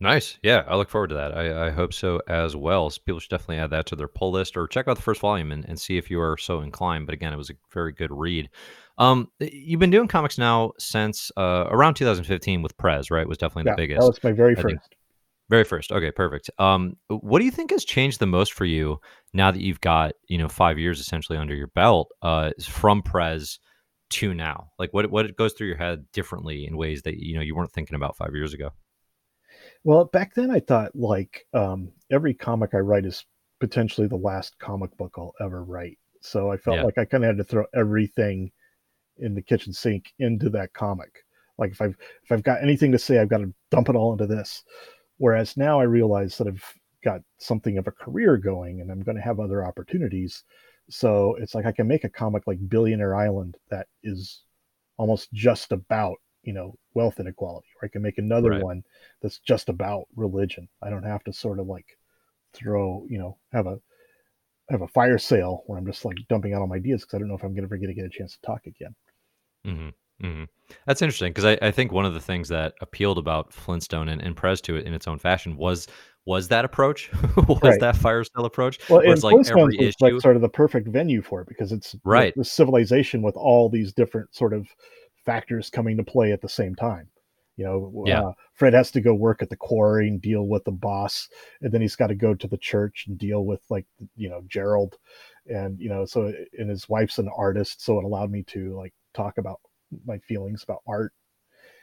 Nice. 0.00 0.38
Yeah, 0.44 0.62
I 0.68 0.76
look 0.76 0.90
forward 0.90 1.08
to 1.08 1.16
that. 1.16 1.36
I, 1.36 1.66
I 1.66 1.70
hope 1.70 1.92
so 1.92 2.20
as 2.28 2.54
well. 2.54 2.88
So 2.88 3.00
people 3.04 3.18
should 3.18 3.30
definitely 3.30 3.58
add 3.58 3.70
that 3.70 3.86
to 3.86 3.96
their 3.96 4.06
pull 4.06 4.30
list 4.30 4.56
or 4.56 4.68
check 4.68 4.86
out 4.86 4.94
the 4.94 5.02
first 5.02 5.20
volume 5.20 5.50
and, 5.50 5.64
and 5.64 5.78
see 5.78 5.98
if 5.98 6.08
you 6.08 6.20
are 6.20 6.36
so 6.36 6.60
inclined. 6.60 7.06
But 7.06 7.14
again, 7.14 7.32
it 7.32 7.36
was 7.36 7.50
a 7.50 7.54
very 7.72 7.92
good 7.92 8.12
read. 8.12 8.48
Um, 8.98 9.30
you've 9.40 9.80
been 9.80 9.90
doing 9.90 10.06
comics 10.06 10.38
now 10.38 10.72
since 10.78 11.32
uh, 11.36 11.64
around 11.68 11.94
2015 11.94 12.62
with 12.62 12.76
Prez, 12.76 13.10
right? 13.10 13.28
Was 13.28 13.38
definitely 13.38 13.70
yeah, 13.70 13.74
the 13.74 13.82
biggest. 13.82 14.00
That 14.00 14.06
was 14.06 14.22
my 14.22 14.32
very 14.32 14.56
I 14.56 14.62
first. 14.62 14.66
Think. 14.66 14.80
Very 15.50 15.64
first. 15.64 15.90
Okay, 15.90 16.10
perfect. 16.12 16.50
Um, 16.58 16.96
what 17.08 17.40
do 17.40 17.44
you 17.44 17.50
think 17.50 17.70
has 17.70 17.84
changed 17.84 18.20
the 18.20 18.26
most 18.26 18.52
for 18.52 18.66
you 18.66 19.00
now 19.32 19.50
that 19.50 19.62
you've 19.62 19.80
got 19.80 20.12
you 20.28 20.38
know 20.38 20.48
five 20.48 20.78
years 20.78 21.00
essentially 21.00 21.38
under 21.38 21.54
your 21.54 21.68
belt 21.68 22.10
uh, 22.22 22.50
from 22.60 23.02
Prez 23.02 23.58
to 24.10 24.32
now? 24.32 24.68
Like 24.78 24.92
what 24.92 25.10
what 25.10 25.36
goes 25.36 25.54
through 25.54 25.68
your 25.68 25.76
head 25.76 26.04
differently 26.12 26.66
in 26.66 26.76
ways 26.76 27.02
that 27.02 27.16
you 27.16 27.34
know 27.34 27.40
you 27.40 27.56
weren't 27.56 27.72
thinking 27.72 27.96
about 27.96 28.16
five 28.16 28.34
years 28.34 28.54
ago? 28.54 28.70
Well, 29.84 30.04
back 30.06 30.34
then 30.34 30.50
I 30.50 30.60
thought 30.60 30.94
like 30.94 31.46
um, 31.54 31.92
every 32.10 32.34
comic 32.34 32.74
I 32.74 32.78
write 32.78 33.06
is 33.06 33.24
potentially 33.60 34.06
the 34.06 34.16
last 34.16 34.58
comic 34.58 34.96
book 34.96 35.14
I'll 35.16 35.34
ever 35.40 35.64
write. 35.64 35.98
So 36.20 36.50
I 36.50 36.56
felt 36.56 36.78
yeah. 36.78 36.82
like 36.84 36.98
I 36.98 37.04
kind 37.04 37.24
of 37.24 37.28
had 37.28 37.38
to 37.38 37.44
throw 37.44 37.64
everything 37.74 38.50
in 39.18 39.34
the 39.34 39.42
kitchen 39.42 39.72
sink 39.72 40.12
into 40.18 40.50
that 40.50 40.72
comic. 40.72 41.24
Like 41.58 41.72
if 41.72 41.80
I've 41.80 41.96
if 42.22 42.32
I've 42.32 42.42
got 42.42 42.62
anything 42.62 42.92
to 42.92 42.98
say, 42.98 43.18
I've 43.18 43.28
got 43.28 43.38
to 43.38 43.52
dump 43.70 43.88
it 43.88 43.96
all 43.96 44.12
into 44.12 44.26
this. 44.26 44.62
Whereas 45.18 45.56
now 45.56 45.80
I 45.80 45.84
realize 45.84 46.38
that 46.38 46.46
I've 46.46 46.64
got 47.04 47.20
something 47.38 47.78
of 47.78 47.86
a 47.86 47.92
career 47.92 48.36
going 48.36 48.80
and 48.80 48.90
I'm 48.90 49.02
going 49.02 49.16
to 49.16 49.22
have 49.22 49.40
other 49.40 49.64
opportunities. 49.64 50.44
So 50.90 51.36
it's 51.40 51.54
like 51.54 51.66
I 51.66 51.72
can 51.72 51.88
make 51.88 52.04
a 52.04 52.08
comic 52.08 52.46
like 52.46 52.68
Billionaire 52.68 53.14
Island 53.14 53.56
that 53.70 53.88
is 54.02 54.42
almost 54.96 55.32
just 55.32 55.72
about 55.72 56.18
you 56.48 56.54
know 56.54 56.74
wealth 56.94 57.20
inequality 57.20 57.68
or 57.76 57.86
i 57.86 57.88
can 57.92 58.00
make 58.00 58.16
another 58.16 58.52
Right. 58.52 58.62
one 58.62 58.82
that's 59.20 59.38
just 59.40 59.68
about 59.68 60.04
religion 60.16 60.66
i 60.82 60.88
don't 60.88 61.02
have 61.12 61.22
to 61.24 61.32
sort 61.32 61.60
of 61.60 61.66
like 61.66 61.98
throw 62.54 63.04
you 63.10 63.18
know 63.18 63.36
have 63.52 63.66
a 63.66 63.78
have 64.70 64.80
a 64.80 64.88
fire 64.88 65.18
sale 65.18 65.62
where 65.66 65.78
i'm 65.78 65.84
just 65.86 66.06
like 66.06 66.16
dumping 66.30 66.54
out 66.54 66.62
all 66.62 66.66
my 66.66 66.76
ideas 66.76 67.02
because 67.02 67.14
i 67.14 67.18
don't 67.18 67.28
know 67.28 67.34
if 67.34 67.44
i'm 67.44 67.58
ever 67.58 67.76
going 67.76 67.88
to 67.88 67.94
get 67.94 68.06
a 68.06 68.16
chance 68.18 68.32
to 68.32 68.40
talk 68.40 68.62
again 68.66 68.94
mm-hmm. 69.66 69.90
Mm-hmm. 70.22 70.44
That's 70.86 71.00
interesting 71.00 71.30
because 71.30 71.44
I, 71.44 71.58
I 71.62 71.70
think 71.70 71.92
one 71.92 72.04
of 72.04 72.12
the 72.12 72.20
things 72.20 72.48
that 72.48 72.74
appealed 72.80 73.18
about 73.18 73.52
Flintstone 73.52 74.08
and, 74.08 74.20
and 74.20 74.34
Prez 74.36 74.60
to 74.62 74.74
it 74.74 74.84
in 74.84 74.92
its 74.92 75.06
own 75.06 75.18
fashion 75.18 75.56
was 75.56 75.86
was 76.26 76.48
that 76.48 76.64
approach, 76.64 77.08
was 77.36 77.60
Right. 77.62 77.80
that 77.80 77.96
fire 77.96 78.24
sale 78.24 78.44
approach, 78.44 78.80
well 78.90 79.00
it's 79.00 79.22
like 79.22 79.36
Flintstones 79.36 79.74
every 79.74 79.86
was 79.86 79.94
like 80.00 80.20
sort 80.20 80.34
of 80.36 80.42
the 80.42 80.48
perfect 80.48 80.88
venue 80.88 81.22
for 81.22 81.40
it 81.42 81.48
because 81.48 81.70
it's 81.70 81.94
right? 82.04 82.34
the 82.36 82.44
civilization 82.44 83.22
with 83.22 83.36
all 83.36 83.68
these 83.68 83.92
different 83.92 84.34
sort 84.34 84.52
of 84.52 84.66
factors 85.28 85.70
coming 85.70 85.96
to 85.98 86.04
play 86.04 86.32
at 86.32 86.40
the 86.42 86.48
same 86.48 86.74
time. 86.74 87.08
You 87.56 87.64
know 87.66 87.80
Yeah, 88.02 88.24
uh, 88.30 88.32
fred 88.54 88.74
has 88.74 88.90
to 88.92 89.00
go 89.00 89.14
work 89.14 89.42
at 89.42 89.50
the 89.50 89.56
quarry 89.56 90.08
and 90.08 90.22
deal 90.22 90.44
with 90.46 90.64
the 90.64 90.72
boss 90.72 91.28
and 91.60 91.72
then 91.72 91.80
he's 91.82 91.96
got 91.96 92.06
to 92.08 92.14
go 92.14 92.34
to 92.34 92.48
the 92.48 92.56
church 92.58 93.06
and 93.08 93.18
deal 93.18 93.44
with 93.44 93.62
like 93.70 93.86
you 94.16 94.28
know 94.30 94.42
gerald. 94.48 94.98
And 95.46 95.78
you 95.80 95.88
know 95.90 96.04
so 96.06 96.32
and 96.58 96.70
his 96.70 96.88
wife's 96.88 97.18
an 97.18 97.28
artist 97.36 97.82
so 97.82 97.98
it 97.98 98.04
allowed 98.04 98.30
me 98.30 98.42
to 98.54 98.76
like 98.76 98.94
talk 99.14 99.38
about 99.38 99.60
my 100.06 100.18
feelings 100.18 100.62
about 100.62 100.82
art. 100.86 101.12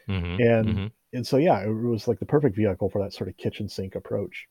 Hmm 0.07 0.37
and 0.37 0.79
hmm 0.79 0.87
and 1.13 1.25
so 1.25 1.37
yeah 1.37 1.61
it 1.63 1.69
was 1.69 2.07
like 2.07 2.19
the 2.19 2.25
perfect 2.25 2.55
vehicle 2.55 2.89
for 2.89 3.01
that 3.01 3.13
sort 3.13 3.29
of 3.29 3.37
kitchen 3.37 3.69
sink 3.69 3.95
approach 3.95 4.47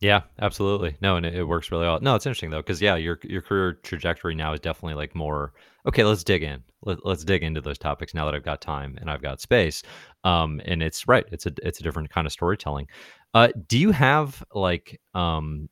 Yeah, 0.00 0.22
absolutely. 0.40 0.96
No, 1.00 1.16
and 1.16 1.24
it, 1.24 1.34
it 1.34 1.44
works 1.44 1.70
really 1.70 1.84
well. 1.84 1.98
No, 2.00 2.14
it's 2.14 2.26
interesting 2.26 2.50
though, 2.50 2.58
because 2.60 2.80
yeah, 2.82 2.96
your 2.96 3.18
your 3.22 3.40
career 3.40 3.74
trajectory 3.82 4.34
now 4.34 4.52
is 4.52 4.60
definitely 4.60 4.94
like 4.94 5.14
more 5.14 5.52
okay. 5.86 6.04
Let's 6.04 6.24
dig 6.24 6.42
in. 6.42 6.62
Let, 6.82 7.06
let's 7.06 7.24
dig 7.24 7.42
into 7.42 7.60
those 7.62 7.78
topics 7.78 8.12
now 8.12 8.26
that 8.26 8.34
I've 8.34 8.44
got 8.44 8.60
time 8.60 8.98
and 9.00 9.10
I've 9.10 9.22
got 9.22 9.40
space. 9.40 9.82
Um, 10.24 10.60
and 10.66 10.82
it's 10.82 11.08
right. 11.08 11.24
It's 11.32 11.46
a 11.46 11.52
it's 11.62 11.80
a 11.80 11.82
different 11.82 12.10
kind 12.10 12.26
of 12.26 12.32
storytelling. 12.32 12.88
Uh, 13.32 13.48
do 13.68 13.78
you 13.78 13.92
have 13.92 14.44
like 14.52 15.00
um, 15.14 15.68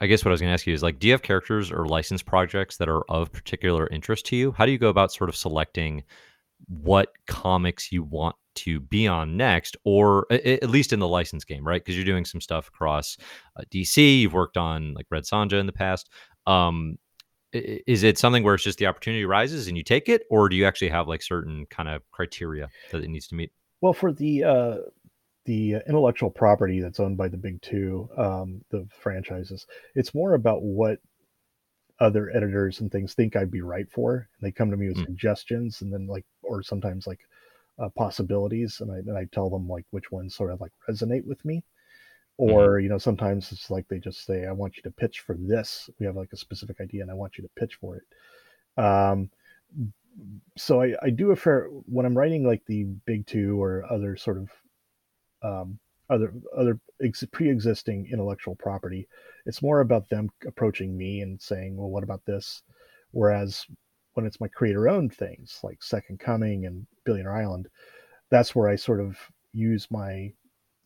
I 0.00 0.06
guess 0.06 0.24
what 0.24 0.30
I 0.30 0.32
was 0.32 0.40
going 0.40 0.48
to 0.50 0.54
ask 0.54 0.66
you 0.66 0.72
is 0.74 0.82
like, 0.82 0.98
do 0.98 1.06
you 1.08 1.12
have 1.12 1.22
characters 1.22 1.70
or 1.70 1.84
license 1.86 2.22
projects 2.22 2.78
that 2.78 2.88
are 2.88 3.02
of 3.10 3.32
particular 3.32 3.86
interest 3.88 4.24
to 4.26 4.36
you? 4.36 4.52
How 4.52 4.64
do 4.64 4.72
you 4.72 4.78
go 4.78 4.88
about 4.88 5.12
sort 5.12 5.28
of 5.28 5.36
selecting 5.36 6.04
what 6.68 7.12
comics 7.26 7.90
you 7.92 8.02
want 8.02 8.36
to 8.56 8.80
be 8.80 9.06
on 9.06 9.36
next, 9.36 9.76
or 9.84 10.26
at 10.30 10.68
least 10.68 10.92
in 10.92 10.98
the 10.98 11.08
license 11.08 11.44
game, 11.44 11.66
right? 11.66 11.82
Because 11.82 11.96
you're 11.96 12.04
doing 12.04 12.24
some 12.24 12.40
stuff 12.40 12.68
across 12.68 13.16
uh, 13.56 13.62
DC. 13.70 14.20
You've 14.20 14.34
worked 14.34 14.56
on 14.56 14.94
like 14.94 15.06
Red 15.10 15.24
Sonja 15.24 15.58
in 15.60 15.66
the 15.66 15.72
past. 15.72 16.10
Um, 16.46 16.98
is 17.52 18.04
it 18.04 18.18
something 18.18 18.44
where 18.44 18.54
it's 18.54 18.64
just 18.64 18.78
the 18.78 18.86
opportunity 18.86 19.24
rises 19.24 19.66
and 19.66 19.76
you 19.76 19.82
take 19.82 20.08
it, 20.08 20.22
or 20.30 20.48
do 20.48 20.56
you 20.56 20.66
actually 20.66 20.90
have 20.90 21.08
like 21.08 21.22
certain 21.22 21.66
kind 21.66 21.88
of 21.88 22.02
criteria 22.12 22.68
that 22.92 23.02
it 23.02 23.08
needs 23.08 23.26
to 23.28 23.34
meet? 23.34 23.50
well 23.80 23.92
for 23.92 24.12
the 24.12 24.44
uh 24.44 24.76
the 25.46 25.76
intellectual 25.88 26.30
property 26.30 26.80
that's 26.80 27.00
owned 27.00 27.16
by 27.16 27.28
the 27.28 27.36
big 27.36 27.60
two 27.62 28.08
um 28.16 28.62
the 28.70 28.86
franchises 28.90 29.66
it's 29.94 30.14
more 30.14 30.34
about 30.34 30.62
what 30.62 30.98
other 32.00 32.30
editors 32.34 32.80
and 32.80 32.90
things 32.90 33.14
think 33.14 33.36
I'd 33.36 33.50
be 33.50 33.60
right 33.60 33.90
for. 33.90 34.14
And 34.16 34.46
they 34.46 34.52
come 34.52 34.70
to 34.70 34.76
me 34.76 34.88
with 34.88 34.98
Mm. 34.98 35.06
suggestions 35.06 35.82
and 35.82 35.92
then 35.92 36.06
like, 36.06 36.24
or 36.42 36.62
sometimes 36.62 37.06
like 37.06 37.20
uh, 37.78 37.90
possibilities. 37.90 38.80
And 38.80 38.90
I, 38.90 38.96
and 38.96 39.16
I 39.16 39.26
tell 39.26 39.50
them 39.50 39.68
like 39.68 39.84
which 39.90 40.10
ones 40.10 40.34
sort 40.34 40.50
of 40.50 40.60
like 40.60 40.72
resonate 40.88 41.26
with 41.26 41.44
me. 41.44 41.62
Or, 42.38 42.80
you 42.80 42.88
know, 42.88 42.96
sometimes 42.96 43.52
it's 43.52 43.70
like 43.70 43.86
they 43.88 43.98
just 43.98 44.24
say, 44.24 44.46
I 44.46 44.52
want 44.52 44.76
you 44.76 44.82
to 44.84 44.90
pitch 44.90 45.20
for 45.20 45.36
this. 45.38 45.90
We 45.98 46.06
have 46.06 46.16
like 46.16 46.32
a 46.32 46.38
specific 46.38 46.80
idea 46.80 47.02
and 47.02 47.10
I 47.10 47.14
want 47.14 47.36
you 47.36 47.42
to 47.42 47.50
pitch 47.54 47.74
for 47.74 47.96
it. 47.96 48.82
Um, 48.82 49.30
so 50.56 50.80
I, 50.80 50.94
I 51.02 51.10
do 51.10 51.32
a 51.32 51.36
fair, 51.36 51.66
when 51.84 52.06
I'm 52.06 52.16
writing 52.16 52.46
like 52.46 52.64
the 52.64 52.84
big 53.04 53.26
two 53.26 53.62
or 53.62 53.84
other 53.90 54.16
sort 54.16 54.38
of, 54.38 54.50
um, 55.42 55.78
other 56.08 56.32
other 56.56 56.80
ex- 57.02 57.24
pre-existing 57.30 58.08
intellectual 58.10 58.56
property 58.56 59.06
it's 59.50 59.62
more 59.62 59.80
about 59.80 60.08
them 60.08 60.30
approaching 60.46 60.96
me 60.96 61.22
and 61.22 61.42
saying 61.42 61.76
well 61.76 61.90
what 61.90 62.04
about 62.04 62.24
this 62.24 62.62
whereas 63.10 63.66
when 64.14 64.24
it's 64.24 64.40
my 64.40 64.46
creator 64.46 64.88
owned 64.88 65.12
things 65.12 65.58
like 65.64 65.82
second 65.82 66.20
coming 66.20 66.66
and 66.66 66.86
billionaire 67.04 67.34
island 67.36 67.66
that's 68.30 68.54
where 68.54 68.68
i 68.68 68.76
sort 68.76 69.00
of 69.00 69.16
use 69.52 69.88
my 69.90 70.32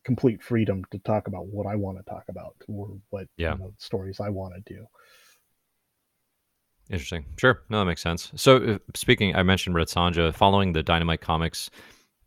complete 0.03 0.41
freedom 0.41 0.83
to 0.89 0.97
talk 0.99 1.27
about 1.27 1.45
what 1.45 1.67
i 1.67 1.75
want 1.75 1.95
to 1.95 2.03
talk 2.11 2.23
about 2.27 2.55
or 2.67 2.89
what 3.11 3.27
Yeah. 3.37 3.53
you 3.53 3.59
know, 3.59 3.73
stories 3.77 4.19
i 4.19 4.29
want 4.29 4.55
to 4.55 4.73
do 4.73 4.85
Interesting. 6.87 7.25
Sure. 7.37 7.63
No, 7.67 7.79
that 7.79 7.85
makes 7.85 8.03
sense. 8.03 8.31
So, 8.35 8.57
uh, 8.57 8.77
speaking, 8.93 9.35
I 9.35 9.41
mentioned 9.41 9.75
Red 9.75 9.87
Sonja 9.87 10.31
following 10.31 10.71
the 10.73 10.83
Dynamite 10.83 11.19
Comics 11.19 11.71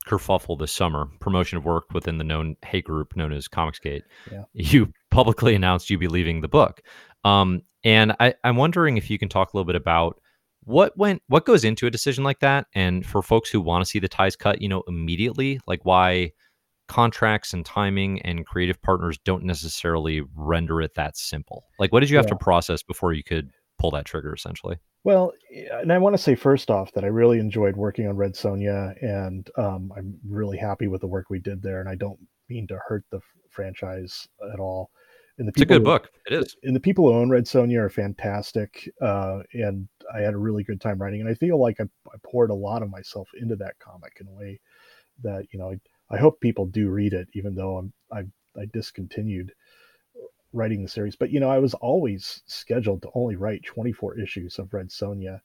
kerfuffle 0.09 0.59
this 0.59 0.73
summer, 0.73 1.07
promotion 1.21 1.59
of 1.59 1.65
work 1.65 1.93
within 1.93 2.19
the 2.19 2.25
known 2.25 2.57
hate 2.65 2.85
group 2.85 3.15
known 3.17 3.33
as 3.33 3.49
Comicsgate. 3.49 4.03
Yeah. 4.31 4.45
You 4.53 4.93
publicly 5.11 5.55
announced 5.55 5.91
you'd 5.91 6.01
be 6.01 6.09
leaving 6.09 6.41
the 6.41 6.49
book. 6.49 6.83
Um, 7.25 7.63
and 7.85 8.15
I, 8.19 8.35
I'm 8.45 8.57
wondering 8.57 8.97
if 8.97 9.11
you 9.11 9.19
can 9.19 9.29
talk 9.29 9.53
a 9.53 9.57
little 9.57 9.67
bit 9.67 9.77
about 9.77 10.21
what 10.65 10.97
went, 10.99 11.23
what 11.29 11.47
goes 11.47 11.65
into 11.65 11.87
a 11.87 11.91
decision 11.91 12.25
like 12.25 12.41
that, 12.41 12.67
and 12.75 13.07
for 13.07 13.23
folks 13.23 13.51
who 13.51 13.61
want 13.61 13.85
to 13.85 13.91
see 13.91 13.99
the 13.99 14.09
ties 14.09 14.37
cut, 14.37 14.61
you 14.61 14.69
know, 14.69 14.83
immediately, 14.89 15.61
like 15.67 15.85
why 15.85 16.33
contracts 16.89 17.53
and 17.53 17.65
timing 17.65 18.21
and 18.23 18.47
creative 18.47 18.81
partners 18.83 19.19
don't 19.25 19.45
necessarily 19.45 20.23
render 20.35 20.81
it 20.81 20.95
that 20.95 21.17
simple. 21.17 21.65
Like, 21.79 21.93
what 21.93 22.01
did 22.01 22.11
you 22.11 22.17
have 22.17 22.27
to 22.27 22.37
process 22.37 22.83
before 22.83 23.13
you 23.13 23.23
could 23.23 23.51
pull 23.79 23.91
that 23.93 24.05
trigger, 24.05 24.35
essentially? 24.35 24.77
Well, 25.05 25.33
and 25.73 25.93
I 25.93 25.99
want 25.99 26.15
to 26.15 26.23
say 26.23 26.35
first 26.35 26.71
off 26.71 26.93
that 26.93 27.05
I 27.05 27.09
really 27.09 27.39
enjoyed 27.39 27.77
working 27.77 28.07
on 28.09 28.17
Red 28.17 28.35
Sonja, 28.35 28.95
and 29.03 29.49
um, 29.57 29.93
I'm 29.97 30.19
really 30.29 30.59
happy 30.59 30.89
with 30.89 31.01
the 31.01 31.07
work 31.07 31.27
we 31.31 31.39
did 31.39 31.63
there. 31.63 31.81
And 31.81 31.89
I 31.89 31.95
don't 31.95 32.19
mean 32.49 32.67
to 32.69 32.79
hurt 32.89 33.05
the 33.11 33.21
franchise 33.51 34.27
at 34.53 34.59
all. 34.61 34.91
And 35.39 35.47
the 35.47 35.53
It's 35.53 35.63
a 35.63 35.67
good 35.67 35.83
who- 35.83 35.85
book. 35.85 36.09
It 36.27 36.33
is. 36.35 36.57
And 36.65 36.75
the 36.75 36.81
people 36.81 37.07
who 37.07 37.19
own 37.19 37.31
Red 37.31 37.45
Sonja 37.45 37.79
are 37.79 37.89
fantastic, 37.91 38.91
uh, 39.01 39.41
and 39.53 39.89
I 40.13 40.21
had 40.21 40.35
a 40.35 40.39
really 40.39 40.65
good 40.65 40.81
time 40.81 41.01
writing. 41.01 41.21
And 41.21 41.31
I 41.31 41.35
feel 41.35 41.61
like 41.61 41.81
I, 41.81 41.85
I 42.13 42.17
poured 42.25 42.51
a 42.51 42.55
lot 42.55 42.83
of 42.83 42.91
myself 42.91 43.29
into 43.41 43.55
that 43.57 43.79
comic 43.79 44.15
in 44.21 44.27
a 44.27 44.33
way 44.33 44.61
that 45.23 45.47
you 45.53 45.59
know 45.59 45.71
I, 45.71 46.15
I 46.15 46.19
hope 46.19 46.41
people 46.41 46.67
do 46.67 46.91
read 46.91 47.13
it, 47.13 47.29
even 47.35 47.55
though 47.55 47.77
I'm 47.79 47.93
I 48.13 48.25
I 48.61 48.67
discontinued 48.73 49.53
writing 50.53 50.83
the 50.83 50.89
series. 50.89 51.17
But 51.17 51.31
you 51.31 51.41
know, 51.41 51.51
I 51.51 51.59
was 51.59 51.75
always 51.75 52.43
scheduled 52.47 53.03
to 53.03 53.11
only 53.15 53.37
write 53.37 53.65
24 53.65 54.19
issues 54.19 54.59
of 54.59 54.73
Red 54.73 54.89
Sonja, 54.89 55.41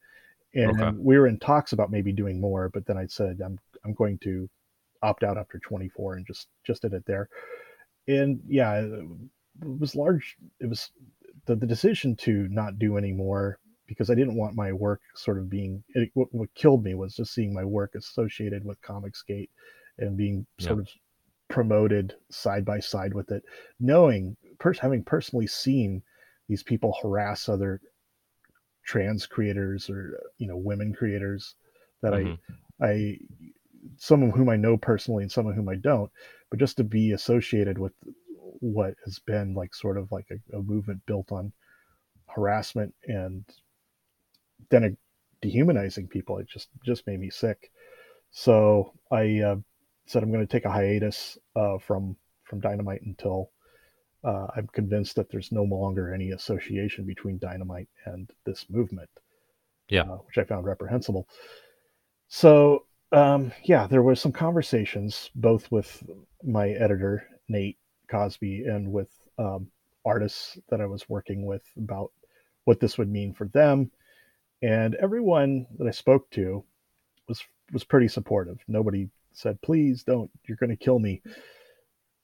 and 0.54 0.70
Okay. 0.70 0.92
we 0.98 1.18
were 1.18 1.28
in 1.28 1.40
talks 1.40 1.74
about 1.74 1.92
maybe 1.92 2.12
doing 2.12 2.40
more. 2.40 2.70
But 2.70 2.86
then 2.86 2.98
I 2.98 3.08
said 3.08 3.42
I'm 3.44 3.60
I'm 3.86 3.94
going 3.94 4.18
to 4.20 4.50
opt 5.02 5.24
out 5.24 5.38
after 5.38 5.60
24 5.60 6.16
and 6.16 6.28
just 6.28 6.48
just 6.66 6.82
did 6.84 6.94
it 6.94 7.06
there. 7.06 7.30
And 8.08 8.42
yeah, 8.48 8.80
it 8.80 9.06
was 9.62 9.96
large. 9.96 10.36
It 10.60 10.68
was 10.68 10.92
the, 11.46 11.56
the 11.56 11.68
decision 11.68 12.16
to 12.18 12.48
not 12.50 12.80
do 12.80 12.98
any 12.98 13.12
more 13.12 13.60
because 13.86 14.10
I 14.10 14.16
didn't 14.16 14.38
want 14.38 14.56
my 14.56 14.72
work 14.72 15.02
sort 15.16 15.38
of 15.38 15.50
being. 15.50 15.84
It, 15.90 16.10
what, 16.14 16.34
what 16.34 16.54
killed 16.56 16.84
me 16.84 16.96
was 16.96 17.16
just 17.16 17.34
seeing 17.34 17.54
my 17.54 17.64
work 17.66 17.96
associated 17.96 18.66
with 18.66 18.82
Comicsgate 18.82 19.50
and 19.98 20.18
being 20.18 20.46
sort 20.60 20.80
of 20.80 20.90
promoted 21.50 22.16
side 22.30 22.66
by 22.66 22.80
side 22.80 23.14
with 23.14 23.32
it, 23.32 23.44
knowing, 23.80 24.36
pers- 24.64 24.80
having 24.80 25.04
personally 25.04 25.48
seen 25.48 26.02
these 26.48 26.64
people 26.64 26.96
harass 27.02 27.50
other 27.50 27.82
trans 28.86 29.26
creators 29.26 29.90
or 29.90 30.20
you 30.38 30.48
know 30.48 30.58
women 30.58 30.94
creators 30.94 31.56
that 32.02 32.14
Mhm. 32.14 32.40
I 32.82 32.86
I 32.86 33.20
some 33.98 34.24
of 34.24 34.32
whom 34.34 34.50
I 34.50 34.56
know 34.56 34.78
personally 34.78 35.24
and 35.24 35.32
some 35.32 35.48
of 35.48 35.56
whom 35.56 35.70
I 35.70 35.76
don't, 35.76 36.12
but 36.50 36.60
just 36.60 36.78
to 36.78 36.84
be 36.86 37.12
associated 37.12 37.78
with 37.78 37.94
what 38.60 38.96
has 39.06 39.20
been 39.20 39.54
like 39.54 39.76
sort 39.76 39.98
of 39.98 40.12
like 40.12 40.28
a, 40.32 40.58
a 40.58 40.62
movement 40.62 41.06
built 41.06 41.32
on 41.32 41.52
harassment 42.28 42.96
and 43.08 43.46
then 44.70 44.98
dehumanizing 45.42 46.08
people, 46.08 46.38
it 46.40 46.48
just 46.48 46.70
just 46.86 47.06
made 47.08 47.20
me 47.20 47.30
sick. 47.30 47.72
So 48.32 48.94
I 49.12 49.42
uh, 49.42 49.58
said 50.08 50.24
I'm 50.24 50.32
going 50.32 50.46
to 50.48 50.52
take 50.52 50.66
a 50.66 50.72
hiatus 50.72 51.38
uh, 51.56 51.78
from 51.80 52.18
from 52.46 52.62
Dynamite 52.62 53.04
until 53.04 53.52
uh, 54.24 54.48
I'm 54.56 54.68
convinced 54.68 55.16
that 55.16 55.30
there's 55.30 55.52
no 55.52 55.64
longer 55.64 56.14
any 56.14 56.32
association 56.32 57.06
between 57.06 57.38
Dynamite 57.40 57.90
and 58.06 58.30
this 58.46 58.66
movement. 58.70 59.10
Yeah. 59.90 60.04
uh, 60.04 60.18
which 60.26 60.38
I 60.38 60.44
found 60.46 60.66
reprehensible. 60.66 61.28
So 62.30 62.86
um, 63.14 63.52
yeah, 63.64 63.86
there 63.86 64.02
was 64.02 64.20
some 64.20 64.32
conversations 64.32 65.30
both 65.36 65.72
with 65.72 66.04
my 66.44 66.70
editor 66.70 67.28
Nate 67.48 67.78
Cosby 68.10 68.64
and 68.66 68.92
with 68.92 69.10
um, 69.38 69.68
artists 70.04 70.58
that 70.70 70.82
I 70.82 70.88
was 70.88 71.08
working 71.08 71.46
with 71.46 71.62
about 71.78 72.12
what 72.66 72.80
this 72.80 72.98
would 72.98 73.10
mean 73.10 73.34
for 73.34 73.48
them, 73.50 73.92
and 74.64 74.96
everyone 74.96 75.68
that 75.78 75.88
I 75.88 75.92
spoke 75.92 76.30
to 76.32 76.64
was 77.28 77.44
was 77.72 77.84
pretty 77.84 78.08
supportive. 78.08 78.58
Nobody 78.68 79.10
said, 79.34 79.62
"Please 79.62 80.04
don't, 80.04 80.32
you're 80.48 80.58
going 80.58 80.70
to 80.70 80.76
kill 80.76 80.98
me." 81.00 81.22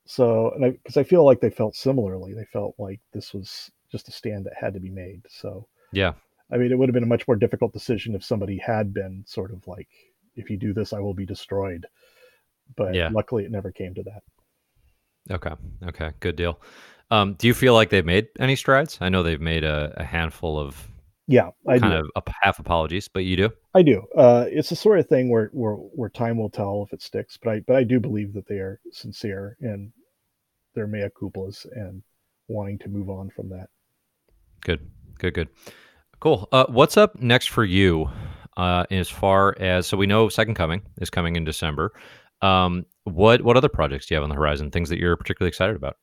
So, 0.09 0.51
and 0.55 0.65
I 0.65 0.69
because 0.71 0.97
I 0.97 1.03
feel 1.03 1.23
like 1.23 1.39
they 1.39 1.51
felt 1.51 1.75
similarly, 1.75 2.33
they 2.33 2.45
felt 2.51 2.73
like 2.79 2.99
this 3.13 3.31
was 3.31 3.69
just 3.91 4.07
a 4.07 4.11
stand 4.11 4.43
that 4.47 4.53
had 4.59 4.73
to 4.73 4.79
be 4.79 4.89
made. 4.89 5.21
So, 5.29 5.67
Yeah. 5.93 6.13
I 6.51 6.57
mean, 6.57 6.71
it 6.71 6.79
would 6.79 6.89
have 6.89 6.95
been 6.95 7.03
a 7.03 7.13
much 7.15 7.27
more 7.27 7.35
difficult 7.35 7.73
decision 7.73 8.15
if 8.15 8.23
somebody 8.23 8.57
had 8.57 8.91
been 8.91 9.23
sort 9.27 9.51
of 9.51 9.67
like 9.67 9.87
if 10.35 10.49
you 10.49 10.57
do 10.57 10.73
this, 10.73 10.93
I 10.93 10.99
will 10.99 11.13
be 11.13 11.27
destroyed. 11.27 11.85
But 12.75 12.95
Yeah. 12.95 13.09
luckily, 13.13 13.45
it 13.45 13.51
never 13.51 13.71
came 13.71 13.93
to 13.93 14.03
that. 14.03 14.23
Okay. 15.31 15.53
Okay. 15.89 16.11
Good 16.21 16.35
deal. 16.35 16.59
Um, 17.11 17.35
do 17.35 17.45
you 17.45 17.53
feel 17.53 17.75
like 17.75 17.89
they've 17.91 18.03
made 18.05 18.29
any 18.39 18.55
strides? 18.55 18.97
I 19.01 19.09
know 19.09 19.21
they've 19.21 19.39
made 19.39 19.63
a, 19.63 19.93
a 19.97 20.03
handful 20.03 20.57
of 20.59 20.87
Yeah, 21.27 21.51
I 21.67 21.77
kind 21.77 22.03
do. 22.03 22.09
of 22.15 22.23
half 22.41 22.57
apologies, 22.57 23.07
but 23.07 23.25
you 23.25 23.37
do. 23.37 23.49
I 23.75 23.83
do. 23.83 24.07
Uh, 24.17 24.45
it's 24.49 24.69
the 24.69 24.75
sort 24.75 24.97
of 24.97 25.07
thing 25.07 25.29
where, 25.29 25.49
where 25.53 25.73
where 25.75 26.09
time 26.09 26.37
will 26.37 26.49
tell 26.49 26.83
if 26.87 26.93
it 26.93 27.03
sticks. 27.03 27.37
But 27.37 27.49
I 27.51 27.59
but 27.67 27.75
I 27.75 27.83
do 27.83 27.99
believe 27.99 28.33
that 28.33 28.47
they 28.47 28.55
are 28.57 28.79
sincere 28.91 29.55
and 29.61 29.91
their 30.75 30.87
mea 30.87 31.09
culpas 31.19 31.65
and 31.71 32.03
wanting 32.47 32.79
to 32.79 32.89
move 32.89 33.09
on 33.09 33.29
from 33.29 33.49
that. 33.49 33.67
Good. 34.61 34.89
Good. 35.17 35.33
Good. 35.33 35.49
Cool. 36.19 36.47
Uh, 36.51 36.65
what's 36.69 36.97
up 36.97 37.21
next 37.21 37.47
for 37.47 37.63
you? 37.63 38.09
Uh, 38.57 38.85
as 38.91 39.09
far 39.09 39.55
as 39.59 39.87
so 39.87 39.95
we 39.95 40.05
know, 40.05 40.27
Second 40.27 40.55
Coming 40.55 40.81
is 40.99 41.09
coming 41.09 41.35
in 41.37 41.45
December. 41.45 41.93
Um, 42.41 42.85
what 43.03 43.41
what 43.41 43.55
other 43.55 43.69
projects 43.69 44.05
do 44.05 44.13
you 44.13 44.15
have 44.17 44.23
on 44.23 44.29
the 44.29 44.35
horizon? 44.35 44.71
Things 44.71 44.89
that 44.89 44.99
you're 44.99 45.15
particularly 45.15 45.49
excited 45.49 45.75
about? 45.75 45.97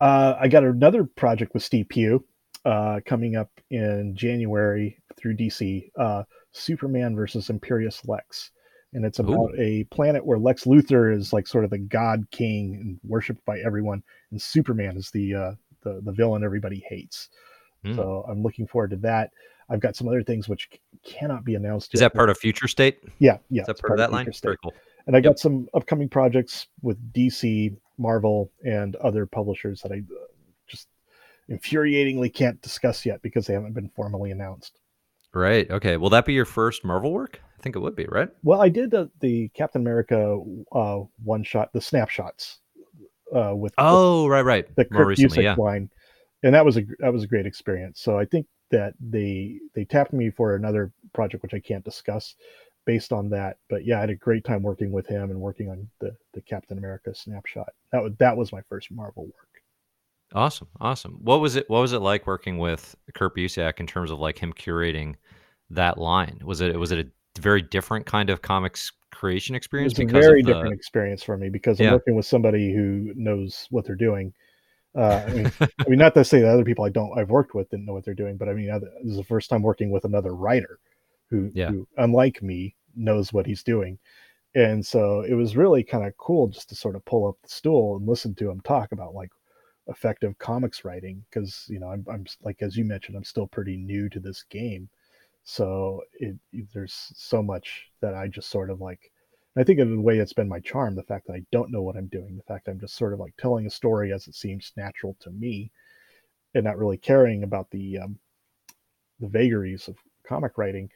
Uh, 0.00 0.34
I 0.40 0.48
got 0.48 0.64
another 0.64 1.04
project 1.04 1.54
with 1.54 1.62
Steve 1.62 1.88
Pugh 1.88 2.24
uh, 2.64 3.00
coming 3.06 3.36
up 3.36 3.50
in 3.70 4.14
January 4.16 4.98
through 5.16 5.36
DC. 5.36 5.90
Uh, 5.98 6.24
Superman 6.52 7.16
versus 7.16 7.50
Imperious 7.50 8.04
Lex, 8.06 8.50
and 8.94 9.04
it's 9.04 9.18
about 9.18 9.50
a 9.58 9.84
planet 9.84 10.24
where 10.24 10.38
Lex 10.38 10.64
Luthor 10.64 11.14
is 11.14 11.32
like 11.32 11.46
sort 11.46 11.64
of 11.64 11.70
the 11.70 11.78
god 11.78 12.26
king 12.30 12.76
and 12.76 13.00
worshipped 13.02 13.44
by 13.44 13.58
everyone, 13.58 14.02
and 14.30 14.40
Superman 14.40 14.96
is 14.96 15.10
the 15.10 15.34
uh, 15.34 15.52
the 15.82 16.00
the 16.04 16.12
villain 16.12 16.44
everybody 16.44 16.82
hates. 16.88 17.28
Hmm. 17.84 17.96
So 17.96 18.24
I'm 18.28 18.42
looking 18.42 18.66
forward 18.66 18.90
to 18.90 18.96
that. 18.98 19.30
I've 19.68 19.80
got 19.80 19.96
some 19.96 20.08
other 20.08 20.22
things 20.22 20.48
which 20.48 20.68
c- 20.72 20.78
cannot 21.04 21.44
be 21.44 21.54
announced. 21.54 21.94
Is 21.94 22.00
yet, 22.00 22.12
that 22.12 22.16
part 22.16 22.30
of 22.30 22.38
Future 22.38 22.68
State? 22.68 23.00
Yeah, 23.18 23.38
yeah. 23.50 23.62
Is 23.62 23.66
that 23.66 23.72
it's 23.72 23.80
part 23.80 23.92
of 23.92 23.98
that 23.98 24.12
line? 24.12 24.26
Future 24.26 24.36
State. 24.36 24.46
Very 24.48 24.58
cool. 24.62 24.74
And 25.06 25.16
I 25.16 25.20
got 25.20 25.38
some 25.38 25.68
upcoming 25.74 26.08
projects 26.08 26.68
with 26.82 27.12
DC, 27.12 27.76
Marvel, 27.98 28.50
and 28.64 28.96
other 28.96 29.26
publishers 29.26 29.82
that 29.82 29.92
I 29.92 29.96
uh, 29.96 30.26
just 30.66 30.88
infuriatingly 31.50 32.32
can't 32.32 32.60
discuss 32.62 33.04
yet 33.04 33.22
because 33.22 33.46
they 33.46 33.54
haven't 33.54 33.74
been 33.74 33.90
formally 33.90 34.30
announced. 34.30 34.80
Right. 35.32 35.68
Okay. 35.70 35.96
Will 35.96 36.10
that 36.10 36.26
be 36.26 36.32
your 36.32 36.44
first 36.44 36.84
Marvel 36.84 37.12
work? 37.12 37.40
I 37.64 37.66
think 37.66 37.76
it 37.76 37.80
would 37.80 37.96
be, 37.96 38.04
right? 38.10 38.28
Well, 38.42 38.60
I 38.60 38.68
did 38.68 38.90
the, 38.90 39.10
the 39.20 39.48
Captain 39.54 39.80
America 39.80 40.38
uh, 40.70 41.00
one 41.22 41.42
shot, 41.42 41.72
the 41.72 41.80
snapshots 41.80 42.58
uh, 43.34 43.54
with 43.56 43.72
Oh, 43.78 44.28
right, 44.28 44.44
right. 44.44 44.66
the, 44.76 44.86
More 44.90 45.04
Kurt 45.04 45.08
recently, 45.08 45.44
yeah. 45.44 45.54
line, 45.56 45.88
and 46.42 46.54
that 46.54 46.62
was 46.62 46.76
a 46.76 46.82
that 46.98 47.10
was 47.10 47.22
a 47.22 47.26
great 47.26 47.46
experience. 47.46 48.02
So 48.02 48.18
I 48.18 48.26
think 48.26 48.46
that 48.70 48.92
they 49.00 49.60
they 49.74 49.86
tapped 49.86 50.12
me 50.12 50.28
for 50.28 50.56
another 50.56 50.92
project 51.14 51.42
which 51.42 51.54
I 51.54 51.58
can't 51.58 51.82
discuss 51.82 52.34
based 52.84 53.14
on 53.14 53.30
that. 53.30 53.56
But 53.70 53.86
yeah, 53.86 53.96
I 53.96 54.00
had 54.00 54.10
a 54.10 54.14
great 54.14 54.44
time 54.44 54.62
working 54.62 54.92
with 54.92 55.06
him 55.06 55.30
and 55.30 55.40
working 55.40 55.70
on 55.70 55.88
the 56.00 56.14
the 56.34 56.42
Captain 56.42 56.76
America 56.76 57.14
snapshot. 57.14 57.72
That 57.92 58.02
was 58.02 58.12
that 58.18 58.36
was 58.36 58.52
my 58.52 58.60
first 58.68 58.92
Marvel 58.92 59.24
work. 59.24 59.62
Awesome, 60.34 60.68
awesome. 60.82 61.18
What 61.22 61.40
was 61.40 61.56
it? 61.56 61.70
What 61.70 61.80
was 61.80 61.94
it 61.94 62.00
like 62.00 62.26
working 62.26 62.58
with 62.58 62.94
Kurt 63.14 63.34
Busiek 63.34 63.80
in 63.80 63.86
terms 63.86 64.10
of 64.10 64.18
like 64.18 64.38
him 64.38 64.52
curating 64.52 65.14
that 65.70 65.96
line? 65.96 66.40
Was 66.44 66.60
it 66.60 66.78
was 66.78 66.92
it 66.92 66.98
a 66.98 67.06
very 67.38 67.62
different 67.62 68.06
kind 68.06 68.30
of 68.30 68.42
comics 68.42 68.92
creation 69.10 69.54
experience 69.54 69.92
It's 69.92 70.00
a 70.00 70.06
very 70.06 70.42
the, 70.42 70.52
different 70.52 70.74
experience 70.74 71.22
for 71.22 71.36
me 71.36 71.48
because 71.48 71.80
I'm 71.80 71.86
Yeah. 71.86 71.92
working 71.92 72.14
with 72.16 72.26
somebody 72.26 72.72
who 72.74 73.12
knows 73.14 73.66
what 73.70 73.84
they're 73.84 73.96
doing. 73.96 74.32
Uh, 74.96 75.24
I 75.26 75.30
mean, 75.30 75.52
I 75.60 75.88
mean, 75.88 75.98
not 75.98 76.14
to 76.14 76.24
say 76.24 76.40
that 76.40 76.48
other 76.50 76.64
people 76.64 76.84
I 76.84 76.90
don't 76.90 77.16
I've 77.18 77.30
worked 77.30 77.54
with 77.54 77.70
didn't 77.70 77.86
know 77.86 77.92
what 77.94 78.04
they're 78.04 78.14
doing, 78.14 78.36
but 78.36 78.48
I 78.48 78.54
mean, 78.54 78.70
other- 78.70 78.90
this 79.02 79.12
is 79.12 79.16
the 79.18 79.24
first 79.24 79.50
time 79.50 79.62
working 79.62 79.90
with 79.90 80.04
another 80.04 80.34
writer 80.34 80.78
who, 81.30 81.50
Yeah. 81.54 81.70
who 81.70 81.88
unlike 81.96 82.42
me, 82.42 82.76
knows 82.96 83.32
what 83.32 83.46
he's 83.46 83.62
doing. 83.64 83.98
And 84.54 84.84
so 84.86 85.22
it 85.22 85.34
was 85.34 85.56
really 85.56 85.82
kind 85.82 86.06
of 86.06 86.16
cool 86.16 86.46
just 86.48 86.68
to 86.68 86.76
sort 86.76 86.96
of 86.96 87.04
pull 87.04 87.26
up 87.28 87.36
the 87.42 87.48
stool 87.48 87.96
and 87.96 88.06
listen 88.06 88.34
to 88.36 88.50
him 88.50 88.60
talk 88.60 88.92
about 88.92 89.14
like 89.14 89.30
effective 89.88 90.38
comics 90.38 90.84
writing 90.84 91.24
because 91.28 91.66
you 91.68 91.78
know 91.80 91.88
I'm, 91.88 92.04
I'm 92.08 92.24
like 92.42 92.62
as 92.62 92.76
you 92.76 92.84
mentioned 92.84 93.16
I'm 93.16 93.24
still 93.24 93.46
pretty 93.46 93.76
new 93.76 94.08
to 94.10 94.20
this 94.20 94.44
game 94.48 94.88
so 95.44 96.00
it 96.14 96.36
there's 96.72 97.12
so 97.14 97.42
much 97.42 97.86
that 98.00 98.14
I 98.14 98.28
just 98.28 98.50
sort 98.50 98.70
of 98.70 98.80
like 98.80 99.10
I 99.56 99.62
think 99.62 99.78
in 99.78 99.98
a 99.98 100.00
way 100.00 100.18
it's 100.18 100.32
been 100.32 100.48
my 100.48 100.60
charm 100.60 100.94
the 100.94 101.02
fact 101.02 101.26
that 101.26 101.34
I 101.34 101.42
don't 101.52 101.70
know 101.70 101.82
what 101.82 101.96
I'm 101.96 102.08
doing 102.08 102.36
the 102.36 102.42
fact 102.42 102.68
I'm 102.68 102.80
just 102.80 102.96
sort 102.96 103.12
of 103.12 103.20
like 103.20 103.36
telling 103.36 103.66
a 103.66 103.70
story 103.70 104.12
as 104.12 104.26
it 104.26 104.34
seems 104.34 104.72
natural 104.76 105.16
to 105.20 105.30
me 105.30 105.70
and 106.54 106.64
not 106.64 106.78
really 106.78 106.96
caring 106.96 107.42
about 107.42 107.70
the 107.70 107.98
um, 107.98 108.18
the 109.20 109.28
vagaries 109.28 109.88
of 109.88 109.96
comic 110.26 110.56
writing. 110.56 110.90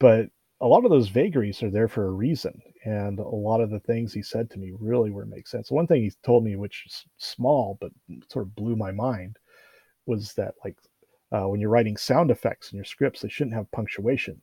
But 0.00 0.28
a 0.60 0.66
lot 0.66 0.84
of 0.84 0.90
those 0.90 1.08
vagaries 1.08 1.62
are 1.62 1.70
there 1.70 1.88
for 1.88 2.06
a 2.06 2.12
reason 2.12 2.60
and 2.84 3.18
a 3.18 3.28
lot 3.28 3.60
of 3.60 3.70
the 3.70 3.80
things 3.80 4.12
he 4.12 4.22
said 4.22 4.50
to 4.50 4.58
me 4.58 4.72
really 4.78 5.10
were 5.10 5.26
make 5.26 5.46
sense. 5.46 5.70
One 5.70 5.86
thing 5.86 6.02
he 6.02 6.12
told 6.22 6.44
me 6.44 6.56
which 6.56 6.84
is 6.86 7.04
small 7.18 7.78
but 7.80 7.92
sort 8.28 8.46
of 8.46 8.54
blew 8.54 8.76
my 8.76 8.92
mind 8.92 9.38
was 10.06 10.32
that 10.34 10.54
like 10.64 10.76
uh, 11.34 11.48
when 11.48 11.60
you're 11.60 11.70
writing 11.70 11.96
sound 11.96 12.30
effects 12.30 12.72
in 12.72 12.76
your 12.76 12.84
scripts 12.84 13.20
they 13.20 13.28
shouldn't 13.28 13.56
have 13.56 13.70
punctuation 13.72 14.40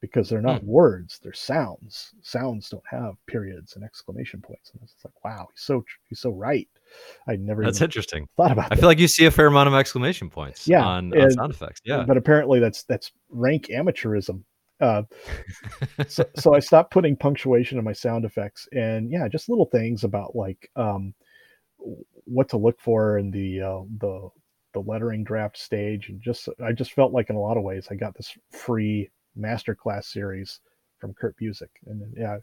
because 0.00 0.28
they're 0.30 0.40
not 0.40 0.62
words 0.64 1.18
they're 1.22 1.32
sounds 1.32 2.12
sounds 2.22 2.70
don't 2.70 2.82
have 2.90 3.14
periods 3.26 3.74
and 3.76 3.84
exclamation 3.84 4.40
points 4.40 4.70
and 4.72 4.80
it's 4.82 4.94
like 5.04 5.12
wow 5.24 5.46
he's 5.54 5.62
so 5.62 5.84
he's 6.08 6.20
so 6.20 6.30
right 6.30 6.68
i 7.28 7.36
never 7.36 7.62
That's 7.64 7.82
interesting. 7.82 8.26
thought 8.36 8.52
about 8.52 8.66
I 8.66 8.68
that 8.76 8.80
feel 8.80 8.88
like 8.88 8.98
you 8.98 9.08
see 9.08 9.26
a 9.26 9.30
fair 9.30 9.46
amount 9.48 9.68
of 9.68 9.74
exclamation 9.74 10.30
points 10.30 10.66
Yeah, 10.66 10.86
on, 10.86 11.12
on 11.20 11.30
sound 11.32 11.52
effects. 11.52 11.80
Yeah. 11.84 12.04
but 12.06 12.16
apparently 12.16 12.60
that's 12.60 12.84
that's 12.84 13.12
rank 13.28 13.66
amateurism 13.66 14.42
uh, 14.80 15.02
so, 16.08 16.24
so 16.36 16.54
I 16.54 16.58
stopped 16.60 16.90
putting 16.92 17.14
punctuation 17.16 17.78
in 17.78 17.84
my 17.84 17.92
sound 17.92 18.24
effects, 18.24 18.66
and 18.72 19.10
yeah, 19.10 19.28
just 19.28 19.50
little 19.50 19.66
things 19.66 20.04
about 20.04 20.34
like 20.34 20.70
um, 20.74 21.12
what 22.24 22.48
to 22.48 22.56
look 22.56 22.80
for 22.80 23.18
in 23.18 23.30
the 23.30 23.60
uh, 23.60 23.80
the 23.98 24.30
the 24.72 24.80
lettering 24.80 25.24
draft 25.24 25.58
stage, 25.58 26.08
and 26.08 26.20
just 26.20 26.48
I 26.64 26.72
just 26.72 26.92
felt 26.92 27.12
like 27.12 27.30
in 27.30 27.36
a 27.36 27.40
lot 27.40 27.56
of 27.56 27.62
ways 27.62 27.88
I 27.90 27.94
got 27.94 28.16
this 28.16 28.36
free 28.50 29.10
masterclass 29.38 30.04
series 30.04 30.60
from 30.98 31.14
Kurt 31.14 31.36
Busiek, 31.38 31.68
and 31.86 32.02
yeah, 32.16 32.38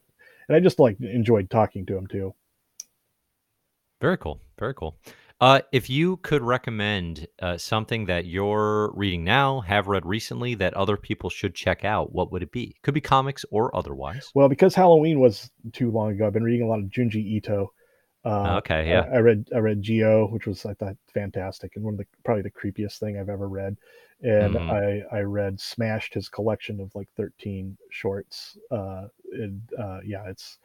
and 0.47 0.55
I 0.55 0.59
just 0.59 0.80
like 0.80 0.99
enjoyed 0.99 1.49
talking 1.49 1.86
to 1.86 1.97
him 1.97 2.07
too. 2.07 2.34
Very 4.01 4.17
cool. 4.17 4.39
Very 4.59 4.73
cool. 4.73 4.97
Uh, 5.39 5.61
if 5.71 5.88
you 5.88 6.17
could 6.17 6.41
recommend 6.41 7.28
uh, 7.43 7.57
something 7.57 8.05
that 8.05 8.25
you're 8.25 8.91
reading 8.95 9.23
now, 9.23 9.61
have 9.61 9.88
read 9.88 10.03
recently, 10.03 10.55
that 10.55 10.73
other 10.73 10.97
people 10.97 11.30
should 11.30 11.53
check 11.53 11.86
out, 11.86 12.11
what 12.11 12.32
would 12.32 12.41
it 12.41 12.51
be? 12.51 12.75
Could 12.82 12.95
be 12.95 13.01
comics 13.01 13.45
or 13.51 13.75
otherwise. 13.75 14.32
Well, 14.34 14.49
because 14.49 14.73
Halloween 14.73 15.19
was 15.19 15.51
too 15.73 15.91
long 15.91 16.11
ago, 16.11 16.25
I've 16.25 16.34
been 16.34 16.43
reading 16.43 16.65
a 16.65 16.67
lot 16.67 16.80
of 16.80 16.86
Junji 16.86 17.23
Ito. 17.23 17.71
Uh, 18.28 18.57
okay, 18.57 18.89
yeah. 18.89 19.05
I, 19.11 19.15
I 19.15 19.19
read 19.19 19.47
I 19.55 19.59
read 19.59 19.82
Gyo, 19.82 20.30
which 20.32 20.47
was 20.47 20.65
I 20.65 20.73
thought 20.73 20.97
fantastic 21.13 21.75
and 21.75 21.86
one 21.86 21.93
of 21.93 21.97
the 21.99 22.05
probably 22.25 22.43
the 22.43 22.51
creepiest 22.51 22.99
thing 22.99 23.17
I've 23.17 23.30
ever 23.30 23.47
read. 23.47 23.78
And 24.21 24.55
Mhm. 24.55 25.05
I 25.11 25.17
I 25.17 25.21
read 25.21 25.59
Smashed, 25.59 26.13
his 26.13 26.28
collection 26.28 26.80
of 26.82 26.93
like 26.95 27.09
thirteen 27.15 27.78
shorts. 27.89 28.57
Uh, 28.71 29.07
and, 29.32 29.61
uh, 29.78 29.99
yeah, 30.03 30.28
it's 30.28 30.57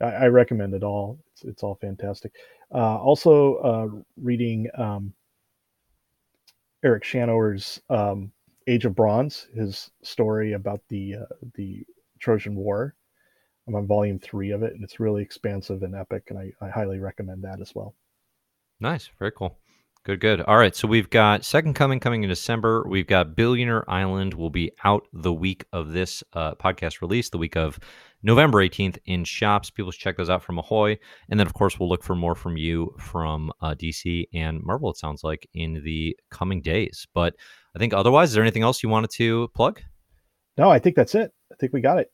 I, 0.00 0.06
I 0.06 0.26
recommend 0.28 0.74
it 0.74 0.82
all. 0.84 1.18
It's 1.32 1.44
it's 1.44 1.62
all 1.62 1.74
fantastic. 1.74 2.32
Uh, 2.72 2.96
also, 2.98 3.56
uh, 3.56 3.88
reading 4.16 4.68
um, 4.74 5.12
Eric 6.82 7.04
Shanower's 7.04 7.80
um, 7.90 8.32
Age 8.66 8.84
of 8.84 8.94
Bronze, 8.94 9.48
his 9.54 9.90
story 10.02 10.52
about 10.52 10.80
the 10.88 11.16
uh, 11.16 11.26
the 11.54 11.84
Trojan 12.20 12.54
War. 12.54 12.94
I'm 13.66 13.74
on 13.74 13.86
volume 13.86 14.18
three 14.18 14.50
of 14.50 14.62
it, 14.62 14.74
and 14.74 14.82
it's 14.82 15.00
really 15.00 15.22
expansive 15.22 15.82
and 15.82 15.94
epic, 15.94 16.24
and 16.30 16.38
I, 16.38 16.52
I 16.60 16.68
highly 16.68 16.98
recommend 16.98 17.44
that 17.44 17.60
as 17.60 17.74
well. 17.74 17.94
Nice. 18.80 19.10
Very 19.18 19.32
cool. 19.32 19.58
Good, 20.04 20.18
good. 20.18 20.40
All 20.40 20.56
right. 20.56 20.74
So 20.74 20.88
we've 20.88 21.08
got 21.08 21.44
Second 21.44 21.74
Coming 21.74 22.00
coming 22.00 22.24
in 22.24 22.28
December. 22.28 22.84
We've 22.88 23.06
got 23.06 23.36
Billionaire 23.36 23.88
Island 23.88 24.34
will 24.34 24.50
be 24.50 24.72
out 24.82 25.06
the 25.12 25.32
week 25.32 25.64
of 25.72 25.92
this 25.92 26.24
uh, 26.32 26.56
podcast 26.56 27.00
release, 27.00 27.30
the 27.30 27.38
week 27.38 27.56
of 27.56 27.78
November 28.24 28.58
18th 28.58 28.98
in 29.06 29.22
shops. 29.22 29.70
People 29.70 29.92
should 29.92 30.00
check 30.00 30.16
those 30.16 30.28
out 30.28 30.42
from 30.42 30.58
Ahoy. 30.58 30.98
And 31.30 31.38
then, 31.38 31.46
of 31.46 31.54
course, 31.54 31.78
we'll 31.78 31.88
look 31.88 32.02
for 32.02 32.16
more 32.16 32.34
from 32.34 32.56
you 32.56 32.92
from 32.98 33.52
uh, 33.60 33.74
DC 33.74 34.24
and 34.34 34.60
Marvel, 34.64 34.90
it 34.90 34.96
sounds 34.96 35.22
like, 35.22 35.48
in 35.54 35.80
the 35.84 36.18
coming 36.32 36.60
days. 36.60 37.06
But 37.14 37.36
I 37.76 37.78
think 37.78 37.94
otherwise, 37.94 38.30
is 38.30 38.34
there 38.34 38.42
anything 38.42 38.64
else 38.64 38.82
you 38.82 38.88
wanted 38.88 39.10
to 39.12 39.46
plug? 39.54 39.80
No, 40.58 40.68
I 40.68 40.80
think 40.80 40.96
that's 40.96 41.14
it. 41.14 41.30
I 41.52 41.54
think 41.60 41.72
we 41.72 41.80
got 41.80 42.00
it. 42.00 42.10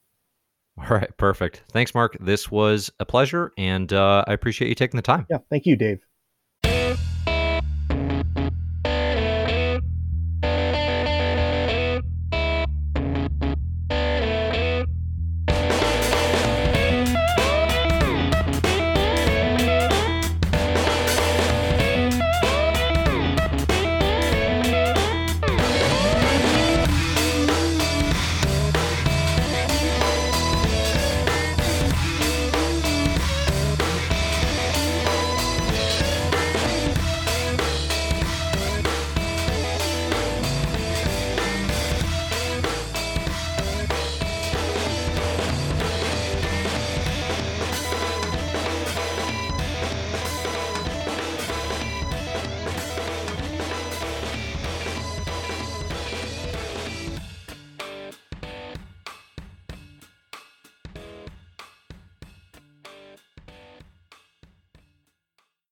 All 0.79 0.97
right. 0.97 1.14
Perfect. 1.16 1.64
Thanks, 1.72 1.95
Mark. 1.95 2.16
This 2.20 2.51
was 2.51 2.91
a 3.01 3.05
pleasure, 3.05 3.53
and 3.59 3.93
uh, 3.93 4.24
I 4.26 4.33
appreciate 4.33 4.68
you 4.68 4.74
taking 4.74 4.97
the 4.97 5.03
time. 5.03 5.26
Yeah, 5.29 5.39
thank 5.51 5.66
you, 5.66 5.76
Dave. 5.76 6.01